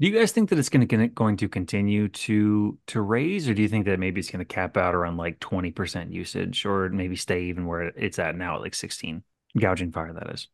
Do 0.00 0.08
you 0.08 0.18
guys 0.18 0.32
think 0.32 0.50
that 0.50 0.58
it's 0.58 0.68
going 0.68 0.88
to 0.88 1.08
going 1.08 1.36
to 1.36 1.48
continue 1.48 2.08
to 2.08 2.76
to 2.88 3.00
raise, 3.00 3.48
or 3.48 3.54
do 3.54 3.62
you 3.62 3.68
think 3.68 3.86
that 3.86 4.00
maybe 4.00 4.18
it's 4.18 4.30
going 4.30 4.44
to 4.44 4.44
cap 4.44 4.76
out 4.76 4.96
around 4.96 5.16
like 5.16 5.38
20% 5.38 6.12
usage, 6.12 6.66
or 6.66 6.88
maybe 6.88 7.14
stay 7.14 7.44
even 7.44 7.66
where 7.66 7.82
it's 7.82 8.18
at 8.18 8.36
now 8.36 8.56
at 8.56 8.62
like 8.62 8.74
16? 8.74 9.22
Gouging 9.56 9.92
fire, 9.92 10.12
that 10.12 10.30
is. 10.30 10.48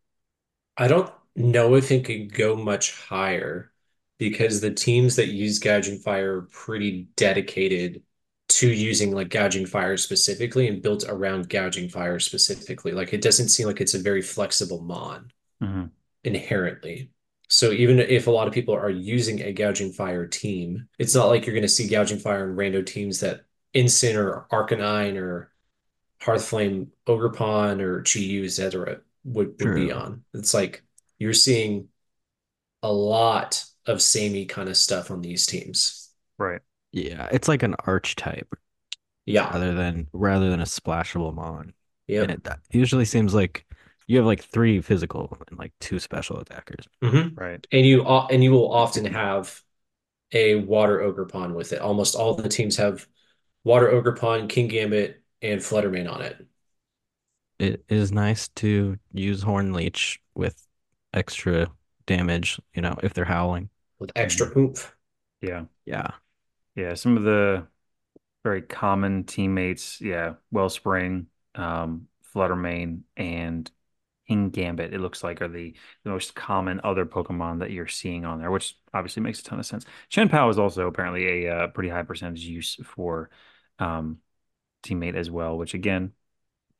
I 0.76 0.86
don't 0.88 1.10
know 1.34 1.76
if 1.76 1.90
it 1.90 2.04
could 2.04 2.34
go 2.34 2.56
much 2.56 3.00
higher 3.00 3.72
because 4.18 4.60
the 4.60 4.70
teams 4.72 5.16
that 5.16 5.28
use 5.28 5.58
gouging 5.58 5.98
fire 5.98 6.38
are 6.38 6.42
pretty 6.42 7.08
dedicated 7.16 8.02
to 8.48 8.68
using 8.72 9.12
like 9.12 9.28
gouging 9.30 9.66
fire 9.66 9.96
specifically 9.96 10.68
and 10.68 10.82
built 10.82 11.04
around 11.08 11.48
gouging 11.50 11.88
fire 11.88 12.18
specifically. 12.18 12.92
Like 12.92 13.12
it 13.12 13.22
doesn't 13.22 13.48
seem 13.50 13.66
like 13.66 13.80
it's 13.80 13.94
a 13.94 13.98
very 13.98 14.22
flexible 14.22 14.80
mon 14.82 15.30
hmm 15.60 15.98
inherently. 16.24 17.10
So 17.48 17.70
even 17.72 17.98
if 17.98 18.26
a 18.26 18.30
lot 18.30 18.46
of 18.46 18.54
people 18.54 18.74
are 18.74 18.90
using 18.90 19.40
a 19.40 19.52
gouging 19.52 19.92
fire 19.92 20.26
team, 20.26 20.88
it's 20.98 21.14
not 21.14 21.26
like 21.28 21.46
you're 21.46 21.54
going 21.54 21.62
to 21.62 21.68
see 21.68 21.88
gouging 21.88 22.18
fire 22.18 22.48
in 22.48 22.56
rando 22.56 22.84
teams 22.84 23.20
that 23.20 23.46
Incin 23.74 24.16
or 24.16 24.46
Arcanine 24.52 25.16
or 25.16 25.52
Hearthflame, 26.22 26.88
Ogerpon, 27.06 27.80
or 27.80 28.02
Chi-Yu, 28.02 28.44
etc. 28.44 29.00
would 29.24 29.60
would 29.60 29.74
be 29.74 29.92
on. 29.92 30.24
It's 30.34 30.54
like 30.54 30.84
you're 31.18 31.34
seeing 31.34 31.88
a 32.82 32.92
lot 32.92 33.64
of 33.88 34.02
samey 34.02 34.46
kind 34.46 34.68
of 34.68 34.76
stuff 34.76 35.10
on 35.10 35.22
these 35.22 35.46
teams. 35.46 36.10
Right. 36.38 36.60
Yeah, 36.92 37.28
it's 37.32 37.48
like 37.48 37.62
an 37.62 37.74
archetype 37.86 38.54
Yeah. 39.26 39.52
rather 39.52 39.74
than 39.74 40.08
rather 40.12 40.50
than 40.50 40.60
a 40.60 40.64
splashable 40.64 41.34
mon. 41.34 41.74
Yep. 42.06 42.22
And 42.22 42.32
it 42.32 42.44
that 42.44 42.60
usually 42.70 43.04
seems 43.04 43.34
like 43.34 43.66
you 44.06 44.16
have 44.18 44.26
like 44.26 44.42
three 44.44 44.80
physical 44.80 45.36
and 45.48 45.58
like 45.58 45.72
two 45.80 45.98
special 45.98 46.38
attackers. 46.38 46.86
hmm 47.02 47.28
Right. 47.36 47.66
And 47.72 47.86
you 47.86 48.04
and 48.06 48.42
you 48.42 48.52
will 48.52 48.72
often 48.72 49.04
have 49.06 49.62
a 50.32 50.56
water 50.56 50.98
Ogerpon 51.00 51.54
with 51.54 51.72
it. 51.72 51.80
Almost 51.80 52.16
all 52.16 52.34
the 52.34 52.48
teams 52.48 52.76
have 52.78 53.06
water 53.64 53.88
Ogerpon, 53.88 54.48
Kingambit, 54.48 55.16
and 55.42 55.60
Fluttermane 55.60 56.10
on 56.12 56.22
it. 56.22 56.46
It 57.58 57.84
is 57.88 58.12
nice 58.12 58.48
to 58.56 58.98
use 59.12 59.42
Horn 59.42 59.72
Leech 59.72 60.20
with 60.34 60.66
extra 61.12 61.70
damage, 62.06 62.60
you 62.74 62.82
know, 62.82 62.96
if 63.02 63.14
they're 63.14 63.24
howling. 63.24 63.70
With 63.98 64.12
extra 64.16 64.56
oomph. 64.56 64.94
Yeah. 65.40 65.64
Yeah. 65.84 66.10
Yeah. 66.74 66.94
Some 66.94 67.16
of 67.16 67.24
the 67.24 67.66
very 68.44 68.62
common 68.62 69.24
teammates, 69.24 70.00
yeah, 70.00 70.34
Wellspring, 70.50 71.26
um, 71.54 72.06
Fluttermane, 72.34 73.00
and 73.16 73.70
Kingambit, 74.30 74.92
it 74.92 75.00
looks 75.00 75.24
like 75.24 75.42
are 75.42 75.48
the, 75.48 75.74
the 76.04 76.10
most 76.10 76.34
common 76.34 76.80
other 76.84 77.04
Pokemon 77.04 77.60
that 77.60 77.70
you're 77.70 77.88
seeing 77.88 78.24
on 78.24 78.38
there, 78.38 78.50
which 78.50 78.76
obviously 78.94 79.22
makes 79.22 79.40
a 79.40 79.44
ton 79.44 79.58
of 79.58 79.66
sense. 79.66 79.84
Chien-Pao 80.08 80.48
is 80.50 80.58
also 80.58 80.86
apparently 80.86 81.46
a 81.46 81.54
uh, 81.54 81.66
pretty 81.68 81.88
high 81.88 82.02
percentage 82.02 82.44
use 82.44 82.76
for 82.84 83.30
um, 83.78 84.18
teammate 84.82 85.16
as 85.16 85.30
well, 85.30 85.58
which 85.58 85.74
again, 85.74 86.12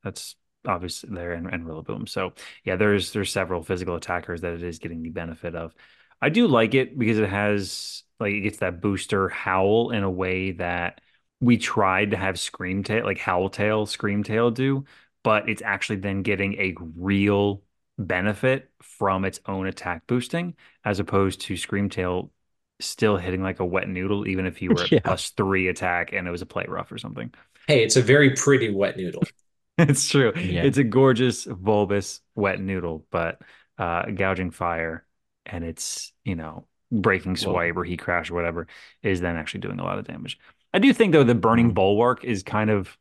that's 0.04 0.36
obviously 0.66 1.10
there 1.12 1.32
and, 1.32 1.46
and 1.52 1.66
Rillaboom. 1.66 2.08
So 2.08 2.32
yeah, 2.64 2.76
there's 2.76 3.12
there's 3.12 3.32
several 3.32 3.62
physical 3.62 3.96
attackers 3.96 4.42
that 4.42 4.52
it 4.52 4.62
is 4.62 4.78
getting 4.78 5.02
the 5.02 5.10
benefit 5.10 5.54
of. 5.54 5.74
I 6.20 6.28
do 6.30 6.46
like 6.48 6.74
it 6.74 6.98
because 6.98 7.18
it 7.18 7.28
has 7.28 8.02
like 8.20 8.34
it 8.34 8.40
gets 8.40 8.58
that 8.58 8.80
booster 8.80 9.28
howl 9.28 9.90
in 9.90 10.02
a 10.02 10.10
way 10.10 10.52
that 10.52 11.00
we 11.40 11.56
tried 11.56 12.10
to 12.10 12.16
have 12.16 12.38
Scream 12.38 12.82
Tail, 12.82 13.04
like 13.04 13.18
Howl 13.18 13.48
Tail, 13.50 13.86
Scream 13.86 14.24
Tail 14.24 14.50
do, 14.50 14.84
but 15.22 15.48
it's 15.48 15.62
actually 15.62 15.96
then 15.96 16.22
getting 16.22 16.54
a 16.54 16.74
real 16.96 17.62
benefit 17.98 18.70
from 18.82 19.24
its 19.24 19.40
own 19.46 19.66
attack 19.66 20.06
boosting, 20.06 20.56
as 20.84 20.98
opposed 20.98 21.40
to 21.42 21.56
Scream 21.56 21.88
Tail 21.88 22.32
still 22.80 23.16
hitting 23.16 23.42
like 23.42 23.60
a 23.60 23.64
wet 23.66 23.88
noodle, 23.88 24.26
even 24.26 24.46
if 24.46 24.62
you 24.62 24.70
were 24.72 24.84
at 24.84 24.92
Yeah. 24.92 25.00
plus 25.04 25.30
three 25.30 25.68
attack 25.68 26.12
and 26.12 26.26
it 26.26 26.30
was 26.30 26.42
a 26.42 26.46
play 26.46 26.64
rough 26.68 26.90
or 26.92 26.98
something. 26.98 27.32
Hey, 27.66 27.84
it's 27.84 27.96
a 27.96 28.02
very 28.02 28.30
pretty 28.34 28.70
wet 28.70 28.96
noodle. 28.96 29.30
It's 29.78 30.08
true. 30.08 30.32
Yeah. 30.34 30.62
It's 30.62 30.78
a 30.78 30.84
gorgeous, 30.84 31.44
bulbous, 31.44 32.20
wet 32.34 32.60
noodle, 32.60 33.06
but 33.10 33.40
uh, 33.78 34.06
gouging 34.10 34.50
fire 34.50 35.06
and 35.48 35.64
it's, 35.64 36.12
you 36.24 36.36
know, 36.36 36.66
breaking 36.90 37.32
Well- 37.32 37.42
swipe 37.42 37.76
or 37.76 37.84
heat 37.84 37.98
crash 38.00 38.30
or 38.30 38.34
whatever 38.34 38.66
is 39.02 39.20
then 39.20 39.36
actually 39.36 39.60
doing 39.60 39.78
a 39.80 39.84
lot 39.84 39.98
of 39.98 40.06
damage. 40.06 40.38
I 40.72 40.78
do 40.78 40.92
think, 40.92 41.12
though, 41.12 41.24
the 41.24 41.34
burning 41.34 41.70
Mm. 41.70 41.74
bulwark 41.74 42.24
is 42.24 42.42
kind 42.42 42.70
of, 42.70 42.96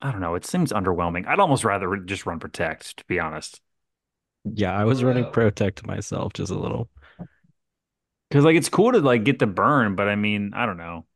I 0.00 0.12
don't 0.12 0.20
know, 0.20 0.34
it 0.34 0.44
seems 0.44 0.72
underwhelming. 0.72 1.26
I'd 1.26 1.40
almost 1.40 1.64
rather 1.64 1.96
just 1.96 2.26
run 2.26 2.38
protect, 2.38 2.96
to 2.98 3.04
be 3.06 3.18
honest. 3.18 3.60
Yeah, 4.44 4.72
I 4.72 4.84
was 4.84 5.02
running 5.02 5.30
Protect 5.30 5.86
myself 5.86 6.34
just 6.34 6.52
a 6.52 6.58
little. 6.58 6.90
Because, 8.28 8.44
like, 8.44 8.56
it's 8.56 8.68
cool 8.68 8.92
to, 8.92 8.98
like, 9.00 9.24
get 9.24 9.38
the 9.38 9.46
burn, 9.46 9.94
but 9.94 10.08
I 10.08 10.16
mean, 10.16 10.52
I 10.54 10.66
don't 10.66 10.76
know. 10.76 11.06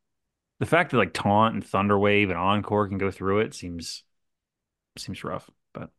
The 0.61 0.67
fact 0.67 0.91
that, 0.91 0.97
like, 0.97 1.13
Taunt 1.13 1.55
and 1.55 1.65
Thunder 1.65 1.99
Wave 1.99 2.31
and 2.31 2.39
Encore 2.39 2.89
can 2.89 2.99
go 2.99 3.11
through 3.11 3.41
it 3.41 3.55
seems 3.55 4.05
seems 4.97 5.23
rough, 5.23 5.49
but 5.75 5.91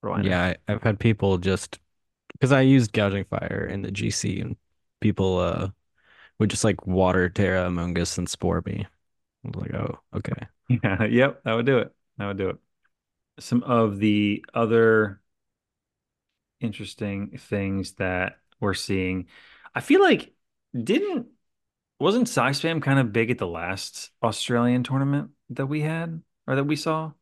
what 0.00 0.10
do 0.10 0.14
I 0.14 0.22
know? 0.22 0.28
Yeah, 0.28 0.44
I, 0.68 0.72
I've 0.72 0.82
had 0.82 0.98
people 0.98 1.38
just 1.38 1.78
because 2.38 2.52
I 2.52 2.62
used 2.62 2.92
gouging 2.92 3.24
fire 3.24 3.66
in 3.70 3.82
the 3.82 3.90
GC 3.90 4.40
and 4.40 4.56
people 5.00 5.38
uh 5.38 5.70
would 6.38 6.50
just 6.50 6.64
like 6.64 6.86
water 6.86 7.28
Tera 7.30 7.66
Amoonguss 7.68 8.18
and 8.18 8.28
spore 8.28 8.62
me. 8.66 8.86
I 9.44 9.48
was 9.48 9.56
like, 9.56 9.74
oh, 9.74 10.00
okay. 10.16 10.48
Yeah, 10.68 11.04
yep, 11.10 11.42
that 11.44 11.54
would 11.54 11.66
do 11.66 11.78
it. 11.78 11.94
That 12.18 12.26
would 12.26 12.38
do 12.38 12.50
it. 12.50 12.56
some 13.40 13.62
of 13.64 13.98
the 13.98 14.44
other 14.54 15.22
interesting 16.60 17.36
things 17.38 17.92
that 17.92 18.38
we're 18.60 18.74
seeing. 18.74 19.26
I 19.74 19.80
feel 19.80 20.00
like 20.00 20.34
didn't 20.80 21.28
wasn't 22.00 22.28
Spam 22.28 22.82
kind 22.82 22.98
of 22.98 23.12
big 23.12 23.30
at 23.30 23.38
the 23.38 23.46
last 23.46 24.10
Australian 24.22 24.84
tournament 24.84 25.30
that 25.50 25.66
we 25.66 25.82
had 25.82 26.22
or 26.46 26.56
that 26.56 26.64
we 26.64 26.76
saw? 26.76 27.12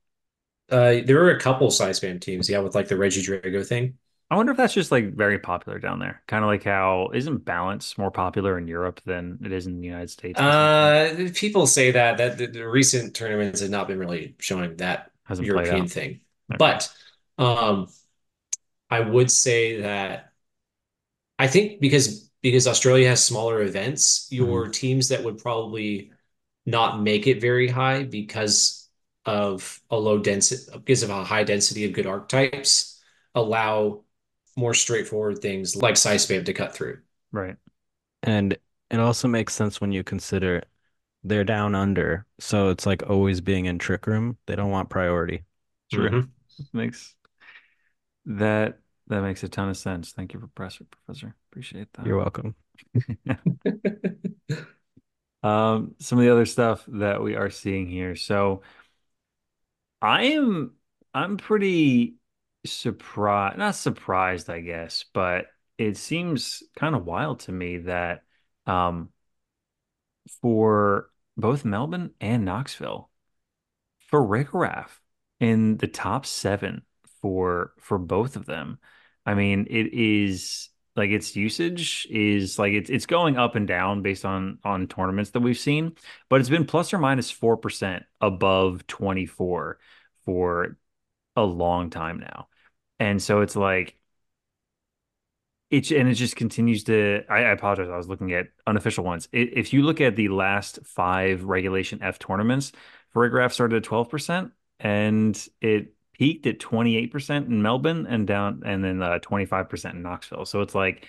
Uh, 0.71 1.01
there 1.05 1.17
were 1.17 1.31
a 1.31 1.41
couple 1.41 1.69
Spam 1.69 2.21
teams, 2.21 2.49
yeah, 2.51 2.59
with 2.59 2.75
like 2.75 2.89
the 2.89 2.97
Regidrago 2.97 3.67
thing. 3.67 3.99
I 4.29 4.37
wonder 4.37 4.51
if 4.51 4.59
that's 4.59 4.75
just 4.75 4.91
like 4.91 5.15
very 5.15 5.39
popular 5.39 5.79
down 5.79 6.01
there. 6.01 6.23
Kind 6.27 6.43
of 6.43 6.49
like 6.49 6.65
how 6.65 7.11
isn't 7.15 7.45
balance 7.45 7.97
more 7.97 8.11
popular 8.11 8.59
in 8.59 8.67
Europe 8.67 9.01
than 9.05 9.39
it 9.45 9.53
is 9.53 9.67
in 9.67 9.81
the 9.81 9.87
United 9.87 10.11
States? 10.11 10.41
Uh, 10.41 11.29
people 11.35 11.67
say 11.67 11.93
that 11.93 12.19
that 12.19 12.37
the, 12.39 12.47
the 12.47 12.69
recent 12.69 13.15
tournaments 13.15 13.61
have 13.61 13.71
not 13.71 13.87
been 13.87 13.99
really 13.99 14.35
showing 14.41 14.77
that 14.77 15.13
Hasn't 15.25 15.47
European 15.47 15.87
thing. 15.87 16.21
Okay. 16.51 16.57
But 16.59 16.93
um, 17.39 17.87
I 18.91 19.01
would 19.01 19.31
say 19.31 19.83
that 19.83 20.33
I 21.39 21.47
think 21.47 21.81
because 21.81 22.31
because 22.43 22.67
Australia 22.67 23.09
has 23.09 23.25
smaller 23.25 23.63
events, 23.63 24.29
your 24.31 24.69
teams 24.69 25.09
that 25.09 25.23
would 25.23 25.39
probably 25.39 26.11
not 26.65 27.01
make 27.01 27.29
it 27.29 27.41
very 27.41 27.69
high 27.69 28.03
because 28.03 28.89
of 29.25 29.81
a 29.91 29.97
low 29.97 30.19
density, 30.19 30.71
because 30.75 31.03
of 31.05 31.11
a 31.11 31.25
high 31.25 31.45
density 31.45 31.85
of 31.85 31.93
good 31.93 32.07
archetypes, 32.07 33.01
allow 33.35 34.03
more 34.57 34.75
straightforward 34.75 35.39
things 35.39 35.77
like 35.77 35.95
Psyspam 35.95 36.45
to 36.45 36.53
cut 36.53 36.75
through. 36.75 36.99
Right. 37.33 37.57
And 38.23 38.57
it 38.91 39.01
also 39.01 39.29
makes 39.29 39.55
sense 39.55 39.81
when 39.81 39.93
you 39.93 40.03
consider 40.03 40.63
they're 41.25 41.45
down 41.45 41.75
under, 41.75 42.25
so 42.39 42.69
it's 42.71 42.87
like 42.87 43.09
always 43.09 43.41
being 43.41 43.67
in 43.67 43.79
Trick 43.79 44.07
Room. 44.07 44.39
They 44.47 44.57
don't 44.57 44.71
want 44.71 44.91
priority. 44.91 45.45
True. 45.93 46.11
Mhm. 46.11 46.29
Makes 46.73 47.15
that 48.27 48.79
that 49.09 49.23
makes 49.23 49.43
a 49.45 49.49
ton 49.49 49.69
of 49.69 49.77
sense. 49.77 50.13
Thank 50.13 50.33
you, 50.33 50.41
Professor. 50.41 50.85
Professor, 50.85 51.35
appreciate 51.51 51.93
that. 51.95 52.07
You're 52.07 52.19
welcome. 52.19 52.55
Um, 55.43 55.95
some 56.01 56.19
of 56.19 56.25
the 56.25 56.33
other 56.33 56.47
stuff 56.47 56.85
that 56.89 57.23
we 57.23 57.37
are 57.37 57.51
seeing 57.51 57.89
here. 57.89 58.17
So 58.17 58.63
I 60.03 60.25
am 60.25 60.73
I'm 61.15 61.37
pretty 61.37 62.15
surprised, 62.67 63.59
not 63.59 63.75
surprised, 63.75 64.51
I 64.51 64.61
guess, 64.61 65.05
but 65.13 65.47
it 65.79 65.97
seems 65.97 66.63
kind 66.77 66.95
of 66.95 67.05
wild 67.05 67.41
to 67.41 67.53
me 67.53 67.79
that 67.79 68.23
um 68.67 69.11
for 70.41 71.11
both 71.37 71.65
Melbourne 71.65 72.13
and 72.21 72.45
Knoxville, 72.45 73.11
Farigiraf 74.13 74.89
in 75.41 75.77
the 75.77 75.87
top 75.87 76.27
seven 76.27 76.83
for 77.21 77.73
for 77.81 77.99
both 77.99 78.37
of 78.37 78.47
them. 78.47 78.79
I 79.25 79.35
mean, 79.35 79.67
it 79.69 79.93
is 79.93 80.71
like 80.95 81.11
its 81.11 81.37
usage 81.37 82.07
is 82.11 82.59
like 82.59 82.73
it's 82.73 82.91
it's 82.91 83.07
going 83.07 83.37
up 83.37 83.55
and 83.55 83.67
down 83.67 84.03
based 84.03 84.25
on 84.25 84.59
on 84.65 84.87
tournaments 84.89 85.31
that 85.33 85.41
we've 85.41 85.59
seen, 85.59 85.95
but 86.29 86.41
it's 86.41 86.49
been 86.49 86.65
plus 86.67 86.93
or 86.95 86.99
minus 86.99 87.31
4% 87.31 88.05
above 88.21 88.87
24 88.87 89.79
for 90.25 90.77
a 91.37 91.45
long 91.45 91.91
time 91.91 92.19
now 92.21 92.49
and 92.99 93.23
so 93.23 93.41
it's 93.41 93.57
like 93.57 93.97
it 95.71 95.91
and 95.91 96.09
it 96.09 96.15
just 96.15 96.37
continues 96.37 96.85
to 96.85 97.23
I, 97.29 97.39
I, 97.39 97.51
apologize 97.51 97.89
i 97.91 97.97
was 97.97 98.09
looking 98.09 98.33
at 98.33 98.49
unofficial 98.67 99.05
ones. 99.05 99.29
If 99.33 99.73
you 99.73 99.83
look 99.83 100.01
at 100.01 100.17
the 100.17 100.29
last 100.29 100.79
five 100.85 101.45
regulation 101.45 102.03
f 102.03 102.19
tournaments 102.19 102.73
Farigiraf 103.15 103.53
started 103.53 103.85
at 103.85 103.91
12% 103.91 104.53
and 104.81 105.49
it 105.61 105.95
peaked 106.13 106.47
at 106.47 106.59
28% 106.59 107.47
in 107.47 107.63
melbourne 107.63 108.07
and 108.07 108.27
down 108.27 108.63
and 108.65 108.85
then 108.85 109.03
uh, 109.03 109.19
25% 109.19 109.95
in 109.95 110.03
knoxville. 110.03 110.45
So 110.45 110.61
it's 110.61 110.75
like 110.75 111.07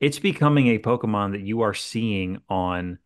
it's 0.00 0.18
becoming 0.18 0.68
a 0.68 0.78
pokemon 0.78 1.32
that 1.32 1.42
you 1.42 1.60
are 1.60 1.74
seeing 1.74 2.40
on 2.48 2.98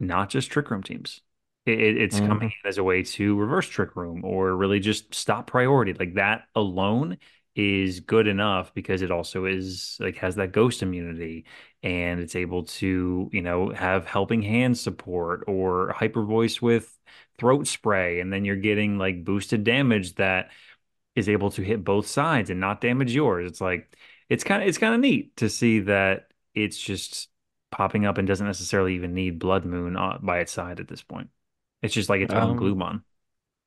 not 0.00 0.30
just 0.30 0.50
trick 0.50 0.70
room 0.70 0.82
teams. 0.82 1.20
It, 1.66 1.96
it's 1.98 2.20
mm. 2.20 2.28
coming 2.28 2.52
in 2.64 2.68
as 2.68 2.78
a 2.78 2.84
way 2.84 3.02
to 3.02 3.36
reverse 3.36 3.68
trick 3.68 3.96
room 3.96 4.24
or 4.24 4.54
really 4.54 4.78
just 4.78 5.14
stop 5.14 5.48
priority. 5.48 5.92
Like 5.92 6.14
that 6.14 6.44
alone 6.54 7.18
is 7.56 8.00
good 8.00 8.28
enough 8.28 8.74
because 8.74 9.02
it 9.02 9.10
also 9.10 9.46
is 9.46 9.96
like 10.00 10.16
has 10.18 10.36
that 10.36 10.52
ghost 10.52 10.82
immunity 10.82 11.46
and 11.82 12.20
it's 12.20 12.36
able 12.36 12.64
to, 12.64 13.30
you 13.32 13.42
know, 13.42 13.70
have 13.70 14.06
helping 14.06 14.42
hand 14.42 14.78
support 14.78 15.44
or 15.48 15.92
hyper 15.92 16.24
voice 16.24 16.62
with 16.62 16.96
throat 17.38 17.66
spray. 17.66 18.20
And 18.20 18.32
then 18.32 18.44
you're 18.44 18.56
getting 18.56 18.98
like 18.98 19.24
boosted 19.24 19.64
damage 19.64 20.16
that 20.16 20.50
is 21.14 21.28
able 21.28 21.50
to 21.52 21.62
hit 21.62 21.84
both 21.84 22.06
sides 22.06 22.50
and 22.50 22.60
not 22.60 22.80
damage 22.80 23.14
yours. 23.14 23.50
It's 23.50 23.60
like 23.60 23.96
it's 24.28 24.44
kind 24.44 24.62
of 24.62 24.68
it's 24.68 24.78
kind 24.78 24.94
of 24.94 25.00
neat 25.00 25.36
to 25.38 25.48
see 25.48 25.80
that 25.80 26.30
it's 26.54 26.78
just 26.80 27.28
popping 27.70 28.06
up 28.06 28.18
and 28.18 28.28
doesn't 28.28 28.46
necessarily 28.46 28.94
even 28.94 29.14
need 29.14 29.38
Blood 29.38 29.64
Moon 29.64 29.96
uh, 29.96 30.18
by 30.22 30.40
its 30.40 30.52
side 30.52 30.80
at 30.80 30.88
this 30.88 31.02
point. 31.02 31.30
It's 31.82 31.94
just 31.94 32.08
like 32.08 32.20
its 32.20 32.34
own 32.34 32.52
Um, 32.52 32.56
Glumon. 32.56 33.02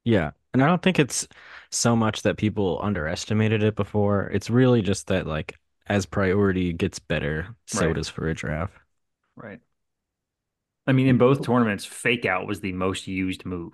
Yeah. 0.03 0.31
And 0.53 0.63
I 0.63 0.67
don't 0.67 0.81
think 0.81 0.99
it's 0.99 1.27
so 1.71 1.95
much 1.95 2.23
that 2.23 2.37
people 2.37 2.79
underestimated 2.81 3.63
it 3.63 3.75
before. 3.75 4.27
It's 4.27 4.49
really 4.49 4.81
just 4.81 5.07
that 5.07 5.27
like 5.27 5.55
as 5.87 6.05
priority 6.05 6.73
gets 6.73 6.99
better, 6.99 7.55
so 7.67 7.87
Right. 7.87 7.95
does 7.95 8.09
Farigiraf. 8.09 8.69
Right. 9.35 9.59
I 10.87 10.91
mean, 10.91 11.07
in 11.07 11.17
both 11.17 11.43
tournaments, 11.43 11.85
Fake 11.85 12.25
Out 12.25 12.47
was 12.47 12.61
the 12.61 12.73
most 12.73 13.07
used 13.07 13.45
move 13.45 13.73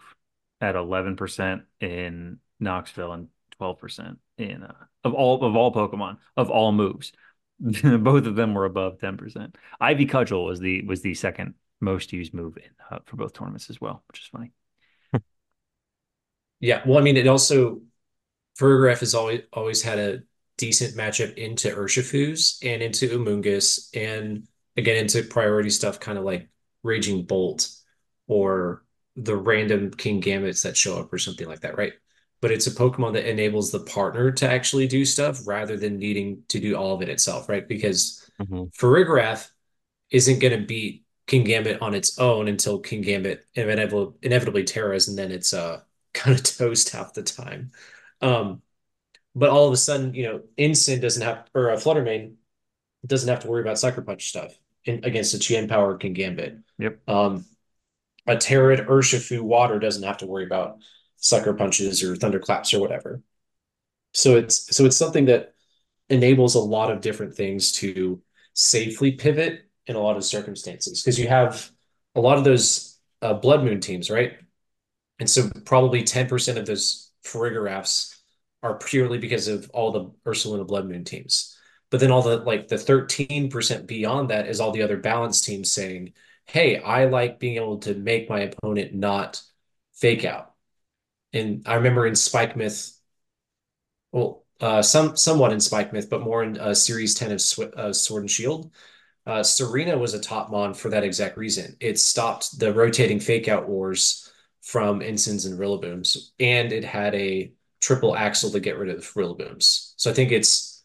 at 0.62 0.76
11% 0.76 1.64
in 1.80 2.40
Knoxville 2.60 3.14
and 3.14 3.28
12% 3.60 4.18
in 4.38 4.64
uh, 4.64 4.74
of 5.04 5.14
all 5.14 5.44
of 5.44 5.56
all 5.56 5.74
Pokemon 5.74 6.18
of 6.36 6.50
all 6.50 6.72
moves. 6.72 7.14
Both 7.60 8.26
of 8.26 8.36
them 8.36 8.54
were 8.54 8.66
above 8.66 8.98
10%. 8.98 9.56
Ivy 9.80 10.08
Cudgel 10.08 10.46
was 10.46 10.60
the 10.60 10.82
was 10.84 11.02
the 11.02 11.14
second 11.14 11.54
most 11.80 12.12
used 12.12 12.34
move 12.34 12.58
in, 12.58 12.70
uh, 12.92 13.00
for 13.06 13.16
both 13.16 13.34
tournaments 13.34 13.70
as 13.70 13.80
well, 13.80 14.04
which 14.08 14.20
is 14.20 14.28
funny. 14.28 14.52
Yeah, 16.66 16.82
well, 16.86 16.98
I 16.98 17.02
mean, 17.02 17.18
it 17.18 17.28
also 17.28 17.82
Farigiraf 18.60 19.00
has 19.02 19.14
always 19.16 19.42
always 19.54 19.82
had 19.84 20.00
a 20.00 20.24
decent 20.58 20.96
matchup 20.96 21.36
into 21.38 21.70
Urshifus 21.70 22.58
and 22.64 22.82
into 22.82 23.10
Amoonguss, 23.10 23.90
and 23.96 24.48
again 24.78 24.98
into 24.98 25.24
priority 25.24 25.70
stuff, 25.70 26.00
kind 26.00 26.18
of 26.18 26.24
like 26.24 26.50
Raging 26.84 27.26
Bolt 27.26 27.70
or 28.28 28.84
the 29.16 29.36
random 29.36 29.92
Kingambits 29.92 30.64
that 30.64 30.76
show 30.78 31.00
up 31.00 31.14
or 31.14 31.18
something 31.20 31.48
like 31.48 31.62
that, 31.62 31.78
right? 31.78 31.94
But 32.42 32.52
it's 32.52 32.68
a 32.68 32.72
Pokemon 32.72 33.14
that 33.14 33.30
enables 33.30 33.72
the 33.72 33.82
partner 33.82 34.32
to 34.34 34.50
actually 34.50 34.88
do 34.88 35.06
stuff 35.06 35.48
rather 35.48 35.78
than 35.78 36.00
needing 36.00 36.44
to 36.50 36.60
do 36.60 36.76
all 36.76 36.96
of 36.96 37.02
it 37.02 37.10
itself, 37.10 37.48
right? 37.50 37.68
Because 37.68 38.24
Mhm. 38.42 38.74
Farigiraf 38.76 39.50
isn't 40.12 40.40
going 40.40 40.60
to 40.60 40.66
beat 40.66 41.06
Kingambit 41.28 41.82
on 41.82 41.96
its 41.96 42.20
own 42.20 42.48
until 42.48 42.82
Kingambit 42.82 43.42
inevitably, 43.56 44.14
inevitably 44.22 44.64
terras, 44.64 45.08
and 45.08 45.18
then 45.18 45.32
it's 45.32 45.54
uh 45.54 45.82
kind 46.16 46.38
of 46.38 46.44
toast 46.58 46.90
half 46.90 47.14
the 47.14 47.24
time. 47.24 47.72
Um, 48.22 48.62
but 49.36 49.50
all 49.50 49.68
of 49.68 49.74
a 49.74 49.78
sudden, 49.78 50.14
you 50.14 50.24
know, 50.24 50.42
Incin 50.58 51.02
doesn't 51.02 51.22
have, 51.22 51.48
or 51.54 51.72
uh, 51.72 51.76
Fluttermane 51.76 52.36
doesn't 53.06 53.30
have 53.30 53.42
to 53.42 53.48
worry 53.48 53.62
about 53.62 53.78
Sucker 53.78 54.02
Punch 54.02 54.30
stuff 54.30 54.58
in, 54.86 55.04
against 55.04 55.34
a 55.34 55.40
Chien 55.40 55.68
Power 55.68 55.98
Kingambit. 56.00 56.62
Yep. 56.80 57.08
Um, 57.08 57.46
a 58.26 58.36
Terrid 58.36 58.88
Urshifu 58.88 59.42
Water 59.42 59.78
doesn't 59.78 60.04
have 60.04 60.18
to 60.18 60.26
worry 60.26 60.46
about 60.46 60.78
Sucker 61.18 61.54
Punches 61.54 62.02
or 62.04 62.16
Thunderclaps 62.16 62.74
or 62.74 62.80
whatever. 62.80 63.22
So 64.14 64.38
it's 64.38 64.76
so 64.76 64.86
it's 64.86 64.98
something 64.98 65.26
that 65.26 65.54
enables 66.10 66.56
a 66.56 66.60
lot 66.60 66.92
of 66.92 67.02
different 67.02 67.36
things 67.36 67.74
to 67.74 68.22
safely 68.54 69.12
pivot 69.12 69.70
in 69.88 69.96
a 69.96 70.00
lot 70.00 70.18
of 70.18 70.24
circumstances 70.24 71.02
because 71.02 71.20
you 71.20 71.28
have 71.28 71.70
a 72.16 72.22
lot 72.22 72.38
of 72.38 72.44
those 72.44 72.98
uh, 73.22 73.34
Blood 73.34 73.64
Moon 73.64 73.82
teams, 73.82 74.10
right? 74.10 74.38
And 75.20 75.30
so 75.30 75.50
probably 75.66 76.04
10% 76.04 76.58
of 76.58 76.66
those 76.66 77.12
Farigirafs 77.24 78.16
are 78.62 78.78
purely 78.78 79.18
because 79.18 79.48
of 79.48 79.70
all 79.72 79.92
the 79.92 80.12
Ursaluna 80.30 80.68
Blood 80.68 80.88
Moon 80.88 81.04
teams. 81.04 81.58
But 81.90 82.00
then 82.00 82.12
all 82.12 82.22
the 82.22 82.38
like 82.38 82.68
the 82.68 82.78
13% 82.78 83.88
beyond 83.88 84.30
that 84.30 84.48
is 84.48 84.60
all 84.60 84.72
the 84.72 84.82
other 84.82 84.98
balance 84.98 85.42
teams 85.42 85.72
saying, 85.72 86.14
hey, 86.46 86.80
I 86.80 87.06
like 87.06 87.40
being 87.40 87.56
able 87.58 87.78
to 87.80 87.94
make 87.96 88.30
my 88.30 88.42
opponent 88.42 88.94
not 88.94 89.42
fake 89.94 90.26
out. 90.26 90.54
And 91.34 91.64
I 91.68 91.76
remember 91.76 92.06
in 92.08 92.16
Spike 92.16 92.56
Myth, 92.56 92.98
well, 94.12 94.46
uh, 94.62 94.82
some 94.82 95.18
somewhat 95.18 95.52
in 95.52 95.60
Spike 95.60 95.92
Myth, 95.94 96.10
but 96.10 96.22
more 96.22 96.44
in 96.44 96.58
uh, 96.58 96.74
Series 96.74 97.14
10 97.16 97.32
of 97.34 97.42
Sw 97.42 97.64
uh, 97.76 97.94
Sword 97.94 98.24
and 98.24 98.32
Shield. 98.32 98.72
Uh, 99.26 99.40
Tsareena 99.42 100.00
was 100.00 100.14
a 100.14 100.20
top 100.20 100.52
mon 100.52 100.74
for 100.74 100.90
that 100.90 101.04
exact 101.04 101.38
reason. 101.38 101.76
It 101.80 102.00
stopped 102.00 102.60
the 102.60 102.74
rotating 102.74 103.20
fake 103.20 103.48
out 103.48 103.68
wars 103.68 104.25
from 104.66 105.02
Incins 105.02 105.48
and 105.48 105.60
Rillabooms, 105.60 106.32
and 106.42 106.74
it 106.74 106.86
had 106.86 107.16
a 107.16 107.54
triple 107.82 108.18
axle 108.18 108.52
to 108.52 108.62
get 108.62 108.80
rid 108.80 108.90
of 108.92 109.06
Rillabooms. 109.16 109.94
So 109.98 110.12
I 110.12 110.16
think 110.16 110.34
it's 110.34 110.84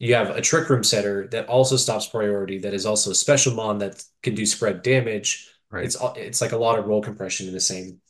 you 0.00 0.14
have 0.14 0.30
a 0.30 0.42
trick 0.42 0.68
room 0.70 0.84
setter 0.84 1.28
that 1.28 1.48
also 1.48 1.76
stops 1.76 2.06
priority, 2.08 2.58
that 2.60 2.74
is 2.74 2.86
also 2.86 3.12
a 3.12 3.16
special 3.16 3.54
mon 3.54 3.78
that 3.78 4.04
can 4.22 4.34
do 4.34 4.46
spread 4.46 4.82
damage. 4.82 5.48
Right. 5.70 5.84
It's 5.84 5.96
it's 6.16 6.40
like 6.42 6.52
a 6.52 6.58
lot 6.58 6.78
of 6.78 6.86
role 6.86 7.02
compression 7.02 7.48
in 7.48 7.54
the 7.54 7.60
same 7.60 8.00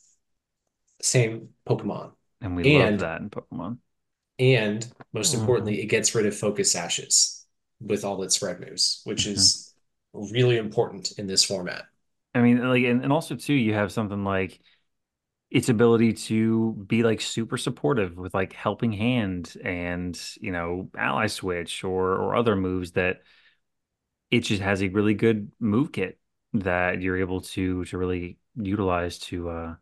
same 1.01 1.49
Pokemon. 1.67 2.11
And 2.41 2.55
we 2.55 2.63
love 2.63 2.97
And 2.97 2.99
that 2.99 3.19
in 3.21 3.29
Pokemon. 3.29 3.79
and 4.39 4.91
most 5.13 5.33
Mhm. 5.33 5.33
importantly, 5.33 5.81
it 5.81 5.85
gets 5.87 6.13
rid 6.13 6.25
of 6.25 6.35
focus 6.37 6.71
sashes 6.71 7.45
with 7.79 8.03
all 8.03 8.21
its 8.23 8.35
spread 8.35 8.59
moves, 8.59 9.01
which 9.03 9.25
is 9.25 9.73
really 10.13 10.57
important 10.57 11.11
in 11.17 11.27
this 11.27 11.43
format. 11.43 11.85
I 12.33 12.41
mean, 12.41 12.67
like, 12.67 12.83
and, 12.83 13.03
and 13.03 13.13
also 13.13 13.35
too, 13.35 13.53
you 13.53 13.73
have 13.73 13.91
something 13.91 14.23
like 14.23 14.59
its 15.51 15.69
ability 15.69 16.13
to 16.13 16.73
be 16.87 17.03
like 17.03 17.21
super 17.21 17.57
supportive 17.57 18.17
with 18.17 18.33
like 18.33 18.53
helping 18.53 18.91
hand 18.91 19.55
and 19.63 20.19
you 20.41 20.51
know 20.51 20.89
ally 20.97 21.27
switch 21.27 21.83
or 21.83 22.15
or 22.15 22.35
other 22.35 22.55
moves 22.55 22.91
that 22.93 23.21
it 24.31 24.41
just 24.41 24.61
has 24.61 24.81
a 24.81 24.87
really 24.89 25.13
good 25.13 25.51
move 25.59 25.91
kit 25.91 26.19
that 26.53 27.01
you're 27.01 27.17
able 27.17 27.41
to 27.41 27.85
to 27.85 27.97
really 27.97 28.37
utilize 28.55 29.19
to 29.19 29.49
uh 29.49 29.75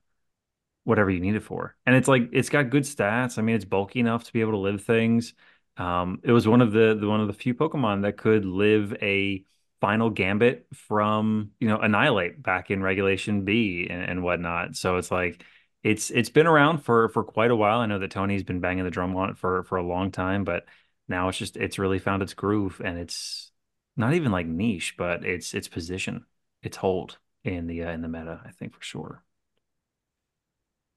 whatever 0.83 1.09
you 1.09 1.19
need 1.19 1.35
it 1.35 1.43
for. 1.43 1.75
And 1.85 1.95
it's 1.95 2.07
like 2.07 2.29
it's 2.31 2.49
got 2.49 2.69
good 2.69 2.83
stats. 2.83 3.37
I 3.37 3.41
mean, 3.41 3.55
it's 3.55 3.65
bulky 3.65 3.99
enough 3.99 4.25
to 4.25 4.33
be 4.33 4.41
able 4.41 4.53
to 4.53 4.57
live 4.57 4.83
things. 4.83 5.33
Um, 5.77 6.19
it 6.23 6.31
was 6.31 6.47
one 6.47 6.61
of 6.61 6.71
the, 6.71 6.97
the 6.99 7.07
one 7.07 7.21
of 7.21 7.27
the 7.27 7.33
few 7.33 7.53
Pokemon 7.53 8.03
that 8.03 8.17
could 8.17 8.45
live 8.45 8.95
a 9.01 9.43
final 9.81 10.09
gambit 10.09 10.67
from, 10.73 11.51
you 11.59 11.67
know, 11.67 11.79
Annihilape 11.79 12.41
back 12.41 12.69
in 12.69 12.83
Regulation 12.83 13.43
B 13.45 13.87
and, 13.89 14.03
and 14.03 14.23
whatnot. 14.23 14.75
So 14.75 14.97
it's 14.97 15.11
like 15.11 15.43
it's 15.83 16.09
it's 16.11 16.29
been 16.29 16.47
around 16.47 16.79
for 16.79 17.09
for 17.09 17.23
quite 17.23 17.51
a 17.51 17.55
while. 17.55 17.79
I 17.79 17.85
know 17.85 17.99
that 17.99 18.11
Tony's 18.11 18.43
been 18.43 18.61
banging 18.61 18.85
the 18.85 18.91
drum 18.91 19.15
on 19.15 19.29
it 19.31 19.37
for 19.37 19.63
for 19.63 19.77
a 19.77 19.85
long 19.85 20.11
time, 20.11 20.43
but 20.43 20.65
now 21.07 21.27
it's 21.29 21.37
just 21.37 21.57
it's 21.57 21.77
really 21.79 21.99
found 21.99 22.23
its 22.23 22.33
groove 22.33 22.81
and 22.83 22.97
it's 22.97 23.51
not 23.97 24.13
even 24.13 24.31
like 24.31 24.47
niche, 24.47 24.95
but 24.97 25.25
it's 25.25 25.53
its 25.53 25.67
position, 25.67 26.25
its 26.61 26.77
hold 26.77 27.19
in 27.43 27.67
the 27.67 27.83
uh, 27.83 27.91
in 27.91 28.01
the 28.01 28.07
meta, 28.07 28.41
I 28.45 28.51
think 28.51 28.73
for 28.73 28.81
sure. 28.81 29.23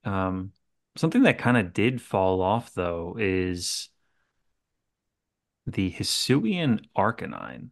Um, 0.05 0.53
something 0.97 1.23
that 1.25 1.39
kind 1.39 1.57
of 1.57 1.73
did 1.73 2.01
fall 2.01 2.41
off 2.41 2.73
though 2.75 3.17
is 3.19 3.89
the 5.67 5.91
Hisuian 5.91 6.85
Arcanine. 6.97 7.71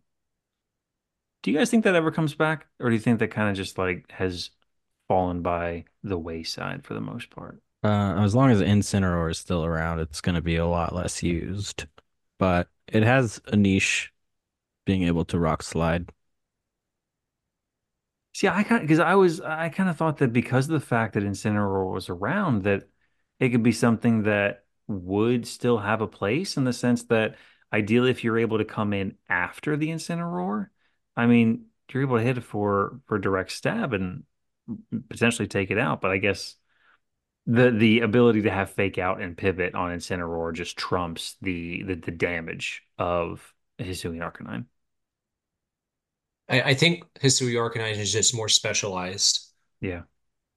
Do 1.42 1.52
you 1.52 1.58
guys 1.58 1.70
think 1.70 1.84
that 1.84 1.94
ever 1.94 2.10
comes 2.10 2.34
back, 2.34 2.66
or 2.80 2.88
do 2.88 2.94
you 2.96 3.00
think 3.00 3.20
that 3.20 3.28
kind 3.28 3.50
of 3.50 3.56
just 3.56 3.78
like 3.78 4.10
has 4.10 4.50
fallen 5.08 5.42
by 5.42 5.84
the 6.02 6.18
wayside 6.18 6.84
for 6.84 6.94
the 6.94 7.00
most 7.00 7.30
part? 7.30 7.60
Uh, 7.82 8.14
as 8.22 8.34
long 8.34 8.50
as 8.50 8.60
Incineroar 8.60 9.30
is 9.30 9.38
still 9.38 9.64
around, 9.64 10.00
it's 10.00 10.20
going 10.20 10.34
to 10.34 10.40
be 10.40 10.56
a 10.56 10.66
lot 10.66 10.94
less 10.94 11.22
used. 11.22 11.86
But 12.38 12.68
it 12.88 13.02
has 13.02 13.40
a 13.46 13.56
niche 13.56 14.12
being 14.86 15.04
able 15.04 15.24
to 15.26 15.38
rock 15.38 15.62
slide. 15.62 16.10
See, 18.32 18.48
I 18.48 18.64
kind 18.64 18.82
of 18.82 18.88
because 18.88 18.98
I 18.98 19.14
was 19.14 19.40
I 19.40 19.68
kind 19.68 19.88
of 19.88 19.96
thought 19.96 20.18
that 20.18 20.32
because 20.32 20.66
of 20.66 20.72
the 20.72 20.84
fact 20.84 21.14
that 21.14 21.22
Incineroar 21.22 21.92
was 21.92 22.08
around, 22.08 22.64
that 22.64 22.88
it 23.38 23.50
could 23.50 23.62
be 23.62 23.72
something 23.72 24.24
that 24.24 24.64
would 24.88 25.46
still 25.46 25.78
have 25.78 26.00
a 26.00 26.06
place 26.08 26.56
in 26.56 26.64
the 26.64 26.72
sense 26.72 27.04
that 27.04 27.36
ideally, 27.72 28.10
if 28.10 28.24
you're 28.24 28.38
able 28.38 28.58
to 28.58 28.64
come 28.64 28.92
in 28.92 29.16
after 29.28 29.76
the 29.76 29.88
Incineroar, 29.88 30.68
I 31.16 31.26
mean, 31.26 31.66
you're 31.92 32.02
able 32.02 32.16
to 32.16 32.24
hit 32.24 32.38
it 32.38 32.42
for 32.42 33.00
for 33.06 33.18
direct 33.18 33.52
stab 33.52 33.92
and 33.92 34.24
potentially 35.08 35.48
take 35.48 35.70
it 35.70 35.78
out. 35.78 36.00
But 36.00 36.10
I 36.10 36.18
guess 36.18 36.56
the 37.46 37.70
the 37.70 38.00
ability 38.00 38.42
to 38.42 38.50
have 38.52 38.70
fake 38.72 38.98
out 38.98 39.20
and 39.22 39.36
pivot 39.36 39.74
on 39.74 39.90
Incineroar 39.92 40.54
just 40.54 40.76
trumps 40.78 41.36
the 41.42 41.82
the, 41.84 41.94
the 41.96 42.12
damage 42.12 42.84
of 42.98 43.54
Hisuian 43.80 44.20
Arcanine. 44.20 44.66
I, 46.48 46.60
I 46.62 46.74
think 46.74 47.04
Hisui 47.20 47.54
Arcanine 47.54 47.96
is 47.98 48.12
just 48.12 48.34
more 48.34 48.48
specialized, 48.48 49.50
Yeah, 49.80 50.02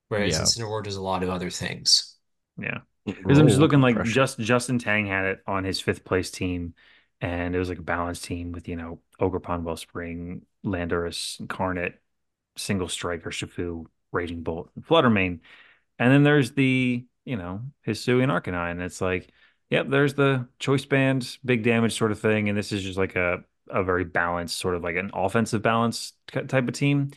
whereas 0.10 0.34
Yeah. 0.34 0.42
Incineroar 0.42 0.84
does 0.84 0.96
a 0.98 1.02
lot 1.02 1.24
of 1.24 1.30
other 1.30 1.50
things. 1.50 2.18
yeah. 2.58 2.80
Because 3.06 3.40
I'm 3.40 3.48
just 3.48 3.60
looking 3.60 3.82
like 3.82 3.96
pressure. 3.96 4.12
just 4.12 4.40
Justin 4.40 4.80
Tang 4.80 5.06
had 5.06 5.26
it 5.26 5.44
on 5.48 5.64
his 5.64 5.80
fifth 5.80 6.04
place 6.04 6.30
team, 6.30 6.74
and 7.22 7.56
it 7.56 7.60
was 7.60 7.70
like 7.70 7.80
a 7.80 7.82
balanced 7.84 8.26
team 8.26 8.52
with 8.52 8.68
you 8.68 8.76
know 8.76 9.00
Ogerpon, 9.20 9.64
Wellspring, 9.64 10.42
Landorus, 10.66 11.40
Incarnate, 11.40 12.02
Single 12.58 12.90
Strike 12.90 13.24
Urshifu, 13.24 13.86
Raging 14.12 14.44
Bolt, 14.44 14.70
and 14.76 14.86
Fluttermane, 14.86 15.40
and 16.00 16.12
then 16.12 16.24
there's 16.24 16.52
the 16.52 17.06
you 17.26 17.36
know 17.38 17.62
Hisuian 17.86 18.30
Arcanine. 18.30 18.82
It's 18.82 19.02
like, 19.02 19.30
yep, 19.70 19.88
there's 19.90 20.14
the 20.14 20.48
choice 20.60 20.86
band, 20.86 21.38
big 21.44 21.64
damage 21.64 21.98
sort 21.98 22.12
of 22.12 22.20
thing, 22.20 22.50
and 22.50 22.58
this 22.58 22.72
is 22.72 22.84
just 22.84 22.98
like 22.98 23.16
a 23.16 23.44
a 23.70 23.84
very 23.84 24.06
balanced 24.06 24.58
sort 24.58 24.76
of 24.76 24.84
like 24.84 24.96
an 24.96 25.12
offensive 25.14 25.62
balance 25.62 26.14
type 26.28 26.68
of 26.68 26.74
team 26.74 27.12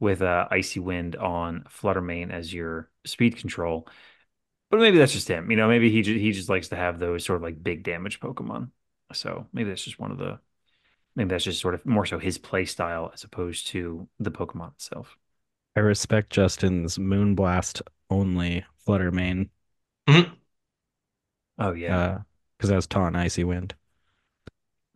with 0.00 0.22
uh, 0.22 0.46
Icy 0.50 0.80
Wind 0.80 1.16
on 1.16 1.64
Fluttermane 1.70 2.30
as 2.30 2.52
your 2.52 2.90
speed 3.06 3.36
control. 3.36 3.88
But 4.70 4.80
maybe 4.80 4.98
that's 4.98 5.12
just 5.12 5.28
him. 5.28 5.50
You 5.50 5.56
know, 5.56 5.68
maybe 5.68 5.90
he 5.90 6.02
just, 6.02 6.18
he 6.18 6.32
just 6.32 6.48
likes 6.48 6.68
to 6.68 6.76
have 6.76 6.98
those 6.98 7.24
sort 7.24 7.36
of 7.36 7.42
like 7.42 7.62
big 7.62 7.84
damage 7.84 8.20
Pokemon. 8.20 8.70
So 9.12 9.46
maybe 9.52 9.70
that's 9.70 9.84
just 9.84 10.00
one 10.00 10.10
of 10.10 10.18
the 10.18 10.40
maybe 11.16 11.30
that's 11.30 11.44
just 11.44 11.60
sort 11.60 11.74
of 11.74 11.86
more 11.86 12.06
so 12.06 12.18
his 12.18 12.38
play 12.38 12.64
style 12.64 13.10
as 13.14 13.24
opposed 13.24 13.68
to 13.68 14.08
the 14.18 14.30
Pokemon 14.30 14.72
itself. 14.74 15.16
I 15.76 15.80
respect 15.80 16.30
Justin's 16.32 16.98
Moonblast 16.98 17.80
only 18.10 18.64
Fluttermane 18.84 19.50
Mhm. 20.08 20.34
Oh 21.58 21.72
yeah, 21.72 21.98
because 21.98 22.10
uh, 22.10 22.22
because 22.58 22.70
that's 22.70 22.86
taunt 22.86 23.16
Icy 23.16 23.44
Wind. 23.44 23.74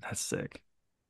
that's 0.01 0.20
sick. 0.20 0.62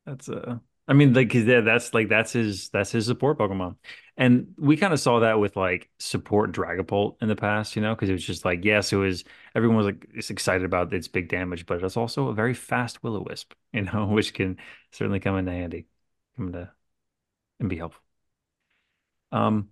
That's 0.07 0.29
uh 0.29 0.59
I 0.89 0.95
mean 0.95 1.15
like 1.15 1.31
'cause 1.31 1.45
yeah, 1.45 1.61
that's 1.63 1.95
like 1.95 2.09
that's 2.09 2.33
his 2.33 2.71
that's 2.71 2.93
his 2.93 3.07
support 3.07 3.39
Pokemon. 3.39 3.77
And 4.17 4.55
we 4.59 4.77
kind 4.77 4.93
of 4.95 5.01
saw 5.01 5.21
that 5.21 5.41
with 5.41 5.57
like 5.57 5.91
support 5.99 6.53
Dragapult 6.53 7.23
in 7.23 7.29
the 7.29 7.37
past, 7.37 7.77
you 7.77 7.83
know, 7.83 7.95
because 7.95 8.09
it 8.11 8.13
was 8.15 8.25
just 8.27 8.45
like 8.45 8.65
yes, 8.65 8.93
it 8.93 8.97
was 8.97 9.25
everyone 9.55 9.77
was 9.79 9.87
like 9.87 10.07
it's 10.15 10.31
excited 10.31 10.65
about 10.65 10.93
its 10.95 11.09
big 11.09 11.29
damage, 11.29 11.67
but 11.67 11.83
it's 11.85 11.97
also 11.97 12.29
a 12.29 12.35
very 12.35 12.55
fast 12.55 13.03
Will-O-Wisp, 13.03 13.53
you 13.73 13.83
know, 13.83 14.07
which 14.09 14.35
can 14.35 14.59
certainly 14.93 15.21
come 15.21 15.37
into 15.39 15.53
handy, 15.53 15.87
come 16.37 16.49
into 16.49 16.73
and 17.61 17.71
be 17.71 17.79
helpful. 17.79 18.03
Um, 19.33 19.69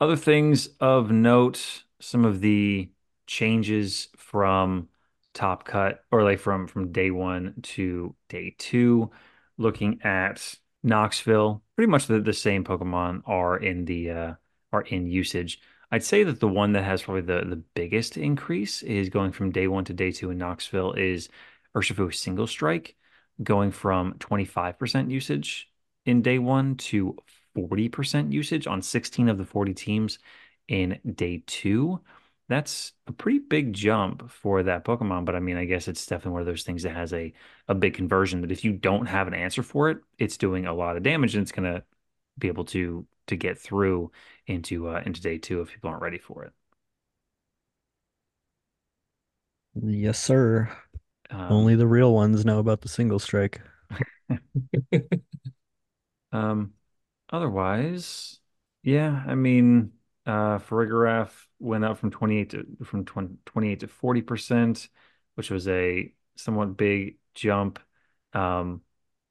other 0.00 0.16
things 0.16 0.68
of 0.80 1.10
note, 1.10 1.84
some 2.00 2.24
of 2.24 2.40
the 2.40 2.90
changes 3.26 4.08
from 4.16 4.88
Top 5.34 5.64
Cut 5.64 6.04
or 6.10 6.24
like 6.24 6.40
from 6.40 6.66
from 6.66 6.92
day 6.92 7.10
one 7.10 7.54
to 7.62 8.14
day 8.28 8.54
two, 8.58 9.10
looking 9.56 10.00
at 10.02 10.54
Knoxville, 10.82 11.62
pretty 11.76 11.90
much 11.90 12.06
the, 12.06 12.20
the 12.20 12.32
same 12.32 12.64
Pokemon 12.64 13.22
are 13.26 13.56
in 13.56 13.84
the 13.84 14.10
uh 14.10 14.34
are 14.72 14.82
in 14.82 15.06
usage. 15.06 15.60
I'd 15.90 16.04
say 16.04 16.24
that 16.24 16.40
the 16.40 16.48
one 16.48 16.72
that 16.72 16.84
has 16.84 17.02
probably 17.02 17.22
the 17.22 17.46
the 17.48 17.62
biggest 17.74 18.16
increase 18.16 18.82
is 18.82 19.08
going 19.08 19.32
from 19.32 19.52
day 19.52 19.68
one 19.68 19.84
to 19.84 19.92
day 19.94 20.10
two 20.10 20.30
in 20.30 20.38
Knoxville 20.38 20.92
is 20.94 21.28
Urshifu 21.76 22.14
Single 22.14 22.46
Strike, 22.46 22.96
going 23.42 23.70
from 23.70 24.14
25% 24.14 25.10
usage 25.10 25.70
in 26.04 26.22
day 26.22 26.38
one 26.38 26.76
to 26.76 27.16
40% 27.54 28.32
usage 28.32 28.66
on 28.66 28.82
16 28.82 29.28
of 29.28 29.38
the 29.38 29.44
40 29.44 29.74
teams 29.74 30.18
in 30.68 30.98
day 31.14 31.42
two. 31.46 32.00
That's 32.48 32.92
a 33.06 33.12
pretty 33.12 33.38
big 33.38 33.72
jump 33.72 34.30
for 34.30 34.62
that 34.64 34.84
Pokemon, 34.84 35.24
but 35.24 35.34
I 35.36 35.40
mean, 35.40 35.56
I 35.56 35.64
guess 35.64 35.88
it's 35.88 36.04
definitely 36.06 36.32
one 36.32 36.40
of 36.42 36.46
those 36.46 36.64
things 36.64 36.82
that 36.82 36.94
has 36.94 37.12
a 37.12 37.32
a 37.68 37.74
big 37.74 37.94
conversion 37.94 38.40
that 38.42 38.52
if 38.52 38.64
you 38.64 38.72
don't 38.72 39.06
have 39.06 39.26
an 39.28 39.34
answer 39.34 39.62
for 39.62 39.90
it, 39.90 39.98
it's 40.18 40.36
doing 40.36 40.66
a 40.66 40.74
lot 40.74 40.96
of 40.96 41.02
damage 41.02 41.34
and 41.34 41.42
it's 41.42 41.52
gonna 41.52 41.84
be 42.38 42.48
able 42.48 42.64
to 42.66 43.06
to 43.28 43.36
get 43.36 43.58
through 43.58 44.10
into 44.46 44.88
uh, 44.88 45.02
into 45.06 45.20
day 45.22 45.38
two 45.38 45.60
if 45.62 45.70
people 45.70 45.90
aren't 45.90 46.02
ready 46.02 46.18
for 46.18 46.44
it. 46.44 46.52
Yes, 49.74 50.18
sir. 50.22 50.70
Um, 51.30 51.48
Only 51.48 51.76
the 51.76 51.86
real 51.86 52.12
ones 52.14 52.44
know 52.44 52.58
about 52.58 52.82
the 52.82 52.88
single 52.88 53.18
strike. 53.18 53.60
Um, 56.32 56.74
otherwise, 57.32 58.38
yeah, 58.82 59.24
I 59.26 59.34
mean, 59.34 59.92
uh, 60.26 60.58
went 61.58 61.84
up 61.84 61.98
from 61.98 62.10
28 62.10 62.50
to 62.50 62.66
from 62.84 63.04
20, 63.04 63.36
28 63.44 63.80
to 63.80 63.86
40%, 63.88 64.88
which 65.34 65.50
was 65.50 65.66
a 65.68 66.12
somewhat 66.36 66.76
big 66.76 67.16
jump. 67.34 67.78
Um, 68.32 68.82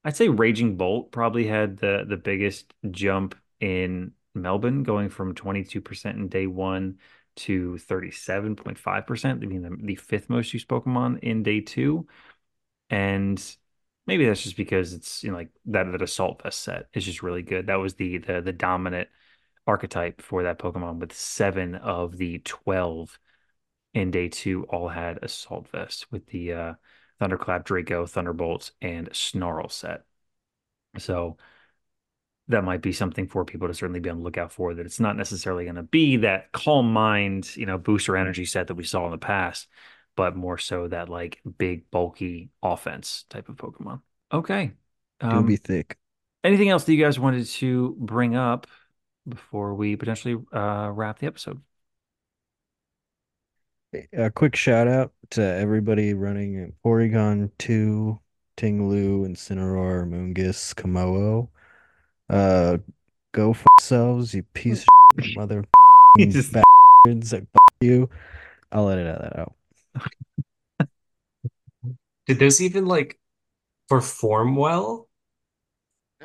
I'd 0.03 0.15
say 0.15 0.29
Raging 0.29 0.77
Bolt 0.77 1.11
probably 1.11 1.47
had 1.47 1.77
the 1.77 2.05
the 2.07 2.17
biggest 2.17 2.73
jump 2.89 3.35
in 3.59 4.13
Melbourne, 4.33 4.83
going 4.83 5.09
from 5.09 5.35
22% 5.35 6.15
in 6.15 6.27
day 6.27 6.47
one 6.47 6.99
to 7.37 7.77
37.5%, 7.77 9.39
being 9.39 9.61
the, 9.61 9.77
the 9.81 9.95
fifth 9.95 10.29
most 10.29 10.53
used 10.53 10.67
Pokemon 10.67 11.19
in 11.19 11.43
day 11.43 11.61
two. 11.61 12.07
And 12.89 13.41
maybe 14.11 14.25
that's 14.25 14.43
just 14.43 14.57
because 14.57 14.91
it's 14.91 15.23
you 15.23 15.31
know 15.31 15.37
like 15.37 15.51
that 15.67 15.89
that 15.89 16.01
assault 16.01 16.43
vest 16.43 16.59
set 16.59 16.87
is 16.93 17.05
just 17.05 17.23
really 17.23 17.41
good. 17.41 17.67
That 17.67 17.75
was 17.79 17.93
the 17.93 18.17
the 18.17 18.41
the 18.41 18.51
dominant 18.51 19.07
archetype 19.65 20.21
for 20.21 20.43
that 20.43 20.59
Pokemon 20.59 20.99
with 20.99 21.13
seven 21.13 21.75
of 21.75 22.17
the 22.17 22.39
12 22.39 23.17
in 23.93 24.11
day 24.11 24.27
two 24.27 24.63
all 24.65 24.89
had 24.89 25.23
assault 25.23 25.69
vest 25.69 26.11
with 26.11 26.25
the 26.27 26.53
uh 26.53 26.73
Thunderclap, 27.19 27.63
Draco, 27.63 28.05
Thunderbolts, 28.05 28.73
and 28.81 29.07
Snarl 29.13 29.69
set. 29.69 30.01
So 30.97 31.37
that 32.49 32.65
might 32.65 32.81
be 32.81 32.91
something 32.91 33.27
for 33.27 33.45
people 33.45 33.69
to 33.69 33.73
certainly 33.73 34.01
be 34.01 34.09
on 34.09 34.17
the 34.17 34.23
lookout 34.23 34.51
for. 34.51 34.73
That 34.73 34.85
it's 34.85 34.99
not 34.99 35.15
necessarily 35.15 35.63
going 35.63 35.75
to 35.75 35.83
be 35.83 36.17
that 36.17 36.51
calm 36.51 36.91
mind, 36.91 37.55
you 37.55 37.65
know, 37.65 37.77
booster 37.77 38.17
energy 38.17 38.43
set 38.43 38.67
that 38.67 38.75
we 38.75 38.83
saw 38.83 39.05
in 39.05 39.11
the 39.11 39.17
past, 39.17 39.69
but 40.15 40.35
more 40.35 40.57
so 40.57 40.87
that 40.87 41.09
like 41.09 41.39
big, 41.57 41.89
bulky 41.91 42.49
offense 42.63 43.25
type 43.29 43.49
of 43.49 43.55
Pokemon. 43.55 44.01
Okay. 44.31 44.73
Um, 45.21 45.45
be 45.45 45.55
thick. 45.55 45.97
anything 46.43 46.69
else 46.69 46.83
that 46.85 46.93
you 46.93 47.03
guys 47.03 47.19
wanted 47.19 47.45
to 47.45 47.95
bring 47.99 48.35
up 48.35 48.67
before 49.27 49.75
we 49.75 49.95
potentially 49.95 50.37
uh, 50.51 50.89
wrap 50.93 51.19
the 51.19 51.27
episode? 51.27 51.61
A 54.13 54.31
quick 54.31 54.55
shout 54.55 54.87
out 54.87 55.11
to 55.31 55.43
everybody 55.43 56.13
running 56.13 56.73
Porygon 56.83 57.51
2, 57.59 58.17
Tinglu, 58.57 59.27
Incineroar, 59.27 60.07
Moongus, 60.07 60.73
Kommo-o. 60.73 61.49
Uh, 62.29 62.77
go 63.33 63.51
f 63.51 63.65
yourselves, 63.79 64.33
you 64.33 64.43
piece 64.53 64.83
of 65.17 65.25
shit, 65.25 65.37
mother 65.37 65.65
bastards. 66.17 67.33
Like, 67.33 67.43
f 67.43 67.47
you. 67.81 68.09
I'll 68.71 68.89
edit 68.89 69.19
that 69.19 69.37
out. 69.37 69.55
Did 72.27 72.39
those 72.39 72.61
even 72.61 72.85
like 72.85 73.19
perform 73.89 74.55
well? 74.55 75.07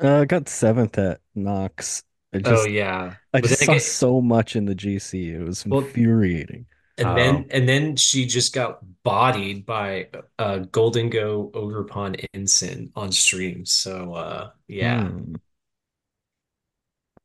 Uh, 0.01 0.21
I 0.21 0.25
got 0.25 0.47
seventh 0.47 0.97
at 0.97 1.19
Knox. 1.35 2.03
I 2.33 2.41
Oh 2.45 2.65
yeah. 2.65 3.15
I 3.33 3.41
But 3.41 3.47
just 3.49 3.59
then 3.59 3.65
saw 3.67 3.71
again- 3.73 3.81
so 3.81 4.21
much 4.21 4.55
in 4.55 4.65
the 4.65 4.75
GC. 4.75 5.33
It 5.33 5.43
was 5.43 5.65
Well- 5.65 5.81
infuriating. 5.81 6.65
And 6.99 7.07
Oh. 7.09 7.15
then 7.15 7.45
and 7.51 7.69
then 7.69 7.95
she 7.95 8.25
just 8.25 8.53
got 8.53 8.79
bodied 9.03 9.65
by 9.65 10.09
uh 10.39 10.59
Gholdengo 10.71 11.51
Ogerpon 11.51 12.25
Incin 12.33 12.91
on 12.95 13.11
stream. 13.11 13.65
So 13.65 14.13
uh 14.13 14.49
yeah. 14.67 15.07
Hmm. 15.09 15.35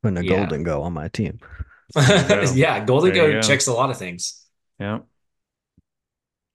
Putting 0.02 0.18
a 0.18 0.22
Yeah. 0.22 0.46
Gholdengo 0.46 0.82
on 0.82 0.92
my 0.92 1.08
team. 1.08 1.38
Go. 1.94 2.52
Yeah, 2.54 2.84
Golden 2.84 3.12
There 3.14 3.26
you 3.28 3.32
Go 3.34 3.40
go. 3.40 3.46
checks 3.46 3.66
a 3.66 3.72
lot 3.72 3.90
of 3.90 3.98
things. 3.98 4.44
Yeah. 4.78 5.00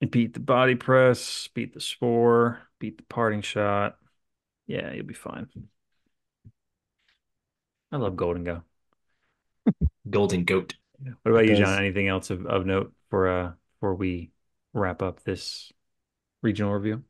Beat 0.00 0.32
the 0.32 0.40
body 0.40 0.76
press, 0.76 1.48
beat 1.54 1.74
the 1.74 1.80
spore, 1.80 2.60
beat 2.78 2.98
the 2.98 3.04
parting 3.04 3.42
shot. 3.42 3.98
Yeah, 4.66 4.92
you'll 4.92 5.06
be 5.06 5.14
fine. 5.14 5.48
I 7.90 7.96
love 7.96 8.14
Gholdengo. 8.14 8.62
Golden 10.08 10.44
Goat. 10.44 10.74
What 11.22 11.32
about 11.32 11.44
you, 11.44 11.50
does. 11.50 11.58
John? 11.60 11.78
Anything 11.78 12.08
else 12.08 12.30
of, 12.30 12.46
of 12.46 12.66
note 12.66 12.92
for 13.10 13.28
uh 13.28 13.52
before 13.74 13.94
we 13.94 14.30
wrap 14.72 15.02
up 15.02 15.22
this 15.24 15.72
regional 16.42 16.72
review? 16.74 17.04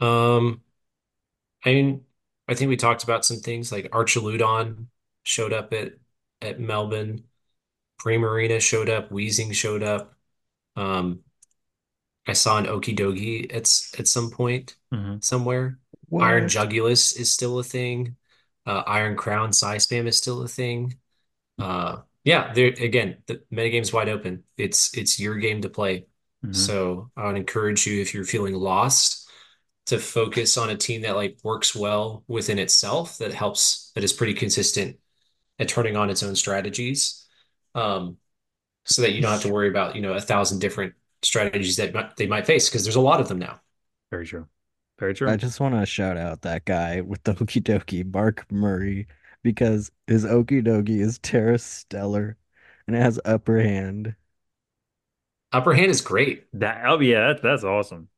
Um 0.00 0.62
I 1.64 1.74
mean, 1.74 2.04
I 2.48 2.54
think 2.54 2.68
we 2.68 2.76
talked 2.76 3.02
about 3.04 3.24
some 3.24 3.38
things 3.38 3.72
like 3.72 3.90
Archaludon 3.90 4.86
showed 5.22 5.52
up 5.52 5.72
at 5.72 5.94
at 6.42 6.60
Melbourne. 6.60 7.24
Primarina 8.00 8.60
showed 8.60 8.88
up, 8.88 9.10
Wheezing 9.10 9.52
showed 9.52 9.82
up. 9.82 10.14
Um 10.76 11.20
I 12.26 12.32
saw 12.34 12.58
an 12.58 12.66
Okidogi 12.66 13.46
at 13.54 13.70
at 14.00 14.08
some 14.08 14.30
point 14.30 14.76
hmm 14.92 15.16
somewhere. 15.20 15.78
Iron 16.18 16.46
Jugulis 16.46 17.18
is 17.18 17.32
still 17.32 17.58
a 17.58 17.64
thing. 17.64 18.16
Uh, 18.66 18.82
Iron 18.86 19.16
Crown 19.16 19.50
Psyspam 19.50 20.06
is 20.06 20.16
still 20.16 20.42
a 20.42 20.48
thing. 20.48 20.98
Uh, 21.58 21.98
yeah, 22.24 22.52
there 22.52 22.68
again, 22.68 23.18
the 23.26 23.42
metagame's 23.52 23.92
wide 23.92 24.08
open. 24.08 24.44
It's 24.56 24.96
it's 24.96 25.20
your 25.20 25.36
game 25.36 25.62
to 25.62 25.68
play. 25.70 26.06
hmm 26.42 26.68
So 26.68 27.10
I 27.16 27.26
would 27.26 27.36
encourage 27.36 27.86
you 27.86 28.00
if 28.02 28.14
you're 28.14 28.24
feeling 28.24 28.54
lost 28.54 29.28
to 29.86 29.98
focus 29.98 30.56
on 30.56 30.70
a 30.70 30.76
team 30.76 31.02
that 31.02 31.16
like 31.16 31.38
works 31.44 31.74
well 31.74 32.24
within 32.28 32.58
itself, 32.58 33.18
that 33.18 33.32
helps, 33.32 33.92
that 33.94 34.04
is 34.04 34.12
pretty 34.12 34.34
consistent 34.34 34.98
at 35.58 35.68
turning 35.68 35.96
on 35.96 36.10
its 36.10 36.22
own 36.22 36.36
strategies. 36.36 37.26
Um, 37.74 38.18
so 38.84 39.02
that 39.02 39.12
you 39.12 39.22
don't 39.22 39.32
have 39.32 39.42
to 39.42 39.52
worry 39.52 39.68
about, 39.68 39.96
you 39.96 40.02
know, 40.02 40.14
a 40.14 40.20
thousand 40.20 40.60
different 40.60 40.94
strategies 41.22 41.76
that 41.76 42.16
they 42.16 42.26
might 42.26 42.46
face 42.46 42.68
because 42.68 42.84
there's 42.84 42.96
a 42.96 43.00
lot 43.00 43.20
of 43.20 43.28
them 43.28 43.38
now. 43.38 43.60
Very 44.10 44.26
true. 44.26 44.46
Very 44.98 45.14
true. 45.14 45.28
I 45.28 45.36
just 45.36 45.60
want 45.60 45.74
to 45.74 45.84
shout 45.84 46.16
out 46.16 46.42
that 46.42 46.64
guy 46.64 47.00
with 47.00 47.22
the 47.24 47.34
Okie 47.34 47.62
Dokie, 47.62 48.10
Mark 48.12 48.50
Murray, 48.50 49.06
because 49.42 49.90
his 50.06 50.24
Okie 50.24 50.64
Dokie 50.64 51.00
is 51.00 51.18
Tera 51.18 51.58
Stellar 51.58 52.36
and 52.86 52.96
it 52.96 53.02
has 53.02 53.20
upper 53.24 53.60
hand. 53.60 54.14
Upper 55.52 55.74
hand 55.74 55.90
is 55.90 56.00
great. 56.00 56.46
That 56.54 56.84
oh 56.86 57.00
yeah, 57.00 57.28
that, 57.28 57.42
that's 57.42 57.64
awesome. 57.64 58.08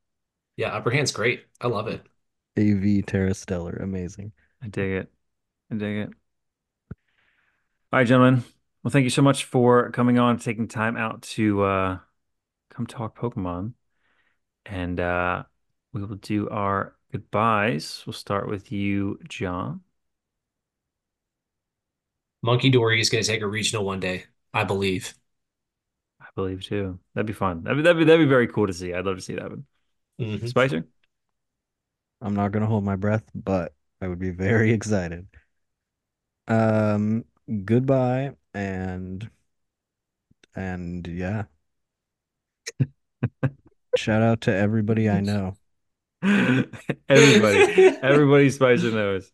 Yeah, 0.56 0.74
upper 0.74 0.90
hand's 0.90 1.12
great. 1.12 1.44
I 1.60 1.68
love 1.68 1.88
it. 1.88 2.02
AV 2.58 3.04
Tera 3.06 3.34
Stellar. 3.34 3.76
Amazing. 3.76 4.32
I 4.62 4.68
dig 4.68 4.92
it. 4.92 5.12
I 5.70 5.76
dig 5.76 5.96
it. 5.98 6.10
All 7.92 7.98
right, 7.98 8.06
gentlemen. 8.06 8.44
Well, 8.82 8.90
thank 8.90 9.04
you 9.04 9.10
so 9.10 9.22
much 9.22 9.44
for 9.44 9.90
coming 9.90 10.18
on, 10.18 10.38
taking 10.38 10.68
time 10.68 10.96
out 10.96 11.22
to 11.22 11.62
uh 11.62 11.98
come 12.78 12.86
talk 12.86 13.18
Pokemon. 13.18 13.72
And 14.64 15.00
uh 15.00 15.42
we 15.92 16.04
will 16.04 16.16
do 16.16 16.48
our 16.48 16.94
goodbyes. 17.10 18.04
We'll 18.06 18.12
start 18.12 18.48
with 18.48 18.70
you, 18.70 19.18
John. 19.28 19.80
Monkey 22.42 22.70
Dory 22.70 23.00
is 23.00 23.10
going 23.10 23.24
to 23.24 23.28
take 23.28 23.42
a 23.42 23.46
regional 23.48 23.84
one 23.84 23.98
day, 23.98 24.26
I 24.54 24.62
believe. 24.62 25.14
I 26.20 26.26
believe 26.36 26.62
too. 26.62 27.00
That'd 27.14 27.26
be 27.26 27.32
fun. 27.32 27.64
That'd 27.64 27.78
be 27.78 27.82
that'd 27.82 27.98
be, 27.98 28.04
that'd 28.04 28.24
be 28.24 28.28
very 28.30 28.46
cool 28.46 28.68
to 28.68 28.72
see. 28.72 28.94
I'd 28.94 29.04
love 29.06 29.16
to 29.16 29.22
see 29.22 29.34
that 29.34 29.42
happen. 29.42 29.66
Mhm. 30.20 30.46
Spicer? 30.48 30.86
I'm 32.20 32.34
not 32.34 32.52
gonna 32.52 32.66
hold 32.66 32.84
my 32.84 32.96
breath, 32.96 33.24
but 33.34 33.72
I 34.00 34.06
would 34.08 34.18
be 34.20 34.30
very 34.30 34.70
excited. 34.78 35.26
Um, 36.46 37.24
goodbye 37.64 38.34
and 38.54 39.30
and 40.54 41.06
yeah. 41.06 41.44
Shout 43.96 44.22
out 44.22 44.42
to 44.42 44.54
everybody 44.54 45.08
I 45.08 45.20
know. 45.20 45.56
Everybody, 46.22 47.86
everybody 48.02 48.50
Spicer 48.50 48.90
knows. 48.90 49.30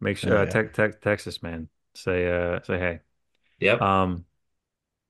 Make 0.00 0.16
sure 0.16 0.34
Oh, 0.36 0.40
uh, 0.40 0.44
yeah. 0.44 0.50
text 0.50 0.74
text 0.74 1.02
text 1.02 1.26
us, 1.28 1.42
man. 1.42 1.68
Say 1.94 2.26
uh 2.26 2.60
say 2.62 2.78
hey. 2.78 3.00
Yep. 3.60 3.80
Um, 3.82 4.24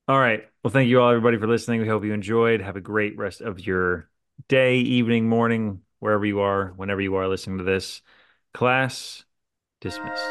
all 0.08 0.18
right. 0.18 0.44
Well, 0.62 0.72
thank 0.72 0.88
you 0.88 1.00
all, 1.00 1.10
everybody, 1.10 1.38
for 1.38 1.46
listening. 1.46 1.80
We 1.80 1.88
hope 1.88 2.04
you 2.04 2.12
enjoyed. 2.12 2.60
Have 2.60 2.76
a 2.76 2.80
great 2.80 3.16
rest 3.16 3.40
of 3.40 3.64
your 3.64 4.08
day, 4.48 4.78
evening, 4.78 5.28
morning, 5.28 5.82
wherever 6.00 6.26
you 6.26 6.40
are, 6.40 6.72
whenever 6.76 7.00
you 7.00 7.14
are 7.14 7.28
listening 7.28 7.58
to 7.58 7.64
this. 7.64 8.02
Class 8.52 9.24
dismissed. 9.80 10.22